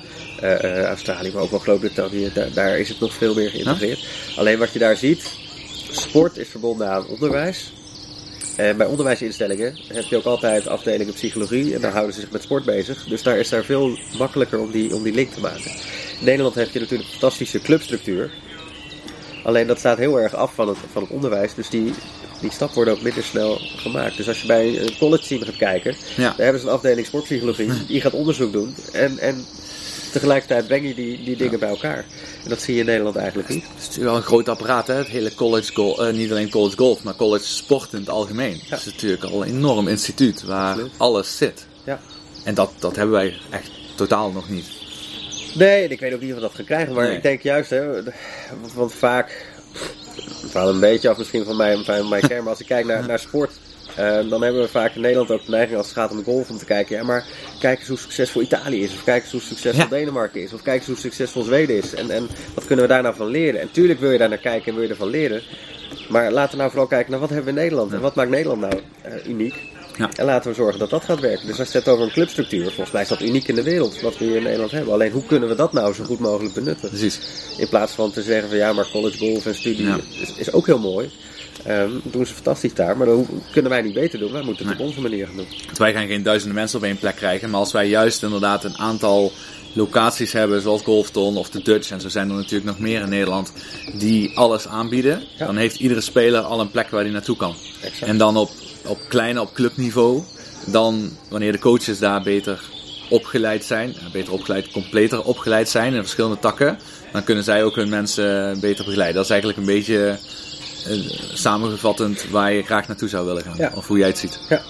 Australië, 0.86 1.32
maar 1.34 1.42
ook 1.42 1.50
wel 1.52 1.60
Groot-Brittannië. 1.60 2.32
Daar, 2.34 2.54
daar 2.54 2.80
is 2.80 2.90
het 2.90 3.00
nog 3.00 3.14
veel 3.14 3.34
meer 3.34 3.50
geïntegreerd. 3.50 4.06
Alleen 4.38 4.60
wat 4.60 4.74
je 4.74 4.80
daar 4.80 4.98
ziet, 4.98 5.32
sport 5.92 6.38
is 6.38 6.48
verbonden 6.48 6.90
aan 6.90 7.08
onderwijs. 7.08 7.72
En 8.62 8.78
bij 8.78 8.86
onderwijsinstellingen 8.88 9.78
heb 9.88 10.04
je 10.04 10.18
ook 10.18 10.26
altijd 10.26 10.68
afdelingen 10.68 11.14
psychologie 11.14 11.76
en 11.76 11.82
daar 11.82 11.92
houden 11.92 12.14
ze 12.14 12.20
zich 12.20 12.32
met 12.32 12.42
sport 12.42 12.66
bezig. 12.66 13.04
Dus 13.04 13.24
daar 13.24 13.38
is 13.38 13.50
daar 13.50 13.64
veel 13.64 13.98
makkelijker 14.18 14.60
om 14.60 14.72
die, 14.72 14.96
om 14.96 15.04
die 15.04 15.14
link 15.14 15.32
te 15.32 15.40
maken. 15.40 15.72
In 16.20 16.26
Nederland 16.26 16.56
heb 16.56 16.70
je 16.70 16.80
natuurlijk 16.80 17.04
een 17.08 17.12
fantastische 17.12 17.60
clubstructuur. 17.60 18.32
Alleen 19.44 19.68
dat 19.68 19.80
staat 19.80 19.98
heel 19.98 20.20
erg 20.20 20.36
af 20.36 20.54
van 20.54 20.68
het, 20.68 20.78
van 20.92 21.02
het 21.02 21.12
onderwijs. 21.12 21.54
Dus 21.54 21.70
die, 21.70 21.94
die 22.42 22.52
stap 22.52 22.74
wordt 22.74 22.92
ook 22.92 23.02
minder 23.02 23.24
snel 23.24 23.58
gemaakt. 23.76 24.18
Dus 24.18 24.28
als 24.28 24.42
je 24.42 24.48
bij 24.48 24.80
een 24.80 24.98
college 24.98 25.28
team 25.28 25.42
gaat 25.42 25.58
kijken, 25.58 25.96
Ja. 26.16 26.24
daar 26.24 26.36
hebben 26.38 26.62
ze 26.62 26.68
een 26.68 26.74
afdeling 26.74 27.08
sportpsychologie. 27.08 27.70
Die 27.88 28.02
gaat 28.02 28.14
onderzoek 28.14 28.52
doen. 28.52 28.76
En, 28.92 29.18
en 29.20 29.46
tegelijkertijd 30.12 30.68
breng 30.68 30.88
je 30.88 30.94
die, 30.96 31.24
die 31.24 31.36
dingen 31.36 31.60
bij 31.60 31.70
elkaar. 31.70 32.06
En 32.44 32.50
dat 32.50 32.62
zie 32.62 32.74
je 32.74 32.80
in 32.80 32.86
Nederland 32.86 33.16
eigenlijk 33.16 33.50
niet. 33.50 33.64
Het 33.64 33.72
is 33.80 33.84
natuurlijk 33.86 34.06
wel 34.08 34.16
een 34.16 34.22
groot 34.28 34.50
apparaat, 34.50 34.88
hè? 34.88 34.94
Het 34.94 35.08
hele 35.08 35.34
college 35.36 35.74
golf, 35.74 36.00
eh, 36.00 36.14
niet 36.14 36.32
alleen 36.32 36.50
college 36.50 36.78
golf, 36.78 37.04
maar 37.04 37.16
college 37.16 37.46
sport 37.46 37.94
in 37.94 38.00
het 38.00 38.10
algemeen. 38.10 38.60
Het 38.70 38.80
is 38.80 38.86
natuurlijk 38.86 39.24
al 39.24 39.42
een 39.42 39.48
enorm 39.50 39.88
instituut 39.88 40.44
waar 40.44 40.70
Absoluut. 40.72 40.92
alles 40.98 41.38
zit. 41.38 41.66
Ja. 41.86 42.00
En 42.44 42.54
dat, 42.54 42.72
dat 42.80 42.96
hebben 42.96 43.16
wij 43.16 43.38
echt 43.50 43.72
totaal 43.96 44.32
nog 44.32 44.50
niet. 44.50 44.66
Nee, 45.56 45.84
en 45.84 45.92
ik 45.92 46.00
weet 46.00 46.14
ook 46.14 46.22
niet 46.22 46.30
of 46.30 46.36
we 46.36 46.42
dat 46.42 46.56
gaan 46.56 46.66
krijgen. 46.66 46.94
Maar 46.94 47.08
Nee. 47.08 47.16
ik 47.16 47.24
denk 47.24 47.42
juist, 47.42 47.70
hè, 47.70 48.04
want, 48.74 48.94
vaak. 48.94 49.46
Het 50.42 50.52
valt 50.52 50.74
een 50.74 50.80
beetje 50.80 51.10
af 51.10 51.18
misschien 51.18 51.46
van 51.46 51.56
mijn, 51.56 51.86
van 51.86 52.10
mijn. 52.10 52.24
Maar 52.30 52.50
als 52.50 52.60
ik 52.60 52.66
kijk 52.66 52.86
naar, 52.86 53.06
naar 53.08 53.20
sport. 53.20 53.52
Eh, 53.96 54.30
dan 54.30 54.42
hebben 54.44 54.62
we 54.62 54.68
vaak 54.68 54.96
in 54.96 55.02
Nederland 55.02 55.32
ook 55.32 55.46
de 55.46 55.52
neiging 55.52 55.78
als 55.78 55.86
het 55.88 55.96
gaat 55.96 56.12
om 56.12 56.18
de 56.18 56.24
golf 56.24 56.50
om 56.50 56.58
te 56.58 56.66
kijken. 56.66 56.96
Ja, 56.96 57.04
maar 57.04 57.26
kijk 57.60 57.80
eens 57.80 57.88
hoe 57.88 57.98
succesvol 57.98 58.42
Italië 58.42 58.84
is. 58.84 58.94
Of 58.94 59.04
kijk 59.04 59.24
eens 59.24 59.32
hoe 59.32 59.42
succesvol 59.42 59.84
Ja. 59.84 59.90
Denemarken 59.90 60.42
is. 60.42 60.54
Of 60.54 60.62
kijk 60.62 60.78
eens 60.78 60.88
hoe 60.88 60.98
succesvol 60.98 61.44
Zweden 61.44 61.76
is. 61.78 61.94
En, 61.94 62.10
en 62.12 62.28
wat 62.54 62.66
kunnen 62.66 62.86
we 62.86 62.92
daar 62.94 63.02
nou 63.04 63.16
van 63.16 63.28
leren? 63.28 63.62
En 63.62 63.72
tuurlijk 63.72 64.00
wil 64.00 64.12
je 64.12 64.18
daar 64.18 64.30
naar 64.30 64.38
kijken 64.38 64.68
en 64.68 64.74
wil 64.74 64.84
je 64.84 64.90
ervan 64.90 65.10
leren. 65.10 65.42
Maar 66.10 66.32
laten 66.32 66.52
we 66.52 66.58
nou 66.58 66.70
vooral 66.70 66.88
kijken 66.88 67.12
naar 67.12 67.20
wat 67.20 67.30
hebben 67.30 67.54
we 67.54 67.60
in 67.60 67.64
Nederland. 67.66 67.94
En 67.94 68.00
wat 68.02 68.16
maakt 68.16 68.30
Nederland 68.30 68.62
nou 68.62 68.74
eh, 69.02 69.26
uniek? 69.28 69.56
Ja. 69.98 70.10
En 70.16 70.26
laten 70.26 70.50
we 70.50 70.56
zorgen 70.56 70.80
dat 70.80 70.90
dat 70.90 71.04
gaat 71.04 71.20
werken. 71.20 71.48
Dus 71.48 71.60
als 71.60 71.72
je 71.72 71.78
het 71.78 71.88
over 71.88 72.04
een 72.06 72.12
clubstructuur, 72.12 72.64
volgens 72.66 72.92
mij 72.92 73.02
is 73.02 73.08
dat 73.08 73.22
uniek 73.22 73.48
in 73.48 73.56
de 73.56 73.64
wereld, 73.64 74.02
wat 74.02 74.18
we 74.18 74.26
hier 74.26 74.36
in 74.36 74.44
Nederland 74.44 74.72
hebben. 74.72 74.94
Alleen 74.94 75.12
hoe 75.12 75.26
kunnen 75.26 75.50
we 75.50 75.56
dat 75.56 75.74
nou 75.74 75.94
zo 75.94 76.04
goed 76.04 76.20
mogelijk 76.20 76.54
benutten? 76.54 76.90
Precies. 76.90 77.20
In 77.58 77.70
plaats 77.70 77.94
van 77.94 78.12
te 78.12 78.22
zeggen 78.22 78.50
van 78.50 78.58
ja, 78.58 78.74
maar 78.74 78.88
college 78.92 79.18
golf 79.18 79.46
en 79.46 79.56
studie 79.56 79.86
Ja. 79.86 80.00
is, 80.22 80.34
is 80.36 80.52
ook 80.52 80.66
heel 80.66 80.80
mooi. 80.80 81.10
Ehm, 81.66 81.90
doen 82.04 82.26
ze 82.26 82.34
fantastisch 82.34 82.74
daar, 82.74 82.98
maar 82.98 83.08
dat 83.08 83.26
kunnen 83.52 83.72
wij 83.72 83.82
niet 83.82 83.94
beter 83.94 84.20
doen. 84.20 84.32
Wij 84.32 84.42
moeten 84.42 84.68
het 84.68 84.80
op 84.80 84.86
onze 84.86 85.02
manier 85.02 85.26
gaan 85.28 85.36
doen. 85.36 85.48
Want 85.66 85.78
wij 85.78 85.94
gaan 85.94 86.08
geen 86.08 86.24
duizenden 86.24 86.56
mensen 86.56 86.78
op 86.78 86.86
één 86.86 86.98
plek 86.98 87.16
krijgen. 87.16 87.50
Maar 87.50 87.60
als 87.60 87.72
wij 87.72 87.88
juist 87.88 88.24
inderdaad 88.24 88.64
een 88.64 88.78
aantal 88.78 89.32
locaties 89.74 90.32
hebben, 90.32 90.62
zoals 90.62 90.82
Golfton 90.82 91.38
of 91.38 91.50
de 91.50 91.62
Dutch, 91.62 91.92
en 91.92 92.02
zo 92.02 92.10
zijn 92.10 92.30
er 92.30 92.36
natuurlijk 92.36 92.66
nog 92.66 92.80
meer 92.80 93.02
in 93.02 93.10
Nederland, 93.10 93.52
die 93.94 94.38
alles 94.38 94.68
aanbieden, 94.68 95.24
Ja. 95.38 95.46
dan 95.46 95.58
heeft 95.58 95.80
iedere 95.80 96.02
speler 96.02 96.42
al 96.42 96.60
een 96.60 96.72
plek 96.72 96.90
waar 96.90 97.02
hij 97.02 97.12
naartoe 97.12 97.38
kan. 97.38 97.56
Exact. 97.82 98.02
En 98.12 98.18
dan 98.18 98.38
op, 98.38 98.50
op 98.86 99.00
kleine, 99.08 99.42
op 99.42 99.54
clubniveau, 99.54 100.24
dan 100.66 101.10
wanneer 101.30 101.52
de 101.52 101.60
coaches 101.60 102.00
daar 102.00 102.22
beter 102.22 102.62
opgeleid 103.10 103.66
zijn, 103.66 103.96
eh, 103.96 104.12
beter 104.12 104.34
opgeleid, 104.34 104.72
completer 104.72 105.24
opgeleid 105.24 105.70
zijn 105.70 105.94
in 105.94 106.02
verschillende 106.02 106.40
takken, 106.40 106.78
dan 107.12 107.24
kunnen 107.24 107.44
zij 107.44 107.64
ook 107.64 107.76
hun 107.76 107.90
mensen 107.90 108.60
beter 108.60 108.86
begeleiden. 108.86 109.16
Dat 109.16 109.24
is 109.26 109.30
eigenlijk 109.32 109.60
een 109.60 109.66
beetje 109.66 110.18
eh, 110.86 110.98
samengevattend 111.34 112.30
waar 112.30 112.54
je 112.54 112.64
graag 112.64 112.88
naartoe 112.88 113.10
zou 113.10 113.26
willen 113.26 113.44
gaan. 113.44 113.76
Of 113.76 113.88
hoe 113.88 113.98
jij 113.98 114.08
het 114.08 114.18
ziet. 114.18 114.40
Ja. 114.50 114.62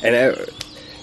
En 0.00 0.30
eh, 0.30 0.46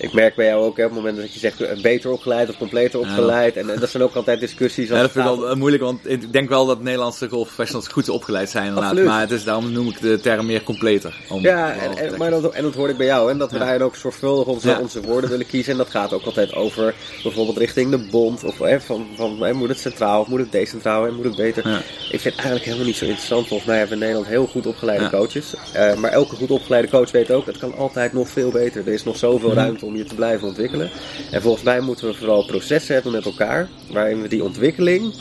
ik 0.03 0.13
merk 0.13 0.35
bij 0.35 0.45
jou 0.45 0.63
ook 0.63 0.77
hè, 0.77 0.83
op 0.83 0.89
het 0.89 0.99
moment 0.99 1.17
dat 1.17 1.33
je 1.33 1.39
zegt 1.39 1.61
eh, 1.61 1.81
beter 1.81 2.11
opgeleid 2.11 2.49
of 2.49 2.57
completer 2.57 2.99
opgeleid. 2.99 3.57
En, 3.57 3.69
en 3.69 3.79
dat 3.79 3.89
zijn 3.89 4.03
ook 4.03 4.15
altijd 4.15 4.39
discussies. 4.39 4.89
Ja, 4.89 5.01
dat 5.01 5.11
vind 5.11 5.25
ik 5.25 5.35
wel 5.35 5.49
eh, 5.49 5.55
moeilijk, 5.55 5.83
want 5.83 5.99
ik 6.09 6.33
denk 6.33 6.49
wel 6.49 6.65
dat 6.65 6.81
Nederlandse 6.81 7.29
golfprofessionals 7.29 7.87
goed 7.87 8.09
opgeleid 8.09 8.49
zijn 8.49 8.63
inderdaad. 8.65 8.89
Absoluut. 8.91 9.09
Maar 9.11 9.21
het 9.21 9.31
is, 9.31 9.43
daarom 9.43 9.71
noem 9.71 9.87
ik 9.87 10.01
de 10.01 10.19
term 10.19 10.45
meer 10.45 10.63
completer. 10.63 11.15
Om 11.29 11.41
Ja, 11.41 11.73
en, 11.95 12.17
maar 12.17 12.29
dat, 12.29 12.53
en 12.53 12.63
dat 12.63 12.73
hoor 12.75 12.89
ik 12.89 12.97
bij 12.97 13.05
jou. 13.05 13.31
En 13.31 13.37
dat 13.37 13.51
we 13.51 13.57
Ja. 13.57 13.63
daarin 13.63 13.81
ook 13.83 13.95
zorgvuldig 13.95 14.45
onze, 14.47 14.67
Ja. 14.67 14.79
onze 14.79 15.01
woorden 15.01 15.29
willen 15.29 15.45
kiezen. 15.45 15.71
En 15.71 15.77
dat 15.77 15.89
gaat 15.89 16.13
ook 16.13 16.25
altijd 16.25 16.55
over 16.55 16.93
bijvoorbeeld 17.23 17.57
richting 17.57 17.91
de 17.91 18.07
bond. 18.11 18.43
Of 18.43 18.57
hè, 18.59 18.81
van, 18.81 19.07
van 19.15 19.43
hè, 19.43 19.53
moet 19.53 19.69
het 19.69 19.79
centraal 19.79 20.21
of 20.21 20.27
moet 20.27 20.39
het 20.39 20.51
decentraal 20.51 21.05
en 21.07 21.15
moet 21.15 21.25
het 21.25 21.35
beter. 21.35 21.65
Ik 22.11 22.19
vind 22.19 22.23
het 22.23 22.33
eigenlijk 22.35 22.65
helemaal 22.65 22.85
niet 22.85 22.95
zo 22.95 23.05
interessant. 23.05 23.47
Volgens 23.47 23.69
mij 23.69 23.77
hebben 23.77 23.97
we 23.99 24.03
in 24.05 24.09
Nederland 24.11 24.35
heel 24.35 24.47
goed 24.51 24.67
opgeleide 24.67 25.09
coaches. 25.09 25.53
Eh, 25.73 25.93
maar 25.95 26.11
elke 26.11 26.35
goed 26.35 26.51
opgeleide 26.51 26.89
coach 26.89 27.11
weet 27.11 27.31
ook, 27.31 27.45
het 27.45 27.57
kan 27.57 27.75
altijd 27.75 28.13
nog 28.13 28.29
veel 28.29 28.51
beter. 28.51 28.87
Er 28.87 28.93
is 28.93 29.03
nog 29.03 29.17
zoveel 29.17 29.49
Mhm. 29.49 29.57
ruimte 29.57 29.85
om 29.85 29.92
je 29.95 30.03
te 30.03 30.15
blijven 30.15 30.47
ontwikkelen. 30.47 30.89
En 31.31 31.41
volgens 31.41 31.63
mij 31.63 31.79
moeten 31.79 32.07
we 32.07 32.13
vooral 32.13 32.45
processen 32.45 32.93
hebben 32.93 33.11
met 33.11 33.25
elkaar. 33.25 33.69
Waarin 33.91 34.21
we 34.21 34.27
die 34.27 34.43
ontwikkeling 34.43 35.13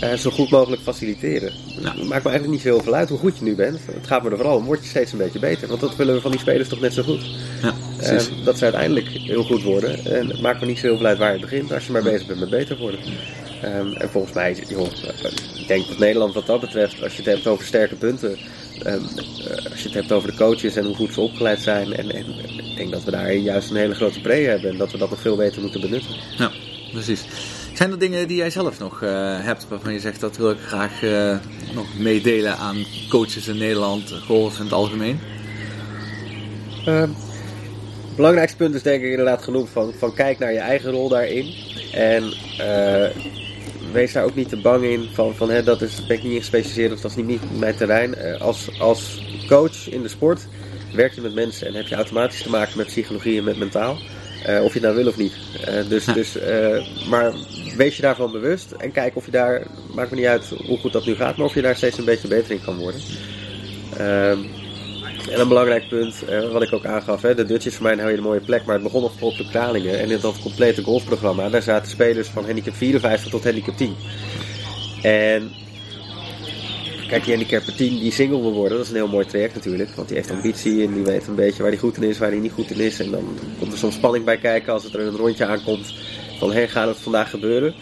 eh, 0.00 0.12
zo 0.12 0.30
goed 0.30 0.50
mogelijk 0.50 0.82
faciliteren. 0.82 1.52
Ja. 1.80 1.94
Het 1.94 2.08
maakt 2.08 2.24
me 2.24 2.30
eigenlijk 2.30 2.48
niet 2.48 2.60
zo 2.60 2.68
heel 2.68 2.82
veel 2.82 2.94
uit 2.94 3.08
hoe 3.08 3.18
goed 3.18 3.38
je 3.38 3.44
nu 3.44 3.54
bent. 3.54 3.78
Het 3.92 4.06
gaat 4.06 4.22
me 4.22 4.30
er 4.30 4.36
vooral 4.36 4.56
om, 4.56 4.64
word 4.64 4.82
je 4.82 4.88
steeds 4.88 5.12
een 5.12 5.18
beetje 5.18 5.38
beter. 5.38 5.68
Want 5.68 5.80
dat 5.80 5.96
willen 5.96 6.14
we 6.14 6.20
van 6.20 6.30
die 6.30 6.40
spelers 6.40 6.68
toch 6.68 6.80
net 6.80 6.92
zo 6.92 7.02
goed. 7.02 7.26
Ja. 7.62 7.74
Eh, 8.00 8.22
dat 8.44 8.58
ze 8.58 8.64
uiteindelijk 8.64 9.08
heel 9.08 9.42
goed 9.42 9.62
worden. 9.62 10.04
En 10.04 10.28
het 10.28 10.40
maakt 10.40 10.60
me 10.60 10.66
niet 10.66 10.78
zo 10.78 10.86
heel 10.86 10.96
veel 10.96 11.06
uit 11.06 11.18
waar 11.18 11.34
je 11.34 11.40
begint, 11.40 11.72
als 11.72 11.86
je 11.86 11.92
maar 11.92 12.02
bezig 12.02 12.26
bent 12.26 12.40
met 12.40 12.50
beter 12.50 12.76
worden. 12.76 13.00
Ehm, 13.62 13.92
en 13.92 14.10
volgens 14.10 14.32
mij, 14.32 14.56
joh, 14.68 14.86
eh, 14.86 15.30
ik 15.60 15.68
denk 15.68 15.88
dat 15.88 15.98
Nederland 15.98 16.34
wat 16.34 16.46
dat 16.46 16.60
betreft, 16.60 17.02
als 17.02 17.12
je 17.12 17.22
het 17.22 17.32
hebt 17.32 17.46
over 17.46 17.66
sterke 17.66 17.94
punten, 17.94 18.38
als 19.70 19.82
je 19.82 19.88
het 19.88 19.94
hebt 19.94 20.12
over 20.12 20.30
de 20.30 20.36
coaches 20.36 20.76
en 20.76 20.84
hoe 20.84 20.94
goed 20.94 21.12
ze 21.12 21.20
opgeleid 21.20 21.62
zijn, 21.62 21.92
en, 21.92 22.10
en 22.10 22.26
ik 22.56 22.76
denk 22.76 22.90
dat 22.90 23.04
we 23.04 23.10
daar 23.10 23.32
juist 23.32 23.70
een 23.70 23.76
hele 23.76 23.94
grote 23.94 24.20
pre 24.20 24.34
hebben 24.34 24.70
en 24.70 24.76
dat 24.76 24.92
we 24.92 24.98
dat 24.98 25.10
nog 25.10 25.20
veel 25.20 25.36
beter 25.36 25.62
moeten 25.62 25.80
benutten. 25.80 26.14
Ja, 26.38 26.50
precies. 26.92 27.24
Zijn 27.72 27.90
er 27.90 27.98
dingen 27.98 28.28
die 28.28 28.36
jij 28.36 28.50
zelf 28.50 28.78
nog 28.78 29.02
eh, 29.02 29.10
hebt 29.40 29.68
waarvan 29.68 29.92
je 29.92 30.00
zegt 30.00 30.20
dat 30.20 30.36
wil 30.36 30.50
ik 30.50 30.58
graag 30.58 31.02
eh, 31.02 31.36
nog 31.74 31.98
meedelen 31.98 32.56
aan 32.56 32.84
coaches 33.08 33.48
in 33.48 33.58
Nederland, 33.58 34.10
golf 34.10 34.58
in 34.58 34.64
het 34.64 34.72
algemeen? 34.72 35.20
Ehm, 36.86 37.10
het 38.06 38.16
belangrijkste 38.16 38.56
punt 38.56 38.74
is 38.74 38.82
denk 38.82 39.02
ik 39.02 39.10
inderdaad 39.10 39.42
genoeg 39.42 39.68
van, 39.68 39.92
van 39.98 40.14
kijk 40.14 40.38
naar 40.38 40.52
je 40.52 40.58
eigen 40.58 40.90
rol 40.90 41.08
daarin. 41.08 41.54
En 41.92 42.32
eh, 42.58 43.45
wees 43.92 44.12
daar 44.12 44.24
ook 44.24 44.34
niet 44.34 44.48
te 44.48 44.60
bang 44.60 44.84
in 44.84 45.08
van, 45.12 45.34
van 45.34 45.50
hè, 45.50 45.62
dat 45.62 45.82
is, 45.82 46.06
ben 46.06 46.16
ik 46.16 46.22
niet 46.22 46.38
gespecialiseerd 46.38 46.92
of 46.92 47.00
dat 47.00 47.10
is 47.10 47.16
niet, 47.16 47.26
niet 47.26 47.58
mijn 47.58 47.76
terrein. 47.76 48.14
Eh, 48.14 48.40
als, 48.40 48.80
als 48.80 49.22
coach 49.48 49.88
in 49.90 50.02
de 50.02 50.08
sport 50.08 50.46
werk 50.94 51.12
je 51.12 51.20
met 51.20 51.34
mensen 51.34 51.66
en 51.66 51.74
heb 51.74 51.86
je 51.86 51.94
automatisch 51.94 52.42
te 52.42 52.50
maken 52.50 52.76
met 52.76 52.86
psychologie 52.86 53.38
en 53.38 53.44
met 53.44 53.58
mentaal. 53.58 53.98
Eh, 54.44 54.62
of 54.62 54.72
je 54.72 54.78
het 54.78 54.82
nou 54.82 54.94
wil 54.94 55.06
of 55.06 55.16
niet. 55.16 55.34
Eh, 55.64 55.88
dus, 55.88 56.04
dus, 56.04 56.38
maar 57.08 57.32
wees 57.76 57.96
je 57.96 58.02
daarvan 58.02 58.32
bewust 58.32 58.72
en 58.72 58.92
kijk 58.92 59.16
of 59.16 59.24
je 59.24 59.30
daar, 59.30 59.66
maakt 59.94 60.10
me 60.10 60.16
niet 60.16 60.26
uit 60.26 60.48
hoe 60.66 60.78
goed 60.78 60.92
dat 60.92 61.06
nu 61.06 61.14
gaat, 61.14 61.36
maar 61.36 61.46
of 61.46 61.54
je 61.54 61.62
daar 61.62 61.76
steeds 61.76 61.98
een 61.98 62.04
beetje 62.04 62.28
beter 62.28 62.50
in 62.50 62.62
kan 62.64 62.76
worden. 62.76 63.00
En 65.30 65.40
een 65.40 65.48
belangrijk 65.48 65.88
punt, 65.88 66.24
eh, 66.24 66.52
wat 66.52 66.62
ik 66.62 66.72
ook 66.72 66.84
aangaf, 66.84 67.22
hè, 67.22 67.34
de 67.34 67.44
Dutch 67.44 67.66
is 67.66 67.74
voor 67.74 67.82
mij 67.82 67.92
een 67.92 67.98
hele 67.98 68.20
mooie 68.20 68.40
plek, 68.40 68.64
maar 68.64 68.74
het 68.74 68.84
begon 68.84 69.02
nog 69.02 69.20
op 69.20 69.36
de 69.36 69.48
Kralingen. 69.48 69.98
En 69.98 70.10
in 70.10 70.20
dat 70.20 70.38
complete 70.42 70.82
golfprogramma, 70.82 71.48
daar 71.48 71.62
zaten 71.62 71.90
spelers 71.90 72.28
van 72.28 72.44
handicap 72.44 72.74
54 72.74 73.30
tot 73.30 73.44
handicap 73.44 73.76
10. 73.76 73.94
En 75.02 75.50
kijk, 77.08 77.24
die 77.24 77.34
handicapper 77.34 77.74
10 77.76 77.98
die 77.98 78.12
single 78.12 78.40
wil 78.40 78.52
worden, 78.52 78.76
dat 78.76 78.86
is 78.86 78.92
een 78.92 78.98
heel 78.98 79.08
mooi 79.08 79.26
traject 79.26 79.54
natuurlijk. 79.54 79.90
Want 79.94 80.08
die 80.08 80.16
heeft 80.16 80.30
ambitie 80.30 80.86
en 80.86 80.94
die 80.94 81.04
weet 81.04 81.26
een 81.26 81.34
beetje 81.34 81.62
waar 81.62 81.70
hij 81.70 81.80
goed 81.80 81.96
in 81.96 82.02
is, 82.02 82.18
waar 82.18 82.30
hij 82.30 82.38
niet 82.38 82.52
goed 82.52 82.70
in 82.70 82.80
is. 82.80 83.00
En 83.00 83.10
dan 83.10 83.38
komt 83.58 83.72
er 83.72 83.78
soms 83.78 83.94
spanning 83.94 84.24
bij 84.24 84.38
kijken 84.38 84.72
als 84.72 84.84
het 84.84 84.94
er 84.94 85.00
een 85.00 85.16
rondje 85.16 85.46
aankomt 85.46 85.94
van, 86.38 86.52
hé, 86.52 86.68
gaat 86.68 86.88
het 86.88 86.98
vandaag 86.98 87.30
gebeuren? 87.30 87.74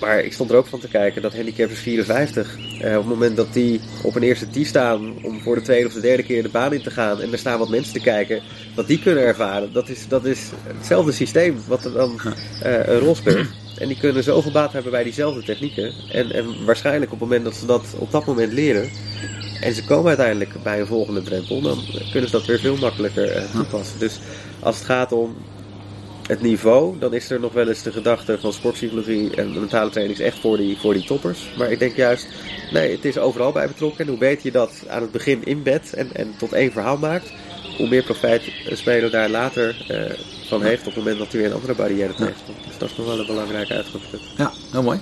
Maar 0.00 0.18
ik 0.18 0.32
stond 0.32 0.50
er 0.50 0.56
ook 0.56 0.66
van 0.66 0.80
te 0.80 0.88
kijken 0.88 1.22
dat 1.22 1.34
handicappers 1.34 1.80
54, 1.80 2.56
eh, 2.80 2.90
op 2.90 2.96
het 2.96 3.06
moment 3.06 3.36
dat 3.36 3.52
die 3.52 3.80
op 4.02 4.14
een 4.14 4.22
eerste 4.22 4.48
tee 4.48 4.64
staan 4.64 5.22
om 5.22 5.40
voor 5.40 5.54
de 5.54 5.62
tweede 5.62 5.86
of 5.86 5.92
de 5.92 6.00
derde 6.00 6.22
keer 6.22 6.42
de 6.42 6.48
baan 6.48 6.72
in 6.72 6.82
te 6.82 6.90
gaan 6.90 7.20
en 7.20 7.32
er 7.32 7.38
staan 7.38 7.58
wat 7.58 7.68
mensen 7.68 7.92
te 7.92 8.00
kijken, 8.00 8.42
wat 8.74 8.86
die 8.86 8.98
kunnen 8.98 9.24
ervaren, 9.24 9.72
dat 9.72 9.88
is, 9.88 10.08
dat 10.08 10.24
is 10.24 10.50
hetzelfde 10.62 11.12
systeem 11.12 11.58
wat 11.66 11.84
er 11.84 11.92
dan 11.92 12.20
eh, 12.62 12.86
een 12.86 12.98
rol 12.98 13.14
speelt. 13.14 13.46
En 13.76 13.88
die 13.88 13.98
kunnen 13.98 14.22
zoveel 14.22 14.52
baat 14.52 14.72
hebben 14.72 14.90
bij 14.90 15.02
diezelfde 15.02 15.42
technieken. 15.42 15.92
En, 16.12 16.32
en 16.32 16.64
waarschijnlijk 16.64 17.12
op 17.12 17.20
het 17.20 17.28
moment 17.28 17.44
dat 17.44 17.54
ze 17.54 17.66
dat 17.66 17.94
op 17.98 18.10
dat 18.10 18.26
moment 18.26 18.52
leren, 18.52 18.90
en 19.60 19.74
ze 19.74 19.84
komen 19.84 20.08
uiteindelijk 20.08 20.62
bij 20.62 20.80
een 20.80 20.86
volgende 20.86 21.22
drempel, 21.22 21.60
dan 21.60 21.78
kunnen 22.10 22.30
ze 22.30 22.36
dat 22.36 22.46
weer 22.46 22.58
veel 22.58 22.76
makkelijker 22.76 23.30
eh, 23.30 23.50
toepassen. 23.50 23.98
Dus 23.98 24.18
als 24.60 24.76
het 24.76 24.84
gaat 24.84 25.12
om 25.12 25.36
het 26.26 26.42
niveau, 26.42 26.98
dan 26.98 27.14
is 27.14 27.30
er 27.30 27.40
nog 27.40 27.52
wel 27.52 27.68
eens 27.68 27.82
de 27.82 27.92
gedachte 27.92 28.38
van 28.40 28.52
sportpsychologie 28.52 29.36
en 29.36 29.52
mentale 29.52 29.90
training 29.90 30.18
is 30.18 30.24
echt 30.24 30.38
voor 30.38 30.56
die, 30.56 30.78
voor 30.78 30.94
die 30.94 31.04
toppers. 31.04 31.50
Maar 31.58 31.70
ik 31.70 31.78
denk 31.78 31.96
juist, 31.96 32.26
nee, 32.72 32.90
het 32.90 33.04
is 33.04 33.18
overal 33.18 33.52
bij 33.52 33.66
betrokken. 33.66 34.04
En 34.04 34.10
hoe 34.10 34.18
beter 34.18 34.46
je 34.46 34.52
dat 34.52 34.72
aan 34.88 35.02
het 35.02 35.12
begin 35.12 35.44
inbedt 35.44 35.92
en, 35.92 36.14
en 36.14 36.34
tot 36.38 36.52
één 36.52 36.72
verhaal 36.72 36.96
maakt, 36.98 37.32
hoe 37.76 37.88
meer 37.88 38.02
profijt 38.02 38.42
een 38.68 38.76
speler 38.76 39.10
daar 39.10 39.28
later 39.28 39.84
eh, 39.88 40.18
van 40.48 40.62
heeft 40.62 40.80
op 40.80 40.94
het 40.94 40.96
moment 40.96 41.18
dat 41.18 41.32
hij 41.32 41.40
weer 41.40 41.50
een 41.50 41.56
andere 41.56 41.74
barrière 41.74 42.14
tegenkomt. 42.14 42.64
Dus 42.66 42.78
dat 42.78 42.90
is 42.90 42.96
nog 42.96 43.06
wel 43.06 43.18
een 43.18 43.26
belangrijke 43.26 43.74
uitgangspunt. 43.74 44.22
Ja, 44.36 44.52
heel 44.72 44.82
mooi. 44.82 44.98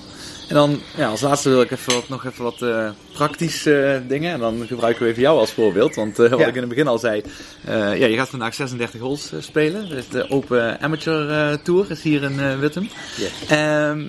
En 0.48 0.54
dan 0.54 0.80
ja, 0.96 1.08
als 1.08 1.20
laatste 1.20 1.48
wil 1.48 1.60
ik 1.60 1.70
even 1.70 1.94
wat, 1.94 2.08
nog 2.08 2.24
even 2.26 2.44
wat 2.44 2.62
eh, 2.62 2.90
praktische 3.12 3.82
eh, 3.82 4.08
dingen. 4.08 4.32
En 4.32 4.40
dan 4.40 4.66
gebruiken 4.66 5.02
we 5.04 5.08
even 5.10 5.22
jou 5.22 5.38
als 5.38 5.52
voorbeeld. 5.52 5.94
Want 5.94 6.18
eh, 6.18 6.30
wat 6.30 6.38
Ja. 6.38 6.46
ik 6.46 6.54
in 6.54 6.60
het 6.60 6.68
begin 6.68 6.86
al 6.86 6.98
zei. 6.98 7.22
ja, 7.66 7.92
je 7.92 8.16
gaat 8.16 8.28
vandaag 8.28 8.54
36 8.54 9.00
holes 9.00 9.32
spelen. 9.38 9.88
Dus 9.88 10.08
de 10.08 10.30
Open 10.30 10.80
Amateur 10.80 11.62
Tour 11.62 11.90
is 11.90 12.02
hier 12.02 12.22
in 12.22 12.58
Wittem. 12.58 12.88
Yes. 13.16 13.30
Ehm 13.48 14.02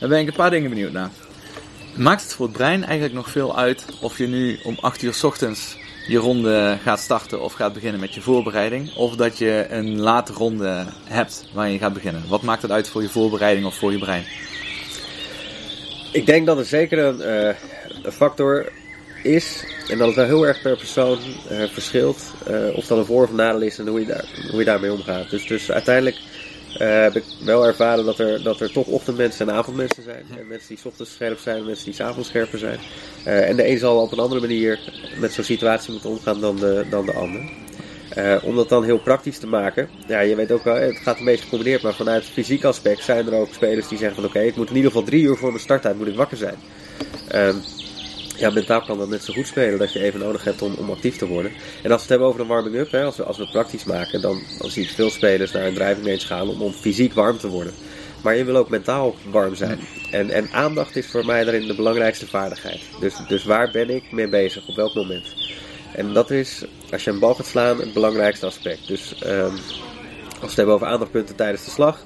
daar 0.00 0.08
ben 0.08 0.20
ik 0.20 0.26
een 0.26 0.34
paar 0.34 0.50
dingen 0.50 0.70
benieuwd 0.70 0.92
naar. 0.92 1.10
Maakt 1.94 2.22
het 2.22 2.34
voor 2.34 2.46
het 2.46 2.56
brein 2.56 2.84
eigenlijk 2.84 3.14
nog 3.14 3.30
veel 3.30 3.56
uit 3.58 3.84
of 4.00 4.18
je 4.18 4.26
nu 4.26 4.58
om 4.64 4.76
8 4.80 5.02
uur 5.02 5.14
's 5.14 5.22
ochtends 5.24 5.76
je 6.06 6.18
ronde 6.18 6.78
gaat 6.82 7.00
starten 7.00 7.40
of 7.40 7.52
gaat 7.52 7.72
beginnen 7.72 8.00
met 8.00 8.14
je 8.14 8.20
voorbereiding? 8.20 8.94
Of 8.96 9.16
dat 9.16 9.38
je 9.38 9.66
een 9.70 10.00
late 10.00 10.32
ronde 10.32 10.84
hebt 11.04 11.48
waarin 11.52 11.72
je 11.72 11.78
gaat 11.78 11.92
beginnen? 11.92 12.22
Wat 12.28 12.42
maakt 12.42 12.62
het 12.62 12.70
uit 12.70 12.88
voor 12.88 13.02
je 13.02 13.08
voorbereiding 13.08 13.66
of 13.66 13.74
voor 13.76 13.92
je 13.92 13.98
brein? 13.98 14.24
Ik 16.12 16.26
denk 16.26 16.46
dat 16.46 16.56
het 16.56 16.66
zeker 16.66 16.98
een, 16.98 17.20
eh, 17.22 17.54
een 18.02 18.12
factor 18.12 18.72
is. 19.22 19.64
En 19.90 19.98
dat 19.98 20.06
het 20.06 20.16
wel 20.16 20.24
heel 20.26 20.46
erg 20.46 20.62
per 20.62 20.76
persoon 20.76 21.18
eh, 21.48 21.62
verschilt. 21.68 22.22
eh, 22.46 22.76
of 22.76 22.86
dat 22.86 22.98
een 22.98 23.04
voor- 23.04 23.22
of 23.22 23.32
nadeel 23.32 23.60
is 23.62 23.78
en 23.78 23.86
hoe 23.88 24.00
je, 24.00 24.06
daar, 24.06 24.24
hoe 24.50 24.58
je 24.58 24.64
daarmee 24.64 24.92
omgaat. 24.92 25.30
Dus, 25.30 25.46
dus 25.46 25.70
uiteindelijk 25.70 26.16
heb 26.78 27.16
ik 27.16 27.24
wel 27.44 27.66
ervaren 27.66 28.04
dat 28.04 28.18
er, 28.18 28.42
dat 28.42 28.60
er 28.60 28.72
toch 28.72 28.86
ochtendmensen 28.86 29.48
en 29.48 29.54
avondmensen 29.54 30.02
zijn. 30.02 30.24
En 30.38 30.46
mensen 30.48 30.68
die 30.68 30.78
's 30.78 30.84
ochtends 30.84 31.12
scherp 31.12 31.38
zijn 31.38 31.56
en 31.56 31.64
mensen 31.64 31.84
die 31.84 31.94
's 31.94 32.00
avonds 32.00 32.28
scherper 32.28 32.58
zijn. 32.58 32.78
En 33.24 33.56
de 33.56 33.68
een 33.68 33.78
zal 33.78 34.00
op 34.00 34.12
een 34.12 34.18
andere 34.18 34.40
manier 34.40 34.78
met 35.20 35.32
zo'n 35.32 35.44
situatie 35.44 35.92
moeten 35.92 36.10
omgaan 36.10 36.40
dan 36.40 36.56
de, 36.56 36.86
dan 36.90 37.06
de 37.06 37.12
ander. 37.12 37.50
Eh, 38.16 38.36
om 38.42 38.56
dat 38.56 38.68
dan 38.68 38.84
heel 38.84 38.98
praktisch 38.98 39.38
te 39.38 39.46
maken. 39.46 39.88
Ja, 40.06 40.20
je 40.20 40.34
weet 40.34 40.52
ook 40.52 40.64
wel, 40.64 40.74
het 40.74 40.98
gaat 40.98 41.18
een 41.18 41.24
beetje 41.24 41.44
gecombineerd, 41.44 41.82
maar 41.82 41.94
vanuit 41.94 42.24
het 42.24 42.32
fysiek 42.32 42.64
aspect 42.64 43.04
zijn 43.04 43.26
er 43.26 43.34
ook 43.34 43.54
spelers 43.54 43.88
die 43.88 43.98
zeggen 43.98 44.16
van 44.16 44.24
oké, 44.24 44.40
ik 44.40 44.56
moet 44.56 44.70
in 44.70 44.76
ieder 44.76 44.90
geval 44.90 45.06
drie 45.06 45.22
uur 45.22 45.36
voor 45.36 45.48
mijn 45.48 45.62
starttijd 45.62 45.98
moet 45.98 46.06
ik 46.06 46.16
wakker 46.16 46.36
zijn. 46.36 46.54
Ehm, 47.28 47.56
ja, 48.36 48.50
mentaal 48.50 48.82
kan 48.82 48.98
dat 48.98 49.08
net 49.08 49.24
zo 49.24 49.32
goed 49.32 49.46
spelen 49.46 49.78
dat 49.78 49.92
je 49.92 50.02
even 50.02 50.20
nodig 50.20 50.44
hebt 50.44 50.62
om, 50.62 50.74
om 50.74 50.90
actief 50.90 51.16
te 51.16 51.26
worden. 51.26 51.52
En 51.82 51.90
als 51.90 51.96
we 51.96 52.00
het 52.00 52.08
hebben 52.08 52.28
over 52.28 52.40
een 52.40 52.46
warming-up, 52.46 52.94
als, 52.94 53.16
we, 53.16 53.24
als 53.24 53.36
we 53.36 53.42
het 53.42 53.52
praktisch 53.52 53.84
maken, 53.84 54.20
dan, 54.20 54.42
dan 54.58 54.70
zie 54.70 54.82
ik 54.82 54.90
veel 54.90 55.10
spelers 55.10 55.52
naar 55.52 55.66
een 55.66 55.74
driving 55.74 56.06
range 56.06 56.20
gaan 56.20 56.48
om, 56.48 56.62
om 56.62 56.72
fysiek 56.72 57.12
warm 57.12 57.38
te 57.38 57.48
worden. 57.48 57.72
Maar 58.22 58.36
je 58.36 58.44
wil 58.44 58.56
ook 58.56 58.68
mentaal 58.68 59.14
warm 59.30 59.54
zijn. 59.54 59.78
En, 60.10 60.30
en 60.30 60.48
aandacht 60.52 60.96
is 60.96 61.06
voor 61.06 61.26
mij 61.26 61.44
daarin 61.44 61.66
de 61.66 61.74
belangrijkste 61.74 62.26
vaardigheid. 62.26 62.80
Dus, 63.00 63.14
dus 63.28 63.44
waar 63.44 63.70
ben 63.70 63.90
ik 63.90 64.12
mee 64.12 64.28
bezig? 64.28 64.68
Op 64.68 64.76
welk 64.76 64.94
moment? 64.94 65.34
En 65.94 66.12
dat 66.12 66.30
is, 66.30 66.64
als 66.92 67.04
je 67.04 67.10
een 67.10 67.18
bal 67.18 67.34
gaat 67.34 67.46
slaan, 67.46 67.80
het 67.80 67.92
belangrijkste 67.92 68.46
aspect. 68.46 68.86
Dus 68.86 69.22
ehm, 69.22 69.52
als 69.52 70.40
we 70.40 70.46
het 70.46 70.56
hebben 70.56 70.74
over 70.74 70.86
aandachtspunten 70.86 71.36
tijdens 71.36 71.64
de 71.64 71.70
slag, 71.70 72.04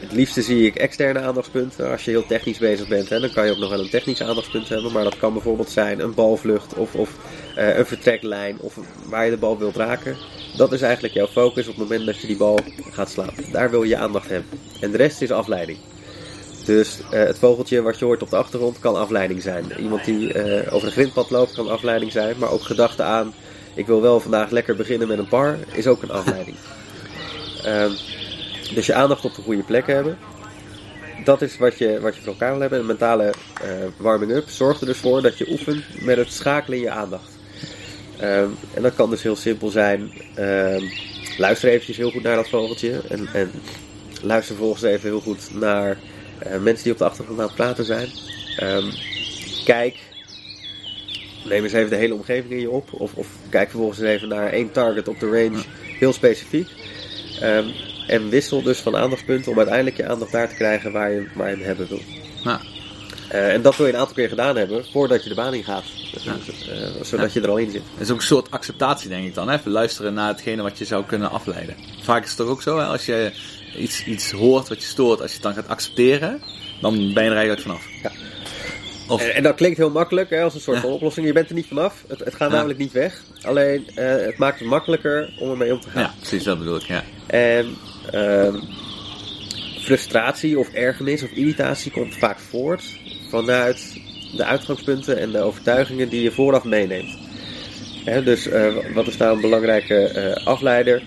het 0.00 0.12
liefste 0.12 0.42
zie 0.42 0.66
ik 0.66 0.76
externe 0.76 1.20
aandachtspunten. 1.20 1.90
Als 1.90 2.04
je 2.04 2.10
heel 2.10 2.26
technisch 2.26 2.58
bezig 2.58 2.88
bent, 2.88 3.08
hè, 3.08 3.20
dan 3.20 3.32
kan 3.32 3.46
je 3.46 3.52
ook 3.52 3.58
nog 3.58 3.70
wel 3.70 3.80
een 3.80 3.90
technisch 3.90 4.22
aandachtspunt 4.22 4.68
hebben. 4.68 4.92
Maar 4.92 5.04
dat 5.04 5.18
kan 5.18 5.32
bijvoorbeeld 5.32 5.70
zijn 5.70 6.00
een 6.00 6.14
balvlucht 6.14 6.74
of, 6.74 6.94
of 6.94 7.10
eh, 7.56 7.76
een 7.76 7.86
vertreklijn 7.86 8.58
of 8.60 8.78
waar 9.04 9.24
je 9.24 9.30
de 9.30 9.36
bal 9.36 9.58
wilt 9.58 9.76
raken. 9.76 10.16
Dat 10.56 10.72
is 10.72 10.82
eigenlijk 10.82 11.14
jouw 11.14 11.26
focus 11.26 11.68
op 11.68 11.76
het 11.76 11.88
moment 11.88 12.06
dat 12.06 12.20
je 12.20 12.26
die 12.26 12.36
bal 12.36 12.58
gaat 12.90 13.10
slaan. 13.10 13.34
Daar 13.52 13.70
wil 13.70 13.82
je 13.82 13.88
je 13.88 13.96
aandacht 13.96 14.28
hebben. 14.28 14.58
En 14.80 14.90
de 14.90 14.96
rest 14.96 15.22
is 15.22 15.30
afleiding. 15.30 15.78
Dus 16.68 17.00
eh, 17.10 17.24
het 17.24 17.38
vogeltje 17.38 17.82
wat 17.82 17.98
je 17.98 18.04
hoort 18.04 18.22
op 18.22 18.30
de 18.30 18.36
achtergrond 18.36 18.78
kan 18.78 18.96
afleiding 18.96 19.42
zijn. 19.42 19.64
Iemand 19.78 20.04
die 20.04 20.32
eh, 20.32 20.74
over 20.74 20.86
een 20.86 20.92
grindpad 20.92 21.30
loopt 21.30 21.54
kan 21.54 21.68
afleiding 21.68 22.12
zijn. 22.12 22.38
Maar 22.38 22.50
ook 22.50 22.62
gedachten 22.62 23.04
aan, 23.04 23.34
ik 23.74 23.86
wil 23.86 24.02
wel 24.02 24.20
vandaag 24.20 24.50
lekker 24.50 24.76
beginnen 24.76 25.08
met 25.08 25.18
een 25.18 25.28
par, 25.28 25.58
is 25.72 25.86
ook 25.86 26.02
een 26.02 26.10
afleiding. 26.10 26.56
Ehm, 27.64 27.90
dus 28.74 28.86
je 28.86 28.94
aandacht 28.94 29.24
op 29.24 29.34
de 29.34 29.42
goede 29.42 29.62
plek 29.62 29.86
hebben. 29.86 30.18
Dat 31.24 31.42
is 31.42 31.58
wat 31.58 31.78
je, 31.78 32.00
wat 32.00 32.14
je 32.14 32.20
voor 32.22 32.32
elkaar 32.32 32.50
wil 32.50 32.60
hebben. 32.60 32.78
Een 32.78 32.86
mentale 32.86 33.24
eh, 33.24 33.70
warming-up 33.96 34.48
zorgt 34.48 34.80
er 34.80 34.86
dus 34.86 34.98
voor 34.98 35.22
dat 35.22 35.38
je 35.38 35.50
oefent 35.50 35.84
met 36.04 36.16
het 36.16 36.32
schakelen 36.32 36.78
in 36.78 36.84
je 36.84 36.90
aandacht. 36.90 37.38
Ehm, 38.18 38.48
en 38.74 38.82
dat 38.82 38.94
kan 38.94 39.10
dus 39.10 39.22
heel 39.22 39.36
simpel 39.36 39.68
zijn. 39.68 40.12
ehm, 40.34 40.82
luister 41.36 41.68
eventjes 41.68 41.96
heel 41.96 42.10
goed 42.10 42.22
naar 42.22 42.36
dat 42.36 42.48
vogeltje. 42.48 43.00
En, 43.08 43.28
en 43.32 43.50
luister 44.22 44.54
vervolgens 44.56 44.84
even 44.84 45.08
heel 45.08 45.20
goed 45.20 45.54
naar 45.54 45.98
mensen 46.60 46.82
die 46.82 46.92
op 46.92 46.98
de 46.98 47.04
achtergrond 47.04 47.40
aan 47.40 47.46
het 47.46 47.54
praten 47.54 47.84
zijn. 47.84 48.08
Ehm, 48.56 48.90
kijk. 49.64 49.96
Neem 51.44 51.62
eens 51.62 51.72
even 51.72 51.90
de 51.90 51.96
hele 51.96 52.14
omgeving 52.14 52.52
in 52.52 52.60
je 52.60 52.70
op. 52.70 52.92
Of, 52.92 53.12
of 53.14 53.28
kijk 53.48 53.70
vervolgens 53.70 53.98
eens 54.00 54.08
even 54.08 54.28
naar 54.28 54.52
één 54.52 54.72
target 54.72 55.08
op 55.08 55.20
de 55.20 55.26
range. 55.26 55.62
Heel 55.98 56.12
specifiek. 56.12 56.68
Ehm, 57.40 57.68
en 58.06 58.28
wissel 58.28 58.62
dus 58.62 58.78
van 58.78 58.96
aandachtspunten 58.96 59.50
om 59.50 59.58
uiteindelijk 59.58 59.96
je 59.96 60.08
aandacht 60.08 60.32
daar 60.32 60.48
te 60.48 60.54
krijgen 60.54 60.92
waar 60.92 61.10
je, 61.10 61.26
waar 61.34 61.50
je 61.50 61.56
hem 61.56 61.64
hebben 61.64 61.88
wil. 61.88 62.00
Eh, 63.28 63.52
en 63.52 63.62
dat 63.62 63.76
wil 63.76 63.86
je 63.86 63.92
een 63.92 63.98
aantal 63.98 64.14
keer 64.14 64.28
gedaan 64.28 64.56
hebben 64.56 64.84
voordat 64.92 65.22
je 65.22 65.28
de 65.28 65.34
baan 65.34 65.54
in 65.54 65.64
gaat. 65.64 65.84
Dus, 66.12 66.26
eh, 66.68 67.02
zodat 67.02 67.32
je 67.32 67.40
er 67.40 67.48
al 67.48 67.56
in 67.56 67.70
zit. 67.70 67.82
Het 67.92 68.00
is 68.00 68.10
ook 68.10 68.16
een 68.16 68.22
soort 68.22 68.50
acceptatie, 68.50 69.08
denk 69.08 69.26
ik 69.26 69.34
dan. 69.34 69.48
Hè? 69.48 69.56
Even 69.56 69.70
luisteren 69.70 70.14
naar 70.14 70.28
hetgene 70.28 70.62
wat 70.62 70.78
je 70.78 70.84
zou 70.84 71.04
kunnen 71.04 71.30
afleiden. 71.30 71.76
Vaak 72.02 72.22
is 72.22 72.28
het 72.28 72.38
toch 72.38 72.48
ook 72.48 72.62
zo, 72.62 72.78
hè? 72.78 72.84
als 72.84 73.06
je 73.06 73.32
iets, 73.76 74.04
iets 74.04 74.30
hoort 74.30 74.68
wat 74.68 74.80
je 74.82 74.86
stoort, 74.88 75.20
als 75.20 75.28
je 75.28 75.34
het 75.36 75.42
dan 75.44 75.54
gaat 75.54 75.68
accepteren, 75.68 76.40
dan 76.80 76.92
ben 76.94 77.24
je 77.24 77.30
er 77.30 77.36
eigenlijk 77.36 77.60
vanaf. 77.60 77.86
Ja. 78.02 78.10
Of, 79.08 79.22
En, 79.22 79.34
en 79.34 79.42
dat 79.42 79.54
klinkt 79.54 79.76
heel 79.78 79.90
makkelijk 79.90 80.30
hè, 80.30 80.42
als 80.42 80.54
een 80.54 80.60
soort 80.60 80.76
Ja. 80.76 80.82
van 80.82 80.92
oplossing. 80.92 81.26
Je 81.26 81.32
bent 81.32 81.48
er 81.48 81.54
niet 81.54 81.66
vanaf. 81.66 82.04
Het, 82.08 82.18
het 82.18 82.34
gaat 82.34 82.48
Ja. 82.50 82.54
namelijk 82.54 82.78
niet 82.78 82.92
weg. 82.92 83.22
Alleen 83.42 83.86
eh, 83.94 84.06
het 84.06 84.38
maakt 84.38 84.58
het 84.58 84.68
makkelijker 84.68 85.34
om 85.40 85.50
ermee 85.50 85.72
om 85.72 85.80
te 85.80 85.90
gaan. 85.90 86.02
ja, 86.02 86.14
precies, 86.18 86.42
dat 86.44 86.58
bedoel 86.58 86.76
ik. 86.76 86.82
Ja. 86.82 87.02
En 87.26 87.74
ehm, 88.10 88.54
frustratie 89.80 90.58
of 90.58 90.68
ergernis 90.72 91.22
of 91.22 91.30
irritatie 91.30 91.90
komt 91.90 92.14
vaak 92.16 92.38
voort 92.38 92.82
vanuit 93.30 94.00
de 94.36 94.44
uitgangspunten 94.44 95.18
en 95.18 95.30
de 95.30 95.40
overtuigingen 95.40 96.08
die 96.08 96.22
je 96.22 96.30
vooraf 96.32 96.64
meeneemt. 96.64 97.18
Hè, 98.04 98.22
dus 98.22 98.46
eh, 98.48 98.74
wat 98.94 99.06
is 99.06 99.16
nou 99.16 99.34
een 99.34 99.40
belangrijke 99.40 99.94
eh, 100.04 100.46
afleider? 100.46 101.02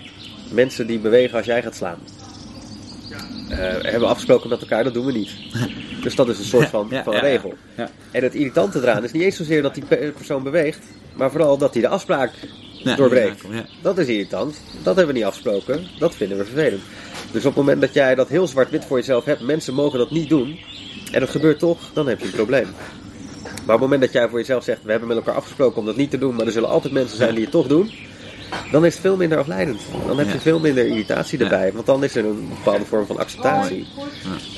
Mensen 0.50 0.86
die 0.86 0.98
bewegen 0.98 1.36
als 1.36 1.46
jij 1.46 1.62
gaat 1.62 1.76
slaan. 1.76 1.98
Eh, 3.52 3.58
hebben 3.58 4.00
we 4.00 4.06
afgesproken 4.06 4.48
met 4.48 4.60
elkaar, 4.60 4.84
dat 4.84 4.94
doen 4.94 5.06
we 5.06 5.12
niet. 5.12 5.30
Dus 6.02 6.14
dat 6.14 6.28
is 6.28 6.38
een 6.38 6.44
soort 6.44 6.68
van, 6.68 6.88
regel. 7.04 7.54
Ja. 7.76 7.90
En 8.10 8.22
het 8.22 8.34
irritante 8.34 8.78
eraan 8.80 9.04
is 9.04 9.12
niet 9.12 9.22
eens 9.22 9.36
zozeer 9.36 9.62
dat 9.62 9.74
die 9.74 9.84
pe- 9.84 10.12
persoon 10.16 10.42
beweegt, 10.42 10.78
maar 11.14 11.30
vooral 11.30 11.58
dat 11.58 11.72
hij 11.72 11.82
de 11.82 11.88
afspraak 11.88 12.30
Ja, 12.84 12.96
doorbreekt. 12.96 13.42
ja. 13.50 13.64
Dat 13.82 13.98
is 13.98 14.06
irritant. 14.06 14.56
Dat 14.82 14.96
hebben 14.96 15.06
we 15.06 15.20
niet 15.20 15.28
afgesproken. 15.28 15.86
Dat 15.98 16.14
vinden 16.14 16.38
we 16.38 16.44
vervelend. 16.44 16.82
Dus 17.32 17.44
op 17.44 17.54
het 17.54 17.64
moment 17.64 17.80
dat 17.80 17.94
jij 17.94 18.14
dat 18.14 18.28
heel 18.28 18.46
zwart-wit 18.46 18.84
voor 18.84 18.96
jezelf 18.98 19.24
hebt, 19.24 19.40
mensen 19.40 19.74
mogen 19.74 19.98
dat 19.98 20.10
niet 20.10 20.28
doen, 20.28 20.58
en 21.12 21.20
het 21.20 21.30
gebeurt 21.30 21.58
toch, 21.58 21.78
dan 21.92 22.08
heb 22.08 22.18
je 22.20 22.24
een 22.26 22.30
probleem. 22.32 22.66
Maar 23.42 23.74
op 23.74 23.80
het 23.80 23.80
moment 23.80 24.00
dat 24.00 24.12
jij 24.12 24.28
voor 24.28 24.38
jezelf 24.38 24.64
zegt, 24.64 24.82
we 24.84 24.90
hebben 24.90 25.08
met 25.08 25.16
elkaar 25.16 25.34
afgesproken 25.34 25.78
om 25.78 25.86
dat 25.86 25.96
niet 25.96 26.10
te 26.10 26.18
doen, 26.18 26.34
maar 26.34 26.46
er 26.46 26.52
zullen 26.52 26.68
altijd 26.68 26.92
mensen 26.92 27.16
zijn 27.16 27.34
die 27.34 27.42
het 27.42 27.52
toch 27.52 27.66
doen, 27.66 27.90
dan 28.70 28.84
is 28.84 28.92
het 28.92 29.02
veel 29.02 29.16
minder 29.16 29.38
afleidend. 29.38 29.80
Dan 30.06 30.18
heb 30.18 30.30
je 30.32 30.38
veel 30.38 30.60
minder 30.60 30.86
irritatie 30.86 31.38
erbij, 31.38 31.72
want 31.72 31.86
dan 31.86 32.04
is 32.04 32.14
er 32.16 32.24
een 32.24 32.48
bepaalde 32.48 32.84
vorm 32.84 33.06
van 33.06 33.18
acceptatie. 33.18 33.86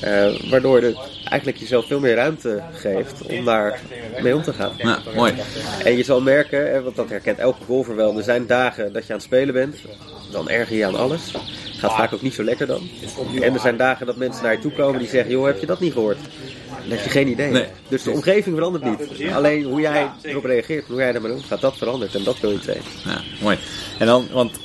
Eh, 0.01 0.49
waardoor 0.49 0.81
je 0.81 0.97
eigenlijk 1.23 1.57
jezelf 1.57 1.87
veel 1.87 1.99
meer 1.99 2.15
ruimte 2.15 2.61
geeft 2.73 3.21
om 3.21 3.45
daar 3.45 3.79
mee 4.21 4.35
om 4.35 4.41
te 4.41 4.53
gaan. 4.53 4.71
Ja, 4.77 4.99
mooi. 5.15 5.33
En 5.83 5.97
je 5.97 6.03
zal 6.03 6.21
merken, 6.21 6.83
want 6.83 6.95
dat 6.95 7.09
herkent 7.09 7.37
elke 7.37 7.63
golfer 7.65 7.95
wel, 7.95 8.17
er 8.17 8.23
zijn 8.23 8.47
dagen 8.47 8.93
dat 8.93 9.05
je 9.05 9.09
aan 9.09 9.19
het 9.19 9.27
spelen 9.27 9.53
bent, 9.53 9.75
dan 10.31 10.49
erger 10.49 10.75
je 10.75 10.85
aan 10.85 10.95
alles. 10.95 11.31
Gaat 11.77 11.95
vaak 11.95 12.13
ook 12.13 12.21
niet 12.21 12.33
zo 12.33 12.43
lekker 12.43 12.67
dan. 12.67 12.89
En 13.41 13.53
er 13.53 13.59
zijn 13.59 13.77
dagen 13.77 14.05
dat 14.05 14.15
mensen 14.15 14.43
naar 14.43 14.53
je 14.53 14.59
toe 14.59 14.71
komen 14.71 14.99
die 14.99 15.09
zeggen, 15.09 15.31
joh, 15.31 15.45
heb 15.45 15.59
je 15.59 15.65
dat 15.65 15.79
niet 15.79 15.93
gehoord? 15.93 16.17
Dan 16.87 16.97
heb 16.97 17.05
je 17.05 17.11
geen 17.11 17.27
idee. 17.27 17.51
Nee. 17.51 17.67
Dus 17.87 18.03
de 18.03 18.11
omgeving 18.11 18.55
verandert 18.55 18.83
niet. 18.83 19.31
Alleen 19.33 19.63
hoe 19.63 19.81
jij 19.81 20.11
erop 20.21 20.45
reageert, 20.45 20.87
hoe 20.87 20.97
jij 20.97 21.13
ermee 21.13 21.33
omgaat, 21.33 21.61
dat 21.61 21.77
verandert. 21.77 22.15
En 22.15 22.23
dat 22.23 22.39
wil 22.39 22.51
je 22.51 22.59
trainen. 22.59 22.85
Ja, 23.05 23.21
mooi. 23.41 23.57
En 23.99 24.05
dan, 24.05 24.27
want 24.31 24.59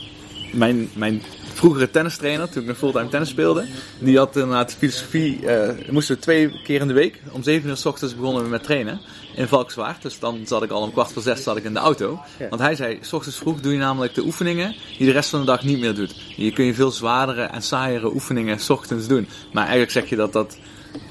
mijn, 0.52 0.90
mijn 0.94 1.22
vroegere 1.54 1.90
tennistrainer, 1.90 2.48
toen 2.48 2.62
ik 2.62 2.68
nog 2.68 2.76
fulltime 2.76 3.09
tennis 3.09 3.28
speelde, 3.28 3.66
die 3.98 4.18
had 4.18 4.37
inderdaad 4.37 4.74
filosofie, 4.78 5.46
eh 5.46 5.90
moesten 5.90 6.14
we 6.14 6.20
twee 6.20 6.61
keer 6.62 6.80
in 6.80 6.88
de 6.88 6.94
week, 6.94 7.20
om 7.30 7.42
zeven 7.42 7.68
uur 7.68 7.76
s 7.76 7.87
ochtends 7.87 8.16
begonnen 8.16 8.42
we 8.42 8.48
met 8.48 8.62
trainen 8.62 9.00
in 9.35 9.48
Valkenswaard. 9.48 10.02
Dus 10.02 10.18
dan 10.18 10.40
zat 10.44 10.62
ik 10.62 10.70
al 10.70 10.83
om 10.83 10.92
kwart 10.92 11.12
voor 11.12 11.22
zes 11.22 11.42
zat 11.42 11.56
ik 11.56 11.64
in 11.64 11.72
de 11.72 11.78
auto. 11.78 12.20
Ja. 12.38 12.48
Want 12.48 12.61
hij 12.61 12.74
zei, 12.74 12.98
s 13.00 13.12
ochtends 13.12 13.38
vroeg 13.38 13.61
doe 13.61 13.72
je 13.72 13.78
namelijk 13.78 14.14
de 14.14 14.22
oefeningen 14.22 14.74
die 14.98 15.06
de 15.06 15.12
rest 15.12 15.30
van 15.30 15.40
de 15.40 15.46
dag 15.46 15.64
niet 15.64 15.80
meer 15.80 15.94
doet. 15.94 16.14
Je 16.37 16.52
kun 16.52 16.64
je 16.64 16.74
veel 16.74 16.90
zwaardere 16.90 17.42
en 17.42 17.62
saaiere 17.62 18.12
oefeningen 18.12 18.59
s 18.59 18.70
ochtends 18.70 19.06
doen. 19.06 19.28
Maar 19.52 19.62
eigenlijk 19.62 19.92
zeg 19.92 20.09
je 20.09 20.16
dat 20.16 20.33
dat 20.33 20.56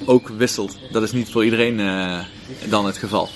ook 0.06 0.28
wisselt. 0.30 0.78
Dat 0.92 1.04
is 1.04 1.12
niet 1.12 1.32
voor 1.32 1.44
iedereen 1.44 1.80
eh, 1.80 2.20
dan 2.70 2.86
het 2.86 2.98
geval. 2.98 3.30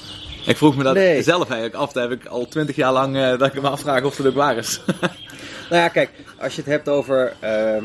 Ik 0.46 0.58
vroeg 0.58 0.76
me 0.76 0.84
dat 0.84 0.94
Nee. 0.94 1.24
zelf 1.24 1.50
eigenlijk 1.50 1.76
af. 1.76 1.92
Dat 1.92 2.10
heb 2.10 2.20
ik 2.22 2.26
al 2.26 2.48
twintig 2.48 2.76
jaar 2.76 2.94
lang 2.94 3.16
eh, 3.18 3.38
dat 3.38 3.54
ik 3.54 3.62
me 3.62 3.70
afvraag 3.70 4.04
of 4.04 4.18
het 4.18 4.28
ook 4.28 4.34
waar 4.36 4.58
is. 4.58 4.80
Nou 5.70 5.82
ja, 5.86 5.88
kijk, 5.90 6.10
als 6.40 6.56
je 6.56 6.62
het 6.62 6.70
hebt 6.70 6.90
over 6.90 7.34
ehm, 7.40 7.84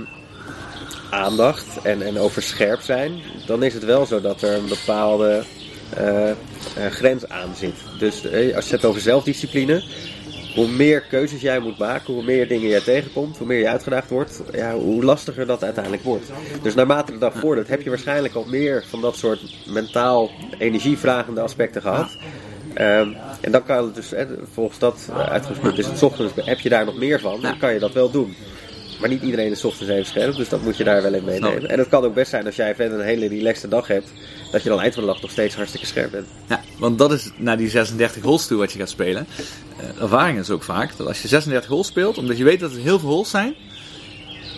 aandacht 1.11 1.66
en, 1.83 2.03
en 2.03 2.18
over 2.18 2.42
scherp 2.42 2.81
zijn, 2.81 3.12
dan 3.47 3.62
is 3.62 3.75
het 3.75 3.85
wel 3.85 4.07
zo 4.07 4.21
dat 4.21 4.42
er 4.42 4.55
een 4.55 4.68
bepaalde 4.68 5.42
eh, 5.97 6.31
grens 6.90 7.29
aan 7.29 7.55
zit. 7.57 7.75
Dus 7.99 8.14
als 8.25 8.33
je 8.33 8.53
het 8.55 8.71
hebt 8.71 8.85
over 8.85 9.01
zelfdiscipline, 9.01 9.83
hoe 10.59 10.68
meer 10.68 11.01
keuzes 11.01 11.40
jij 11.40 11.59
moet 11.59 11.79
maken, 11.79 12.14
hoe 12.14 12.23
meer 12.23 12.49
dingen 12.49 12.68
jij 12.68 12.81
tegenkomt, 12.81 13.38
hoe 13.38 13.47
meer 13.47 13.59
je 13.59 13.68
uitgedaagd 13.68 14.11
wordt, 14.11 14.42
ja, 14.53 14.75
hoe 14.75 15.05
lastiger 15.05 15.47
dat 15.47 15.64
uiteindelijk 15.64 16.03
wordt. 16.03 16.25
Dus 16.62 16.75
naarmate 16.75 17.12
de 17.12 17.18
dag 17.18 17.38
vordert, 17.38 17.68
heb 17.68 17.83
je 17.83 17.88
waarschijnlijk 17.88 18.35
al 18.35 18.44
meer 18.44 18.85
van 18.88 19.01
dat 19.01 19.16
soort 19.16 19.40
mentaal 19.66 20.31
energievragende 20.59 21.40
aspecten 21.40 21.83
gehad. 21.83 22.16
Ehm, 22.75 23.12
en 23.40 23.53
dan 23.53 23.64
kan 23.64 23.85
het 23.85 23.94
dus, 23.94 24.12
volgens 24.53 24.79
dat 24.79 25.09
uitgangspunt 25.29 25.79
is 25.79 25.87
het 25.87 26.03
ochtends, 26.03 26.33
heb 26.37 26.59
je 26.59 26.68
daar 26.68 26.85
nog 26.85 26.97
meer 26.97 27.21
van, 27.21 27.40
dan 27.40 27.59
kan 27.59 27.73
je 27.73 27.79
dat 27.79 27.92
wel 27.92 28.11
doen. 28.11 28.37
Maar 29.01 29.09
niet 29.09 29.23
iedereen 29.23 29.51
is 29.51 29.65
ochtends 29.65 29.93
even 29.93 30.07
scherp, 30.07 30.37
dus 30.37 30.49
dat 30.49 30.63
moet 30.63 30.77
je 30.77 30.85
daar 30.85 31.03
wel 31.03 31.15
in 31.15 31.25
meenemen. 31.25 31.69
En 31.69 31.79
het 31.79 31.89
kan 31.89 32.05
ook 32.05 32.15
best 32.15 32.31
zijn 32.31 32.47
als 32.47 32.57
jij 32.57 32.75
verder 32.75 32.99
een 32.99 33.05
hele 33.05 33.29
relaxte 33.29 33.69
dag 33.69 33.87
hebt, 33.87 34.13
dat 34.53 34.63
je 34.63 34.69
dan 34.69 34.81
eind 34.81 34.95
van 34.95 35.03
de 35.03 35.09
dag 35.09 35.23
nog 35.23 35.31
steeds 35.31 35.55
hartstikke 35.55 35.87
scherp 35.87 36.11
bent. 36.11 36.27
Ja, 36.47 36.61
want 36.79 36.99
dat 36.99 37.13
is 37.13 37.31
naar 37.37 37.57
die 37.57 37.71
36 37.71 38.23
holes 38.23 38.47
toe 38.47 38.59
wat 38.59 38.73
je 38.73 38.79
gaat 38.79 38.89
spelen. 38.89 39.27
Eh, 39.77 40.03
ervaring 40.03 40.39
is 40.39 40.51
ook 40.51 40.63
vaak 40.63 40.97
dat 40.97 41.07
als 41.07 41.23
je 41.23 41.29
36 41.29 41.71
holes 41.71 41.87
speelt, 41.87 42.19
omdat 42.19 42.39
je 42.39 42.45
weet 42.45 42.61
dat 42.61 42.73
er 42.73 42.79
heel 42.79 42.99
veel 42.99 43.09
holes 43.09 43.31
zijn, 43.31 43.55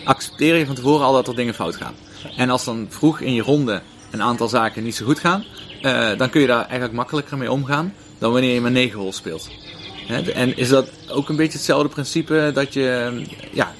accepteer 0.03 0.55
je 0.55 0.65
van 0.65 0.75
tevoren 0.75 1.05
al 1.05 1.13
dat 1.13 1.27
er 1.27 1.35
dingen 1.35 1.53
fout 1.53 1.75
gaan. 1.75 1.93
En 2.37 2.49
als 2.49 2.65
dan 2.65 2.87
vroeg 2.89 3.19
in 3.19 3.33
je 3.33 3.41
ronde 3.41 3.81
een 4.11 4.21
aantal 4.21 4.47
zaken 4.47 4.83
niet 4.83 4.95
zo 4.95 5.05
goed 5.05 5.19
gaan, 5.19 5.45
eh, 5.81 6.17
dan 6.17 6.29
kun 6.29 6.41
je 6.41 6.47
daar 6.47 6.61
eigenlijk 6.61 6.93
makkelijker 6.93 7.37
mee 7.37 7.51
omgaan 7.51 7.93
dan 8.17 8.31
wanneer 8.31 8.53
je 8.53 8.61
maar 8.61 8.71
9 8.71 8.99
holes 8.99 9.15
speelt. 9.15 9.49
En 10.33 10.57
is 10.57 10.69
dat 10.69 10.89
ook 11.09 11.29
een 11.29 11.35
beetje 11.35 11.57
hetzelfde 11.57 11.89
principe 11.89 12.51
dat 12.53 12.73
je, 12.73 13.21
ja, 13.51 13.73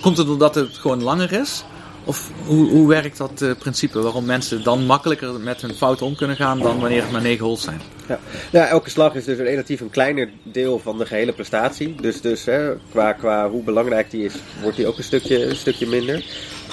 komt 0.00 0.16
het 0.16 0.26
doordat 0.26 0.54
het 0.54 0.78
gewoon 0.78 1.02
langer 1.02 1.32
is? 1.32 1.64
Of 2.04 2.30
hoe, 2.46 2.70
hoe 2.70 2.88
werkt 2.88 3.16
dat 3.16 3.42
eh, 3.42 3.50
principe? 3.58 4.00
Waarom 4.00 4.24
mensen 4.24 4.62
dan 4.62 4.86
makkelijker 4.86 5.40
met 5.40 5.60
hun 5.60 5.74
fouten 5.74 6.06
om 6.06 6.16
kunnen 6.16 6.36
gaan 6.36 6.58
dan 6.58 6.80
wanneer 6.80 7.02
het 7.02 7.12
maar 7.12 7.22
9 7.22 7.44
holes 7.44 7.62
zijn? 7.62 7.80
Ja. 8.08 8.18
ja, 8.50 8.66
elke 8.66 8.90
slag 8.90 9.14
is 9.14 9.24
dus 9.24 9.38
relatief 9.38 9.80
een 9.80 9.90
kleiner 9.90 10.30
deel 10.42 10.78
van 10.78 10.98
de 10.98 11.06
gehele 11.06 11.32
prestatie. 11.32 11.94
Dus, 11.94 12.20
dus 12.20 12.44
hè, 12.44 12.72
qua, 12.90 13.12
qua 13.12 13.50
hoe 13.50 13.62
belangrijk 13.62 14.10
die 14.10 14.24
is, 14.24 14.34
wordt 14.62 14.76
die 14.76 14.86
ook 14.86 14.98
een 14.98 15.04
stukje, 15.04 15.44
een 15.44 15.56
stukje 15.56 15.86
minder. 15.86 16.24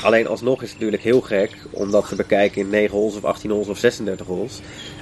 Alleen 0.04 0.28
alsnog 0.28 0.62
is 0.62 0.70
het 0.70 0.78
natuurlijk 0.78 1.04
heel 1.04 1.22
gek 1.22 1.58
om 1.72 1.92
dat 1.92 2.08
te 2.08 2.16
bekijken 2.16 2.62
in 2.62 2.70
9 2.70 2.98
holes 2.98 3.16
of 3.16 3.24
18 3.24 3.52
holes 3.52 3.68
of 3.68 3.78
36 3.78 4.28
holes. 4.28 4.60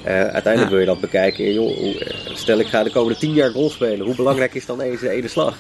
Eh, 0.08 0.14
uiteindelijk 0.14 0.64
Ja. 0.64 0.70
wil 0.70 0.80
je 0.80 0.86
dat 0.86 1.00
bekijken 1.00 1.54
joh, 1.54 1.78
hoe- 1.78 2.00
eh, 2.00 2.36
stel 2.36 2.60
ik 2.60 2.68
ga 2.68 2.84
de 2.84 2.92
komende 2.92 3.20
10 3.20 3.34
jaar 3.34 3.50
golf 3.52 3.72
spelen. 3.74 4.06
Hoe 4.06 4.16
belangrijk 4.16 4.54
is 4.54 4.66
dan 4.66 4.78
deze 4.78 5.10
ene 5.10 5.28
slag? 5.28 5.58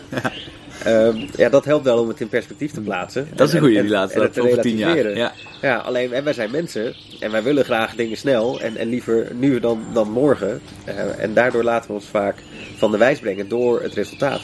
Ehm, 0.83 1.17
ja, 1.37 1.49
dat 1.49 1.65
helpt 1.65 1.83
wel 1.85 1.99
om 1.99 2.07
het 2.07 2.21
in 2.21 2.27
perspectief 2.29 2.71
te 2.71 2.81
plaatsen. 2.81 3.27
Dat 3.35 3.47
is 3.47 3.53
een 3.53 3.59
En- 3.59 3.65
goede 3.65 3.81
die 3.81 3.89
laatste, 3.91 4.29
en 4.33 4.41
over 4.43 4.61
10 4.61 4.77
jaar. 4.77 5.15
Ja. 5.17 5.33
Ja, 5.61 5.75
alleen 5.77 6.13
en 6.13 6.23
wij 6.23 6.33
zijn 6.33 6.51
mensen 6.51 6.95
en 7.19 7.31
wij 7.31 7.43
willen 7.43 7.63
graag 7.65 7.95
dingen 7.95 8.17
snel 8.17 8.59
en, 8.59 8.77
en 8.77 8.89
liever 8.89 9.27
nu 9.33 9.59
dan, 9.59 9.83
dan 9.93 10.11
morgen. 10.11 10.61
Eh, 10.85 10.95
en 11.23 11.33
daardoor 11.33 11.63
laten 11.63 11.87
we 11.89 11.93
ons 11.95 12.05
vaak 12.05 12.35
van 12.77 12.91
de 12.91 12.97
wijs 12.97 13.19
brengen 13.19 13.47
door 13.47 13.81
het 13.81 13.93
resultaat. 13.93 14.41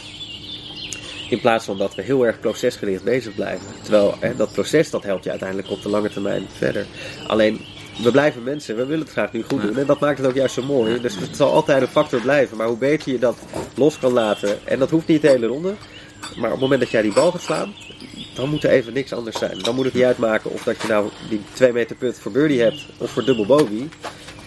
In 1.30 1.40
plaats 1.42 1.66
van 1.66 1.78
dat 1.78 1.96
we 1.96 2.02
heel 2.02 2.26
erg 2.26 2.40
procesgericht 2.40 3.04
bezig 3.04 3.36
blijven. 3.36 3.66
Terwijl 3.82 4.16
hè, 4.20 4.36
dat 4.36 4.52
proces 4.54 4.90
dat 4.90 5.04
helpt 5.04 5.24
je 5.24 5.30
uiteindelijk 5.30 5.70
op 5.70 5.82
de 5.82 5.90
lange 5.90 6.10
termijn 6.10 6.46
verder. 6.58 6.86
Alleen 7.28 7.60
we 8.02 8.12
blijven 8.12 8.44
mensen, 8.44 8.76
we 8.76 8.86
willen 8.86 9.04
het 9.04 9.12
graag 9.12 9.32
nu 9.32 9.44
goed 9.44 9.62
doen. 9.62 9.78
En 9.78 9.86
dat 9.86 10.00
maakt 10.00 10.18
het 10.18 10.28
ook 10.28 10.36
juist 10.36 10.54
zo 10.54 10.64
mooi. 10.64 11.02
Dus 11.02 11.16
het 11.16 11.36
zal 11.36 11.52
altijd 11.52 11.82
een 11.82 11.88
factor 11.88 12.22
blijven. 12.22 12.58
Maar 12.58 12.68
hoe 12.68 12.78
beter 12.78 13.12
je 13.12 13.20
dat 13.20 13.38
los 13.76 14.00
kan 14.00 14.14
laten, 14.14 14.68
en 14.68 14.80
dat 14.80 14.90
hoeft 14.90 15.08
niet 15.08 15.22
de 15.22 15.28
hele 15.28 15.48
ronde. 15.48 15.74
Maar 16.36 16.46
op 16.46 16.52
het 16.52 16.62
moment 16.62 16.82
dat 16.82 16.90
jij 16.90 17.02
die 17.02 17.14
bal 17.14 17.32
gaat 17.32 17.42
slaan, 17.42 17.74
dan 18.36 18.50
moet 18.50 18.64
er 18.64 18.70
even 18.70 18.94
niks 18.94 19.14
anders 19.14 19.38
zijn. 19.38 19.60
Dan 19.60 19.76
moet 19.76 19.86
het 19.86 19.94
niet 19.94 20.04
uitmaken 20.04 20.52
of 20.52 20.64
dat 20.64 20.82
je 20.82 20.88
nou 20.88 21.10
die 21.30 21.42
2 21.54 21.74
meter 21.74 21.96
put 21.96 22.20
voor 22.20 22.32
birdie 22.32 22.62
hebt 22.62 22.86
of 22.98 23.12
voor 23.12 23.26
dubbel 23.26 23.46
bogey. 23.46 23.90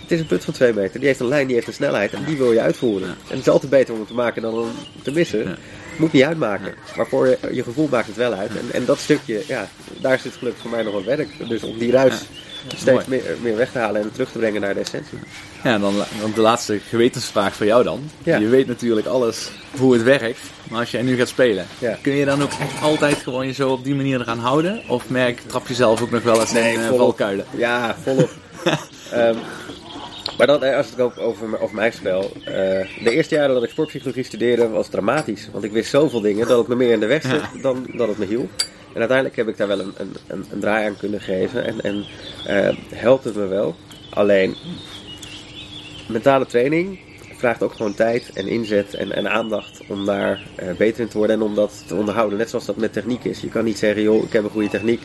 Het 0.03 0.11
is 0.11 0.21
een 0.21 0.27
put 0.27 0.45
van 0.45 0.55
2 0.55 0.73
meter. 0.73 0.99
Die 0.99 1.09
heeft 1.09 1.21
een 1.21 1.29
lijn, 1.29 1.47
die 1.47 1.55
heeft 1.55 1.67
een 1.67 1.73
snelheid 1.73 2.13
en 2.13 2.25
die 2.25 2.37
wil 2.37 2.53
je 2.53 2.61
uitvoeren. 2.61 3.09
En 3.09 3.17
het 3.27 3.39
is 3.39 3.49
altijd 3.49 3.71
beter 3.71 3.95
om 3.95 4.01
het 4.01 4.09
te 4.09 4.15
maken 4.15 4.43
dan 4.43 4.55
om 4.55 4.71
te 5.03 5.11
missen. 5.11 5.57
Moet 5.97 6.13
niet 6.13 6.23
uitmaken. 6.23 6.75
Maar 6.97 7.07
voor 7.07 7.27
je, 7.27 7.39
je 7.53 7.63
gevoel 7.63 7.89
maakt 7.91 8.07
het 8.07 8.17
wel 8.17 8.33
uit. 8.33 8.51
En, 8.51 8.73
en 8.73 8.85
dat 8.85 8.99
stukje, 8.99 9.43
ja, 9.47 9.69
daar 10.01 10.19
zit 10.19 10.33
gelukkig 10.33 10.63
voor 10.63 10.71
mij 10.71 10.83
nog 10.83 10.93
wat 10.93 11.05
werk. 11.05 11.49
Dus 11.49 11.63
om 11.63 11.79
die 11.79 11.91
ruis 11.91 12.25
steeds 12.77 13.05
meer, 13.07 13.23
meer 13.43 13.57
weg 13.57 13.73
te 13.73 13.79
halen 13.79 14.03
en 14.03 14.13
terug 14.13 14.31
te 14.33 14.39
brengen 14.39 14.61
naar 14.61 14.75
de 14.75 14.81
essentie. 14.81 15.19
Ja, 15.65 15.75
en 15.75 15.81
dan, 15.81 15.95
dan 16.21 16.33
de 16.35 16.41
laatste 16.41 16.79
gewetensvraag 16.89 17.55
voor 17.55 17.67
jou 17.67 17.85
dan. 17.85 18.11
Ja. 18.23 18.37
Je 18.39 18.49
weet 18.49 18.67
natuurlijk 18.67 19.07
alles 19.07 19.51
hoe 19.79 19.93
het 19.93 20.03
werkt, 20.03 20.41
maar 20.71 20.81
als 20.81 20.91
jij 20.91 21.03
nu 21.03 21.17
gaat 21.17 21.29
spelen, 21.29 21.67
Ja. 21.79 21.99
kun 22.03 22.13
je 22.13 22.25
dan 22.25 22.43
ook 22.43 22.51
echt 22.61 22.83
altijd 22.83 23.17
gewoon 23.17 23.47
je 23.47 23.53
zo 23.53 23.71
op 23.71 23.85
die 23.85 23.95
manier 23.95 24.21
eraan 24.21 24.39
houden? 24.39 24.83
Of 24.89 25.09
merk, 25.11 25.41
trap 25.47 25.69
je 25.69 25.75
zelf 25.75 26.03
ook 26.03 26.11
nog 26.11 26.23
wel 26.23 26.41
eens 26.41 26.53
in 26.55 26.63
eh, 26.63 26.83
volop. 26.85 26.99
valkuilen? 26.99 27.45
Ja, 27.57 27.97
volop. 28.03 28.31
Ehm, 29.13 29.35
maar 30.39 30.47
dan, 30.47 30.65
eh, 30.65 30.77
als 30.77 30.91
het 30.91 31.01
ook 31.01 31.19
over, 31.19 31.61
over 31.61 31.75
mijn 31.75 31.93
spel. 31.93 32.33
eh, 32.45 32.53
de 33.05 33.11
eerste 33.11 33.35
jaren 33.35 33.55
dat 33.55 33.63
ik 33.63 33.71
sportpsychologie 33.71 34.25
studeerde 34.25 34.69
was 34.69 34.89
dramatisch. 34.89 35.49
Want 35.53 35.65
ik 35.65 35.73
wist 35.73 35.91
zoveel 35.91 36.21
dingen 36.21 36.49
dat 36.49 36.59
het 36.59 36.69
me 36.69 36.75
meer 36.75 36.93
in 36.93 37.01
de 37.01 37.07
weg 37.07 37.23
zit 37.23 37.63
dan 37.63 37.87
dat 37.95 38.09
het 38.09 38.19
me 38.19 38.27
hielp. 38.27 38.51
En 38.97 39.03
uiteindelijk 39.03 39.37
heb 39.37 39.49
ik 39.49 39.57
daar 39.57 39.69
wel 39.69 39.81
een, 39.81 39.93
een, 39.97 40.13
een, 40.27 40.45
een 40.51 40.61
draai 40.61 40.87
aan 40.87 40.97
kunnen 40.97 41.21
geven. 41.21 41.65
En, 41.65 41.81
en 41.81 42.05
eh, 42.47 42.77
helpt 42.95 43.25
het 43.25 43.35
me 43.35 43.47
wel. 43.47 43.75
Alleen, 44.11 44.55
mentale 46.09 46.47
training 46.47 46.99
vraagt 47.37 47.63
ook 47.63 47.73
gewoon 47.73 47.95
tijd 47.95 48.31
en 48.35 48.49
inzet 48.49 48.95
en, 48.95 49.13
en 49.13 49.31
aandacht 49.31 49.81
om 49.89 50.05
daar 50.05 50.47
eh, 50.57 50.75
beter 50.77 51.01
in 51.01 51.09
te 51.09 51.19
worden 51.19 51.37
en 51.37 51.43
om 51.43 51.55
dat 51.55 51.85
te 51.87 51.95
onderhouden. 51.95 52.39
Net 52.39 52.51
zoals 52.51 52.67
dat 52.67 52.77
met 52.77 52.93
techniek 52.93 53.25
is. 53.25 53.41
Je 53.41 53.49
kan 53.49 53.65
niet 53.65 53.79
zeggen, 53.79 54.03
joh, 54.03 54.25
ik 54.25 54.33
heb 54.33 54.45
een 54.45 54.51
goede 54.51 54.69
techniek. 54.69 55.03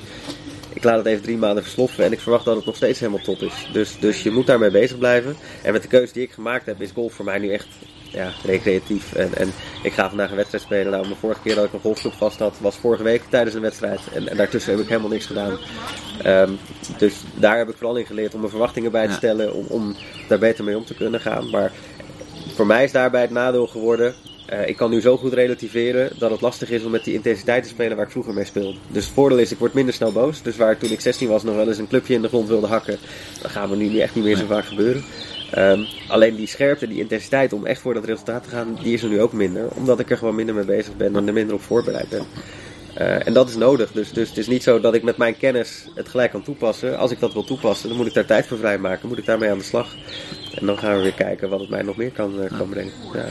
Ik 0.74 0.84
laat 0.84 0.98
het 0.98 1.06
even 1.06 1.24
drie 1.24 1.38
maanden 1.38 1.64
versloffen 1.64 2.06
en 2.06 2.12
ik 2.12 2.20
verwacht 2.20 2.46
dat 2.46 2.56
het 2.56 2.66
nog 2.66 2.76
steeds 2.76 3.00
helemaal 3.00 3.24
top 3.24 3.42
is. 3.42 3.70
Dus, 3.74 4.00
dus 4.00 4.24
je 4.24 4.32
moet 4.32 4.48
daarmee 4.48 4.72
bezig 4.72 4.98
blijven. 4.98 5.36
En 5.64 5.74
met 5.74 5.82
de 5.82 5.88
keuze 5.88 6.14
die 6.14 6.24
ik 6.24 6.32
gemaakt 6.32 6.66
heb, 6.66 6.82
is 6.82 6.92
golf 6.92 7.14
voor 7.14 7.26
mij 7.26 7.40
nu 7.40 7.52
echt 7.52 7.68
ja, 8.12 8.32
recreatief. 8.46 9.14
En, 9.14 9.36
en 9.36 9.52
ik 9.84 9.94
ga 9.94 10.08
vandaag 10.08 10.30
een 10.30 10.36
wedstrijd 10.36 10.64
spelen. 10.64 10.92
Nou, 10.92 11.08
de 11.08 11.16
vorige 11.16 11.42
keer 11.42 11.56
dat 11.56 11.66
ik 11.66 11.74
een 11.74 11.80
golfclub 11.80 12.14
vast 12.14 12.40
had, 12.40 12.56
was 12.60 12.76
vorige 12.76 13.04
week 13.04 13.22
tijdens 13.30 13.56
een 13.56 13.62
wedstrijd. 13.62 14.00
En, 14.14 14.28
en 14.30 14.38
daartussen 14.38 14.72
heb 14.72 14.82
ik 14.82 14.88
helemaal 14.88 15.10
niks 15.10 15.26
gedaan. 15.26 15.58
Ehm, 16.24 16.52
dus 16.98 17.14
daar 17.36 17.58
heb 17.58 17.70
ik 17.70 17.76
vooral 17.78 17.96
in 17.96 18.06
geleerd 18.06 18.34
om 18.34 18.40
mijn 18.40 18.52
verwachtingen 18.52 18.92
bij 18.92 19.08
te 19.08 19.14
stellen. 19.14 19.54
Om, 19.54 19.66
om 19.68 19.96
daar 20.28 20.40
beter 20.40 20.64
mee 20.64 20.78
om 20.78 20.86
te 20.86 20.94
kunnen 20.96 21.20
gaan. 21.20 21.50
Maar 21.50 21.72
voor 22.56 22.66
mij 22.66 22.84
is 22.84 22.92
daarbij 22.92 23.22
het 23.22 23.30
nadeel 23.32 23.68
geworden. 23.68 24.14
eh, 24.46 24.68
ik 24.68 24.78
kan 24.78 24.90
nu 24.90 25.02
zo 25.02 25.18
goed 25.18 25.34
relativeren 25.34 26.10
dat 26.18 26.32
het 26.32 26.42
lastig 26.42 26.70
is 26.70 26.84
om 26.84 26.92
met 26.92 27.04
die 27.04 27.14
intensiteit 27.14 27.64
te 27.64 27.70
spelen 27.70 27.96
waar 27.98 28.06
ik 28.06 28.12
vroeger 28.12 28.34
mee 28.34 28.46
speelde. 28.46 28.78
Dus 28.88 29.06
het 29.06 29.14
voordeel 29.14 29.38
is, 29.38 29.52
ik 29.52 29.58
word 29.58 29.74
minder 29.74 29.94
snel 29.94 30.12
boos. 30.12 30.42
Dus 30.42 30.56
waar 30.58 30.78
toen 30.78 30.92
ik 30.92 31.02
16 31.02 31.28
was 31.28 31.44
nog 31.44 31.56
wel 31.56 31.68
eens 31.68 31.78
een 31.78 31.88
clubje 31.88 32.14
in 32.14 32.22
de 32.22 32.28
grond 32.28 32.48
wilde 32.48 32.68
hakken, 32.68 32.98
dan 33.42 33.52
gaan 33.52 33.70
we 33.70 33.76
nu 33.76 34.00
echt 34.00 34.16
niet 34.16 34.24
meer 34.24 34.38
zo 34.38 34.46
vaak 34.46 34.66
gebeuren. 34.66 35.04
Ehm, 35.52 35.84
alleen 36.08 36.36
die 36.36 36.48
scherpte, 36.48 36.88
die 36.88 37.00
intensiteit 37.00 37.54
om 37.54 37.66
echt 37.66 37.82
voor 37.82 37.94
dat 37.94 38.06
resultaat 38.06 38.44
te 38.44 38.50
gaan, 38.50 38.78
die 38.84 38.94
is 38.94 39.04
er 39.04 39.10
nu 39.10 39.22
ook 39.22 39.34
minder. 39.34 39.68
Omdat 39.76 40.00
ik 40.00 40.10
er 40.10 40.18
gewoon 40.18 40.36
minder 40.36 40.56
mee 40.56 40.66
bezig 40.66 40.98
ben 40.98 41.16
en 41.16 41.28
er 41.28 41.34
minder 41.34 41.56
op 41.56 41.62
voorbereid 41.62 42.10
ben. 42.10 42.26
Eh, 42.94 43.28
en 43.28 43.34
dat 43.34 43.50
is 43.50 43.56
nodig. 43.56 43.92
Dus, 43.92 44.12
dus 44.12 44.30
het 44.30 44.38
is 44.38 44.48
niet 44.48 44.64
zo 44.64 44.80
dat 44.80 44.94
ik 44.94 45.04
met 45.04 45.18
mijn 45.18 45.38
kennis 45.38 45.88
het 45.96 46.10
gelijk 46.10 46.32
kan 46.32 46.44
toepassen. 46.44 46.98
Als 46.98 47.12
ik 47.12 47.20
dat 47.20 47.34
wil 47.34 47.44
toepassen, 47.44 47.90
dan 47.90 47.98
moet 47.98 48.08
ik 48.08 48.14
daar 48.14 48.26
tijd 48.26 48.46
voor 48.46 48.58
vrijmaken. 48.58 49.08
Moet 49.08 49.18
ik 49.18 49.26
daarmee 49.26 49.50
aan 49.50 49.58
de 49.58 49.64
slag. 49.64 49.96
En 50.56 50.66
dan 50.66 50.78
gaan 50.78 50.96
we 50.96 51.02
weer 51.02 51.14
kijken 51.14 51.50
wat 51.50 51.60
het 51.60 51.70
mij 51.70 51.82
nog 51.82 51.96
meer 51.96 52.12
kan, 52.12 52.42
eh, 52.42 52.58
kan 52.58 52.70
brengen. 52.70 52.94
Ja. 53.14 53.26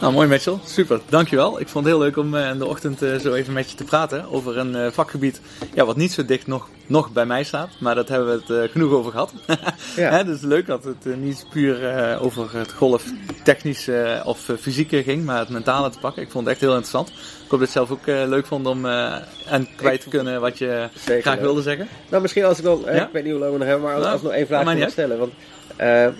Nou, 0.00 0.12
mooi 0.12 0.28
Mitchell. 0.28 0.58
Super, 0.64 1.00
dankjewel. 1.08 1.60
Ik 1.60 1.68
vond 1.68 1.84
het 1.84 1.94
heel 1.94 2.02
leuk 2.02 2.16
om 2.16 2.34
eh, 2.34 2.48
in 2.48 2.58
de 2.58 2.66
ochtend 2.66 3.02
eh, 3.02 3.16
zo 3.16 3.32
even 3.32 3.52
met 3.52 3.70
je 3.70 3.76
te 3.76 3.84
praten 3.84 4.24
over 4.30 4.58
een 4.58 4.74
eh, 4.76 4.90
vakgebied 4.92 5.40
ja, 5.74 5.84
wat 5.84 5.96
niet 5.96 6.12
zo 6.12 6.24
dicht 6.24 6.46
nog, 6.46 6.68
nog 6.86 7.12
bij 7.12 7.26
mij 7.26 7.44
staat. 7.44 7.68
Maar 7.80 7.94
dat 7.94 8.08
hebben 8.08 8.42
we 8.46 8.54
het 8.54 8.70
genoeg 8.70 8.92
over 8.92 9.10
gehad. 9.10 9.32
Ja. 9.96 10.10
Hè, 10.10 10.24
dus 10.24 10.40
leuk 10.40 10.66
dat 10.66 10.84
het 10.84 11.16
niet 11.20 11.46
puur 11.50 12.18
over 12.20 12.58
het 12.58 12.72
golf 12.72 13.04
technisch 13.44 13.88
of 14.24 14.50
fysieke 14.60 15.02
ging, 15.02 15.24
maar 15.24 15.38
het 15.38 15.48
mentale 15.48 15.90
te 15.90 15.98
pakken. 15.98 16.22
Ik 16.22 16.30
vond 16.30 16.44
het 16.44 16.52
echt 16.52 16.62
heel 16.62 16.70
interessant. 16.76 17.08
Ik 17.08 17.14
hoop 17.50 17.60
dat 17.60 17.72
je 17.72 17.78
het 17.78 17.88
zelf 17.88 17.90
ook 17.90 18.06
leuk 18.28 18.46
vond 18.46 18.66
om 18.66 18.86
en 18.86 19.68
kwijt 19.76 20.00
te 20.00 20.08
kunnen 20.08 20.40
wat 20.40 20.58
je 20.58 20.88
Zeker 21.04 21.22
graag 21.22 21.34
leuk. 21.34 21.42
wilde 21.42 21.62
zeggen. 21.62 21.88
Nou, 22.10 22.22
misschien 22.22 22.44
als 22.44 22.58
ik 22.58 22.64
dan, 22.64 22.82
Ja? 22.84 23.06
ik 23.06 23.12
weet 23.12 23.22
niet 23.22 23.32
hoe 23.32 23.40
lang 23.40 23.52
we 23.52 23.58
nog 23.58 23.68
hebben, 23.68 23.86
maar 23.86 23.94
als, 23.94 24.02
Nou, 24.02 24.12
als 24.12 24.22
ik 24.22 24.28
nog 24.28 24.36
één 24.36 24.46
vraag 24.46 24.78
kan 24.78 24.90
stellen. 24.90 25.18
Want 25.18 25.32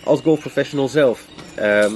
als 0.04 0.20
golfprofessional 0.20 0.88
zelf, 0.88 1.24
ehm, 1.54 1.92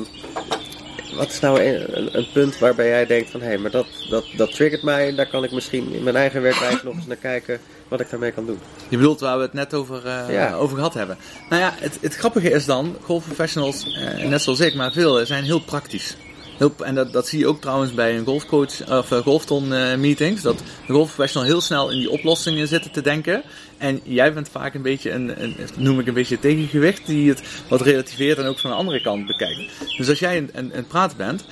wat 1.17 1.29
is 1.29 1.41
nou 1.41 1.63
een, 1.63 2.17
een, 2.17 2.27
punt 2.33 2.59
waarbij 2.59 2.89
jij 2.89 3.07
denkt 3.07 3.31
van 3.31 3.41
hé, 3.41 3.47
hey, 3.47 3.59
maar 3.59 3.71
dat, 3.71 3.87
dat, 4.11 4.25
dat 4.37 4.55
triggert 4.55 4.83
mij, 4.83 5.15
daar 5.15 5.27
kan 5.27 5.45
ik 5.45 5.53
misschien 5.53 5.93
in 5.93 6.03
mijn 6.03 6.17
eigen 6.17 6.43
werkwijze 6.43 6.81
nog 6.85 6.95
eens 6.95 7.07
naar 7.07 7.17
kijken 7.17 7.61
wat 7.89 8.01
ik 8.01 8.11
daarmee 8.11 8.33
kan 8.33 8.47
doen. 8.47 8.59
Je 8.89 8.97
bedoelt 8.97 9.21
waar 9.21 9.37
we 9.37 9.43
het 9.43 9.53
net 9.53 9.75
over, 9.75 10.07
eh, 10.07 10.35
Ja. 10.35 10.55
over 10.55 10.77
gehad 10.77 10.95
hebben. 10.95 11.17
Nou 11.49 11.63
ja, 11.63 11.75
het, 11.77 11.99
het 12.01 12.15
grappige 12.15 12.51
is 12.51 12.65
dan, 12.65 12.97
golfprofessionals, 13.03 13.95
eh, 13.95 14.29
net 14.29 14.43
zoals 14.43 14.61
ik, 14.61 14.75
maar 14.75 14.93
veel 14.93 15.27
zijn 15.27 15.45
heel 15.45 15.61
praktisch. 15.61 16.17
En 16.59 16.95
dat, 16.95 17.13
dat 17.13 17.29
zie 17.29 17.39
je 17.39 17.47
ook 17.47 17.61
trouwens 17.61 17.95
bij 17.95 18.17
een 18.17 18.25
golfcoach 18.25 18.91
of 18.91 19.11
uh, 19.11 19.19
golfton 19.19 19.73
eh, 19.73 19.97
meetings. 19.97 20.43
Dat 20.43 20.59
de 20.87 20.93
golfprofessional 20.93 21.49
heel 21.49 21.61
snel 21.61 21.91
in 21.91 21.99
die 21.99 22.11
oplossingen 22.11 22.69
zitten 22.69 22.91
te 22.91 23.03
denken. 23.03 23.43
En 23.79 24.01
jij 24.03 24.33
bent 24.33 24.49
vaak 24.49 24.75
een 24.75 24.83
beetje 24.83 25.11
een, 25.11 25.43
een 25.43 25.57
noem 25.77 26.01
ik 26.01 26.07
een 26.07 26.15
beetje 26.15 26.39
tegengewicht, 26.39 27.07
die 27.07 27.29
het 27.29 27.43
wat 27.69 27.81
relativeert 27.81 28.39
en 28.39 28.47
ook 28.47 28.59
van 28.59 28.71
de 28.71 28.77
andere 28.77 29.01
kant 29.03 29.27
bekijkt. 29.27 29.71
Dus 29.97 30.09
als 30.09 30.19
jij 30.19 30.37
een, 30.37 30.51
een, 30.53 30.77
een 30.77 30.87
praat 30.87 31.17
bent, 31.17 31.45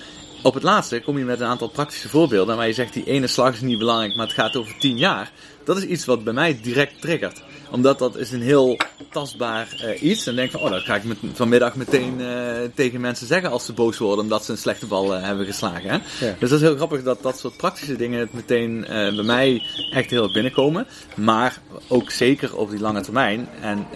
op 0.43 0.55
het 0.55 0.63
laatste 0.63 1.01
kom 1.01 1.19
je 1.19 1.25
met 1.25 1.41
een 1.41 1.47
aantal 1.47 1.69
praktische 1.69 2.09
voorbeelden 2.09 2.57
waar 2.57 2.67
je 2.67 2.73
zegt 2.73 2.93
die 2.93 3.05
ene 3.05 3.27
slag 3.27 3.53
is 3.53 3.61
niet 3.61 3.79
belangrijk, 3.79 4.17
maar 4.17 4.27
het 4.27 4.35
gaat 4.35 4.57
over 4.57 4.79
tien 4.79 4.99
jaar. 4.99 5.33
Dat 5.65 5.77
is 5.77 5.85
iets 5.85 6.05
wat 6.05 6.25
bij 6.25 6.33
mij 6.33 6.59
direct 6.63 7.01
triggert. 7.01 7.43
Omdat 7.71 7.99
dat 7.99 8.17
is 8.17 8.33
een 8.33 8.43
heel 8.43 8.77
tastbaar 9.11 9.75
eh, 9.81 10.03
iets. 10.03 10.27
En 10.27 10.35
denk 10.35 10.51
van, 10.51 10.61
oh, 10.61 10.71
dat 10.71 10.83
ga 10.83 10.97
ik 10.97 11.05
met, 11.05 11.19
vanmiddag 11.33 11.75
meteen 11.75 12.21
eh, 12.21 12.57
tegen 12.75 13.01
mensen 13.01 13.27
zeggen 13.27 13.51
als 13.51 13.65
ze 13.65 13.73
boos 13.73 13.99
worden 13.99 14.25
omdat 14.25 14.45
ze 14.45 14.51
een 14.53 14.59
slechte 14.59 14.87
bal 14.87 15.15
eh, 15.15 15.23
hebben 15.23 15.47
geslagen. 15.47 15.91
Hè? 15.91 16.27
Ja. 16.27 16.35
Dus 16.39 16.51
dat 16.51 16.61
is 16.61 16.67
heel 16.67 16.77
grappig 16.77 17.03
dat 17.03 17.23
dat 17.23 17.39
soort 17.39 17.57
praktische 17.57 17.97
dingen 17.97 18.21
het 18.21 18.33
meteen 18.33 18.85
bij 18.89 19.25
mij 19.25 19.63
echt 19.93 20.11
heel 20.11 20.33
binnenkomen. 20.33 20.87
Maar 21.17 21.59
ook 21.89 22.11
zeker 22.11 22.57
op 22.57 22.71
die 22.71 22.81
lange 22.81 23.01
termijn. 23.01 23.49
En 23.61 23.87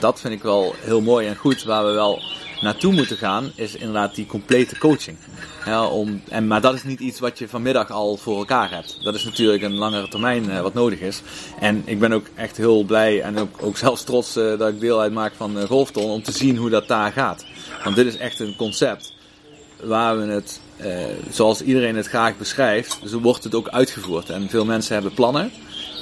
dat 0.00 0.20
vind 0.20 0.34
ik 0.34 0.42
wel 0.42 0.74
heel 0.78 1.00
mooi 1.00 1.26
en 1.26 1.36
goed 1.36 1.64
waar 1.64 1.84
we 1.84 1.92
wel 1.92 2.22
naartoe 2.60 2.92
moeten 2.92 3.16
gaan, 3.16 3.52
is 3.54 3.74
inderdaad 3.74 4.14
die 4.14 4.26
complete 4.26 4.78
coaching. 4.78 5.16
Ja, 5.64 5.86
om, 5.86 6.22
en, 6.28 6.46
maar 6.46 6.60
dat 6.60 6.74
is 6.74 6.84
niet 6.84 7.00
iets 7.00 7.20
wat 7.20 7.38
je 7.38 7.48
vanmiddag 7.48 7.90
al 7.90 8.16
voor 8.16 8.38
elkaar 8.38 8.70
hebt. 8.70 8.98
Dat 9.02 9.14
is 9.14 9.24
natuurlijk 9.24 9.62
een 9.62 9.74
langere 9.74 10.08
termijn 10.08 10.50
eh, 10.50 10.60
wat 10.60 10.74
nodig 10.74 11.00
is. 11.00 11.22
En 11.60 11.82
ik 11.84 11.98
ben 11.98 12.12
ook 12.12 12.26
echt 12.34 12.56
heel 12.56 12.84
blij 12.84 13.22
en 13.22 13.38
ook, 13.38 13.56
ook 13.60 13.76
zelfs 13.76 14.04
trots 14.04 14.36
eh, 14.36 14.58
dat 14.58 14.68
ik 14.68 14.80
deel 14.80 15.00
uitmaak 15.00 15.32
van 15.36 15.58
uh, 15.58 15.64
Golfton 15.64 16.10
om 16.10 16.22
te 16.22 16.32
zien 16.32 16.56
hoe 16.56 16.70
dat 16.70 16.88
daar 16.88 17.12
gaat. 17.12 17.44
Want 17.84 17.96
dit 17.96 18.06
is 18.06 18.16
echt 18.16 18.40
een 18.40 18.56
concept 18.56 19.14
waar 19.82 20.18
we 20.18 20.32
het, 20.32 20.60
eh, 20.76 21.04
zoals 21.30 21.62
iedereen 21.62 21.96
het 21.96 22.06
graag 22.06 22.36
beschrijft, 22.36 22.98
zo 23.04 23.20
wordt 23.20 23.44
het 23.44 23.54
ook 23.54 23.68
uitgevoerd. 23.68 24.30
En 24.30 24.48
veel 24.48 24.64
mensen 24.64 24.94
hebben 24.94 25.14
plannen. 25.14 25.50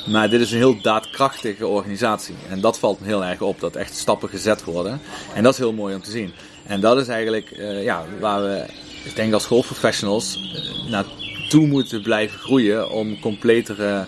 Maar 0.06 0.30
dit 0.30 0.40
is 0.40 0.50
een 0.50 0.56
heel 0.56 0.80
daadkrachtige 0.80 1.66
organisatie. 1.66 2.34
En 2.48 2.60
dat 2.60 2.78
valt 2.78 3.00
me 3.00 3.06
heel 3.06 3.24
erg 3.24 3.40
op, 3.40 3.60
dat 3.60 3.76
echt 3.76 3.96
stappen 3.96 4.28
gezet 4.28 4.64
worden. 4.64 5.00
En 5.34 5.42
dat 5.42 5.52
is 5.52 5.58
heel 5.58 5.72
mooi 5.72 5.94
om 5.94 6.02
te 6.02 6.10
zien. 6.10 6.32
En 6.66 6.80
dat 6.80 6.98
is 6.98 7.08
eigenlijk 7.08 7.50
uh, 7.50 7.82
ja, 7.82 8.04
waar 8.20 8.42
we, 8.42 8.66
ik 9.04 9.16
denk 9.16 9.32
als 9.32 9.46
golfprofessionals, 9.46 10.36
uh, 10.36 10.90
naartoe 10.90 11.66
moeten 11.66 12.02
blijven 12.02 12.38
groeien 12.38 12.90
om 12.90 13.20
completere 13.20 14.06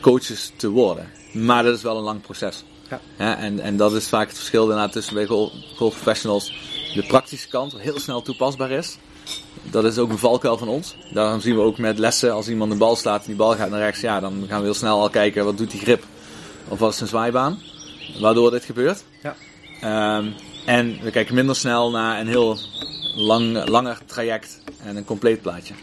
coaches 0.00 0.52
te 0.56 0.68
worden. 0.68 1.10
Maar 1.32 1.62
dat 1.62 1.76
is 1.76 1.82
wel 1.82 1.96
een 1.96 2.02
lang 2.02 2.20
proces. 2.20 2.64
Ja. 2.90 3.00
Ja, 3.18 3.38
en, 3.38 3.60
en 3.60 3.76
dat 3.76 3.92
is 3.92 4.08
vaak 4.08 4.28
het 4.28 4.36
verschil 4.36 4.66
daarna 4.66 4.88
tussen 4.88 5.14
bij 5.14 5.26
golf, 5.26 5.52
golfprofessionals. 5.76 6.52
De 6.94 7.06
praktische 7.06 7.48
kant, 7.48 7.72
wat 7.72 7.80
heel 7.80 8.00
snel 8.00 8.22
toepasbaar 8.22 8.70
is. 8.70 8.96
Dat 9.62 9.84
is 9.84 9.98
ook 9.98 10.10
een 10.10 10.18
valkuil 10.18 10.58
van 10.58 10.68
ons. 10.68 10.96
Daarom 11.12 11.40
zien 11.40 11.54
we 11.54 11.60
ook 11.60 11.78
met 11.78 11.98
lessen, 11.98 12.32
als 12.32 12.48
iemand 12.48 12.72
een 12.72 12.78
bal 12.78 12.96
slaat 12.96 13.20
en 13.20 13.26
die 13.26 13.36
bal 13.36 13.54
gaat 13.54 13.70
naar 13.70 13.80
rechts, 13.80 14.00
ja, 14.00 14.20
dan 14.20 14.44
gaan 14.48 14.58
we 14.58 14.64
heel 14.64 14.74
snel 14.74 15.00
al 15.00 15.10
kijken 15.10 15.44
wat 15.44 15.58
doet 15.58 15.70
die 15.70 15.80
grip. 15.80 16.04
Of 16.68 16.78
wat 16.78 16.92
is 16.92 17.00
een 17.00 17.06
zwaaibaan. 17.06 17.60
Waardoor 18.20 18.50
dit 18.50 18.64
gebeurt. 18.64 19.04
Ja. 19.22 20.16
Um, 20.18 20.34
en 20.66 20.98
we 21.02 21.10
kijken 21.10 21.34
minder 21.34 21.56
snel 21.56 21.90
naar 21.90 22.20
een 22.20 22.28
heel 22.28 22.58
lang, 23.14 23.68
langer 23.68 23.98
traject 24.06 24.60
en 24.84 24.96
een 24.96 25.04
compleet 25.04 25.42
plaatje. 25.42 25.74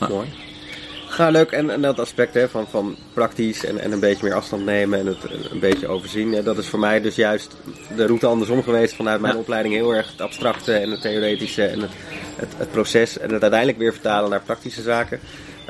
Ja. 0.00 0.08
Mooi. 0.08 0.28
Ja, 1.18 1.30
leuk. 1.30 1.50
En, 1.50 1.70
en 1.70 1.82
dat 1.82 1.98
aspect 1.98 2.34
hè, 2.34 2.48
van, 2.48 2.66
van 2.70 2.96
praktisch 3.12 3.64
en, 3.64 3.78
en 3.78 3.92
een 3.92 4.00
beetje 4.00 4.24
meer 4.24 4.34
afstand 4.34 4.64
nemen 4.64 4.98
en 4.98 5.06
het 5.06 5.50
een 5.50 5.60
beetje 5.60 5.88
overzien. 5.88 6.30
Ja, 6.30 6.42
dat 6.42 6.58
is 6.58 6.68
voor 6.68 6.78
mij 6.78 7.00
dus 7.00 7.14
juist 7.14 7.56
de 7.96 8.06
route 8.06 8.26
andersom 8.26 8.62
geweest 8.62 8.94
vanuit 8.94 9.20
mijn 9.20 9.34
ja. 9.34 9.40
opleiding. 9.40 9.74
Heel 9.74 9.94
erg 9.94 10.10
het 10.10 10.20
abstracte 10.20 10.72
en 10.72 10.90
het 10.90 11.00
theoretische 11.00 11.66
en 11.66 11.80
het, 11.80 11.90
het, 12.36 12.52
het, 12.56 12.70
proces. 12.70 13.18
En 13.18 13.32
het 13.32 13.42
uiteindelijk 13.42 13.78
weer 13.78 13.92
vertalen 13.92 14.30
naar 14.30 14.40
praktische 14.40 14.82
zaken. 14.82 15.20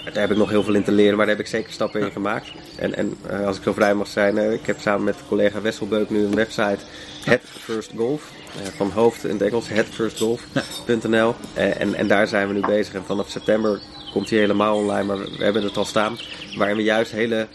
daar 0.05 0.15
heb 0.15 0.31
ik 0.31 0.37
nog 0.37 0.51
heel 0.51 0.63
veel 0.63 0.75
in 0.75 0.85
te 0.85 0.93
leren, 0.93 1.17
maar 1.17 1.27
daar 1.27 1.37
heb 1.37 1.45
ik 1.45 1.51
zeker 1.51 1.73
stappen 1.73 2.01
in 2.01 2.11
gemaakt. 2.11 2.53
En, 2.77 2.95
en 2.95 3.17
eh, 3.27 3.47
als 3.47 3.57
ik 3.57 3.63
zo 3.63 3.73
vrij 3.73 3.95
mag 3.95 4.07
zijn, 4.07 4.37
uh, 4.37 4.53
ik 4.53 4.67
heb 4.67 4.81
samen 4.81 5.05
met 5.05 5.17
collega 5.29 5.61
Wesselbeuk 5.61 6.11
nu 6.11 6.25
een 6.25 6.35
website, 6.35 6.79
Head 7.25 7.41
First 7.61 7.91
Golf. 7.97 8.31
Uh, 8.61 8.67
van 8.77 8.91
hoofd 8.91 9.25
in 9.25 9.31
het 9.31 9.43
Engels, 9.43 9.69
headfirstgolf.nl. 9.69 11.35
en, 11.55 11.95
en 11.95 12.09
daar 12.09 12.27
zijn 12.27 12.49
we 12.49 12.55
nu 12.55 12.61
bezig. 12.61 12.95
En 12.95 13.05
vanaf 13.05 13.29
september 13.29 13.81
komt 14.15 14.31
hij 14.31 14.39
helemaal 14.39 14.77
online, 14.77 15.05
maar 15.05 15.19
we 15.19 15.45
hebben 15.45 15.63
het 15.63 15.77
al 15.77 15.85
staan. 15.85 16.17
Waarin 16.57 16.77
we 16.77 16.83
juist 16.83 17.13
hele 17.13 17.47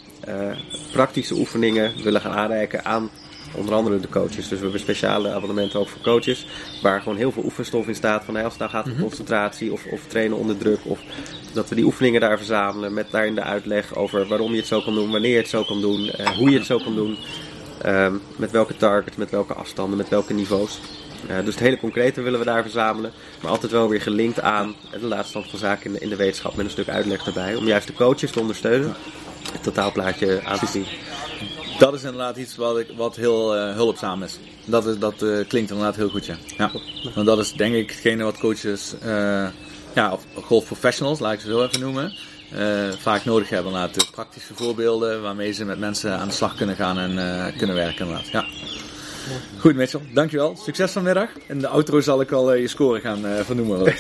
praktische 0.92 1.34
oefeningen 1.34 2.04
willen 2.04 2.22
gaan 2.22 2.32
aanreiken 2.34 2.86
aan 2.86 3.10
onder 3.56 3.74
andere 3.74 4.00
de 4.00 4.10
coaches. 4.10 4.36
Dus 4.36 4.58
we 4.58 4.64
hebben 4.64 4.80
speciale 4.80 5.32
abonnementen 5.32 5.80
ook 5.80 5.88
voor 5.88 6.02
coaches. 6.02 6.46
Waar 6.82 7.02
gewoon 7.02 7.18
heel 7.18 7.32
veel 7.32 7.44
oefenstof 7.44 7.88
in 7.88 7.96
staat. 7.96 8.24
Van 8.24 8.36
als 8.36 8.54
het 8.54 8.58
nou 8.58 8.72
gaat 8.72 8.86
om 8.86 9.00
concentratie 9.00 9.72
of, 9.72 9.86
of 9.86 10.06
trainen 10.08 10.38
onder 10.38 10.58
druk. 10.58 10.80
Of 10.84 11.00
dat 11.54 11.70
we 11.70 11.76
die 11.76 11.86
oefeningen 11.86 12.22
daar 12.22 12.38
verzamelen. 12.38 12.94
Met 12.94 13.12
daarin 13.12 13.36
de 13.36 13.44
uitleg 13.44 13.96
over 13.96 14.28
waarom 14.28 14.52
je 14.52 14.58
het 14.58 14.68
zo 14.68 14.82
kan 14.82 14.94
doen. 14.94 15.12
Wanneer 15.12 15.32
je 15.32 15.38
het 15.38 15.50
zo 15.50 15.64
kan 15.64 15.82
doen. 15.82 16.10
Eh, 16.10 16.28
hoe 16.28 16.50
je 16.50 16.58
het 16.58 16.66
zo 16.66 16.78
kan 16.78 16.96
doen. 16.96 17.18
Ehm, 17.82 18.14
met 18.36 18.52
welke 18.52 18.78
targets, 18.78 19.16
met 19.16 19.30
welke 19.30 19.54
afstanden, 19.54 19.98
met 19.98 20.10
welke 20.10 20.34
niveaus. 20.34 20.80
Uh, 21.30 21.36
dus 21.46 21.54
het 21.54 21.64
hele 21.64 21.78
concrete 21.78 22.22
willen 22.22 22.40
we 22.40 22.46
daar 22.46 22.62
verzamelen. 22.62 23.12
Maar 23.42 23.52
altijd 23.52 23.72
wel 23.72 23.90
weer 23.90 24.02
gelinkt 24.02 24.42
aan 24.42 24.76
de 24.92 25.06
laatste 25.06 25.30
stand 25.30 25.50
van 25.50 25.60
zaken 25.60 25.86
in 25.86 25.94
de, 25.94 26.00
in 26.00 26.10
de 26.10 26.16
wetenschap. 26.16 26.56
Met 26.56 26.66
een 26.66 26.72
stuk 26.72 26.90
uitleg 26.90 27.26
erbij. 27.26 27.56
Om 27.56 27.66
juist 27.66 27.88
de 27.88 27.94
coaches 27.94 28.32
te 28.32 28.40
ondersteunen. 28.40 28.96
Het 29.52 29.64
totaalplaatje 29.64 30.42
aan 30.44 30.60
te 30.60 30.68
zien 30.68 30.86
dat 31.80 31.94
is 31.94 32.04
inderdaad 32.04 32.38
iets 32.38 32.56
wat, 32.56 32.80
ik, 32.80 32.88
wat 32.96 33.16
heel 33.16 33.58
uh, 33.58 33.74
hulpzaam 33.74 34.24
is. 34.24 34.40
Dat, 34.66 34.86
is, 34.86 34.98
dat 34.98 35.22
uh, 35.22 35.48
klinkt 35.48 35.70
inderdaad 35.70 35.96
heel 35.96 36.10
goed, 36.10 36.26
ja. 36.26 36.36
ja. 36.58 36.72
Want 37.16 37.28
dat 37.28 37.40
is 37.40 37.54
denk 37.54 37.76
ik 37.76 37.90
hetgene 37.90 38.24
wat 38.24 38.38
coaches, 38.38 38.96
ja, 39.94 40.12
of 40.12 40.26
golfprofessionals, 40.34 41.20
laat 41.20 41.34
ik 41.34 41.40
ze 41.40 41.48
zo 41.48 41.64
even 41.64 41.80
noemen, 41.80 42.14
vaak 43.00 43.26
nodig 43.26 43.50
hebben. 43.50 43.72
Inderdaad, 43.72 44.12
praktische 44.12 44.54
voorbeelden 44.54 45.22
waarmee 45.22 45.52
ze 45.52 45.66
met 45.66 45.80
mensen 45.80 46.18
aan 46.18 46.28
de 46.28 46.34
slag 46.34 46.56
kunnen 46.56 46.76
gaan 46.76 46.98
en 46.98 47.54
kunnen 47.58 47.76
werken. 47.76 48.06
Inderdaad. 48.06 48.28
Ja. 48.28 48.46
Goed 49.60 49.76
Mitchell, 49.76 50.02
dankjewel. 50.14 50.56
Succes 50.56 50.92
vanmiddag. 50.92 51.30
In 51.48 51.60
de 51.60 51.68
outro 51.68 52.00
zal 52.00 52.22
ik 52.22 52.32
al 52.32 52.54
je 52.54 52.68
score 52.68 53.00
gaan 53.00 53.46
vernoemen. 53.46 53.86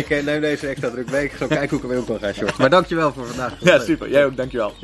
ik 0.00 0.22
neem 0.24 0.40
deze 0.40 0.66
extra 0.66 0.90
druk 0.90 1.10
mee. 1.10 1.24
Ik 1.24 1.32
ga 1.32 1.46
kijken 1.46 1.68
hoe 1.68 1.78
ik 1.78 1.84
ermee 1.84 1.98
om 1.98 2.04
kan 2.04 2.34
gaan. 2.34 2.54
Maar 2.58 2.70
dankjewel 2.70 3.12
voor 3.12 3.26
vandaag. 3.26 3.54
Ja, 3.60 3.78
super. 3.78 4.10
Jij 4.10 4.24
ook, 4.24 4.36
dankjewel. 4.36 4.74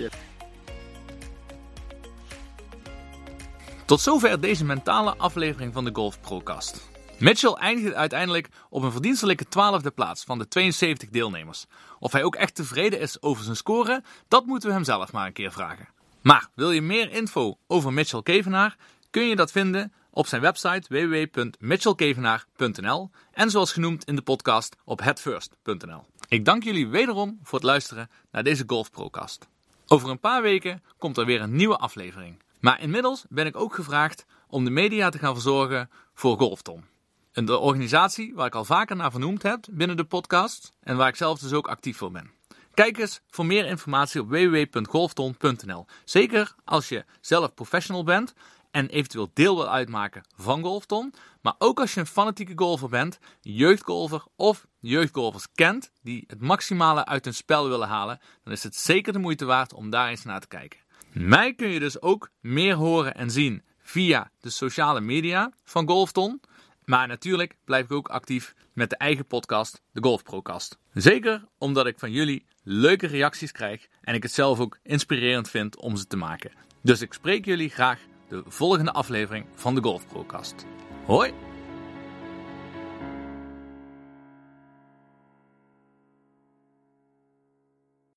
Tot 3.84 4.00
zover 4.00 4.40
deze 4.40 4.64
mentale 4.64 5.14
aflevering 5.16 5.72
van 5.72 5.84
de 5.84 5.90
Golf 5.92 6.20
Procast. 6.20 6.90
Mitchell 7.18 7.52
eindigde 7.52 7.94
uiteindelijk 7.94 8.48
op 8.70 8.82
een 8.82 8.92
verdienstelijke 8.92 9.44
twaalfde 9.48 9.90
plaats 9.90 10.24
van 10.24 10.38
de 10.38 10.48
72 10.48 11.08
deelnemers. 11.08 11.66
Of 11.98 12.12
hij 12.12 12.22
ook 12.22 12.34
echt 12.34 12.54
tevreden 12.54 13.00
is 13.00 13.22
over 13.22 13.44
zijn 13.44 13.56
score, 13.56 14.02
dat 14.28 14.46
moeten 14.46 14.68
we 14.68 14.74
hem 14.74 14.84
zelf 14.84 15.12
maar 15.12 15.26
een 15.26 15.32
keer 15.32 15.52
vragen. 15.52 15.88
Maar 16.22 16.48
wil 16.54 16.70
je 16.70 16.82
meer 16.82 17.10
info 17.10 17.58
over 17.66 17.92
Mitchell 17.92 18.22
Kevenaar, 18.22 18.76
kun 19.10 19.28
je 19.28 19.36
dat 19.36 19.52
vinden 19.52 19.92
op 20.10 20.26
zijn 20.26 20.42
website 20.42 20.82
www.mitchellkevenaar.nl 20.88 23.10
en 23.32 23.50
zoals 23.50 23.72
genoemd 23.72 24.04
in 24.04 24.16
de 24.16 24.22
podcast 24.22 24.76
op 24.84 25.00
headfirst.nl. 25.00 26.04
Ik 26.28 26.44
dank 26.44 26.62
jullie 26.62 26.88
wederom 26.88 27.38
voor 27.42 27.58
het 27.58 27.68
luisteren 27.68 28.10
naar 28.30 28.42
deze 28.42 28.64
Golf 28.66 28.90
Procast. 28.90 29.48
Over 29.86 30.10
een 30.10 30.20
paar 30.20 30.42
weken 30.42 30.82
komt 30.98 31.16
er 31.16 31.26
weer 31.26 31.40
een 31.40 31.56
nieuwe 31.56 31.76
aflevering. 31.76 32.42
Maar 32.60 32.80
inmiddels 32.80 33.24
ben 33.28 33.46
ik 33.46 33.56
ook 33.56 33.74
gevraagd 33.74 34.26
om 34.48 34.64
de 34.64 34.70
media 34.70 35.08
te 35.08 35.18
gaan 35.18 35.34
verzorgen 35.34 35.90
voor 36.14 36.38
Golfton. 36.38 36.84
Een 37.32 37.50
organisatie 37.50 38.34
waar 38.34 38.46
ik 38.46 38.54
al 38.54 38.64
vaker 38.64 38.96
naar 38.96 39.10
vernoemd 39.10 39.42
heb 39.42 39.64
binnen 39.70 39.96
de 39.96 40.04
podcast 40.04 40.72
en 40.80 40.96
waar 40.96 41.08
ik 41.08 41.16
zelf 41.16 41.38
dus 41.38 41.52
ook 41.52 41.68
actief 41.68 41.96
voor 41.96 42.10
ben. 42.10 42.30
Kijk 42.74 42.98
eens 42.98 43.20
voor 43.30 43.46
meer 43.46 43.66
informatie 43.66 44.20
op 44.20 44.28
www.golfton.nl. 44.28 45.86
Zeker 46.04 46.54
als 46.64 46.88
je 46.88 47.04
zelf 47.20 47.54
professional 47.54 48.04
bent 48.04 48.34
en 48.70 48.88
eventueel 48.88 49.30
deel 49.34 49.56
wil 49.56 49.68
uitmaken 49.68 50.22
van 50.36 50.62
Golfton. 50.62 51.14
Maar 51.40 51.54
ook 51.58 51.80
als 51.80 51.94
je 51.94 52.00
een 52.00 52.06
fanatieke 52.06 52.52
golfer 52.56 52.88
bent, 52.88 53.18
jeugdgolfer 53.40 54.24
of 54.36 54.66
jeugdgolfers 54.78 55.46
kent 55.54 55.92
die 56.02 56.24
het 56.26 56.40
maximale 56.40 57.04
uit 57.04 57.24
hun 57.24 57.34
spel 57.34 57.68
willen 57.68 57.88
halen, 57.88 58.20
dan 58.44 58.52
is 58.52 58.62
het 58.62 58.76
zeker 58.76 59.12
de 59.12 59.18
moeite 59.18 59.44
waard 59.44 59.72
om 59.72 59.90
daar 59.90 60.08
eens 60.08 60.24
naar 60.24 60.40
te 60.40 60.48
kijken. 60.48 60.80
Mij 61.12 61.54
kun 61.54 61.68
je 61.68 61.80
dus 61.80 62.02
ook 62.02 62.30
meer 62.40 62.74
horen 62.74 63.14
en 63.14 63.30
zien 63.30 63.62
via 63.78 64.30
de 64.40 64.50
sociale 64.50 65.00
media 65.00 65.52
van 65.64 65.88
Golfton. 65.88 66.40
Maar 66.84 67.08
natuurlijk 67.08 67.56
blijf 67.64 67.84
ik 67.84 67.92
ook 67.92 68.08
actief 68.08 68.54
met 68.72 68.90
de 68.90 68.96
eigen 68.96 69.26
podcast, 69.26 69.82
de 69.92 70.02
Golfprocast. 70.02 70.78
Zeker 70.92 71.44
omdat 71.58 71.86
ik 71.86 71.98
van 71.98 72.12
jullie 72.12 72.46
leuke 72.62 73.06
reacties 73.06 73.52
krijg 73.52 73.88
en 74.00 74.14
ik 74.14 74.22
het 74.22 74.32
zelf 74.32 74.60
ook 74.60 74.78
inspirerend 74.82 75.50
vind 75.50 75.76
om 75.76 75.96
ze 75.96 76.06
te 76.06 76.16
maken. 76.16 76.52
Dus 76.82 77.00
ik 77.00 77.12
spreek 77.12 77.44
jullie 77.44 77.70
graag 77.70 78.00
de 78.28 78.42
volgende 78.46 78.92
aflevering 78.92 79.46
van 79.54 79.74
de 79.74 79.82
Golfprocast. 79.82 80.66
Hoi! 81.04 81.51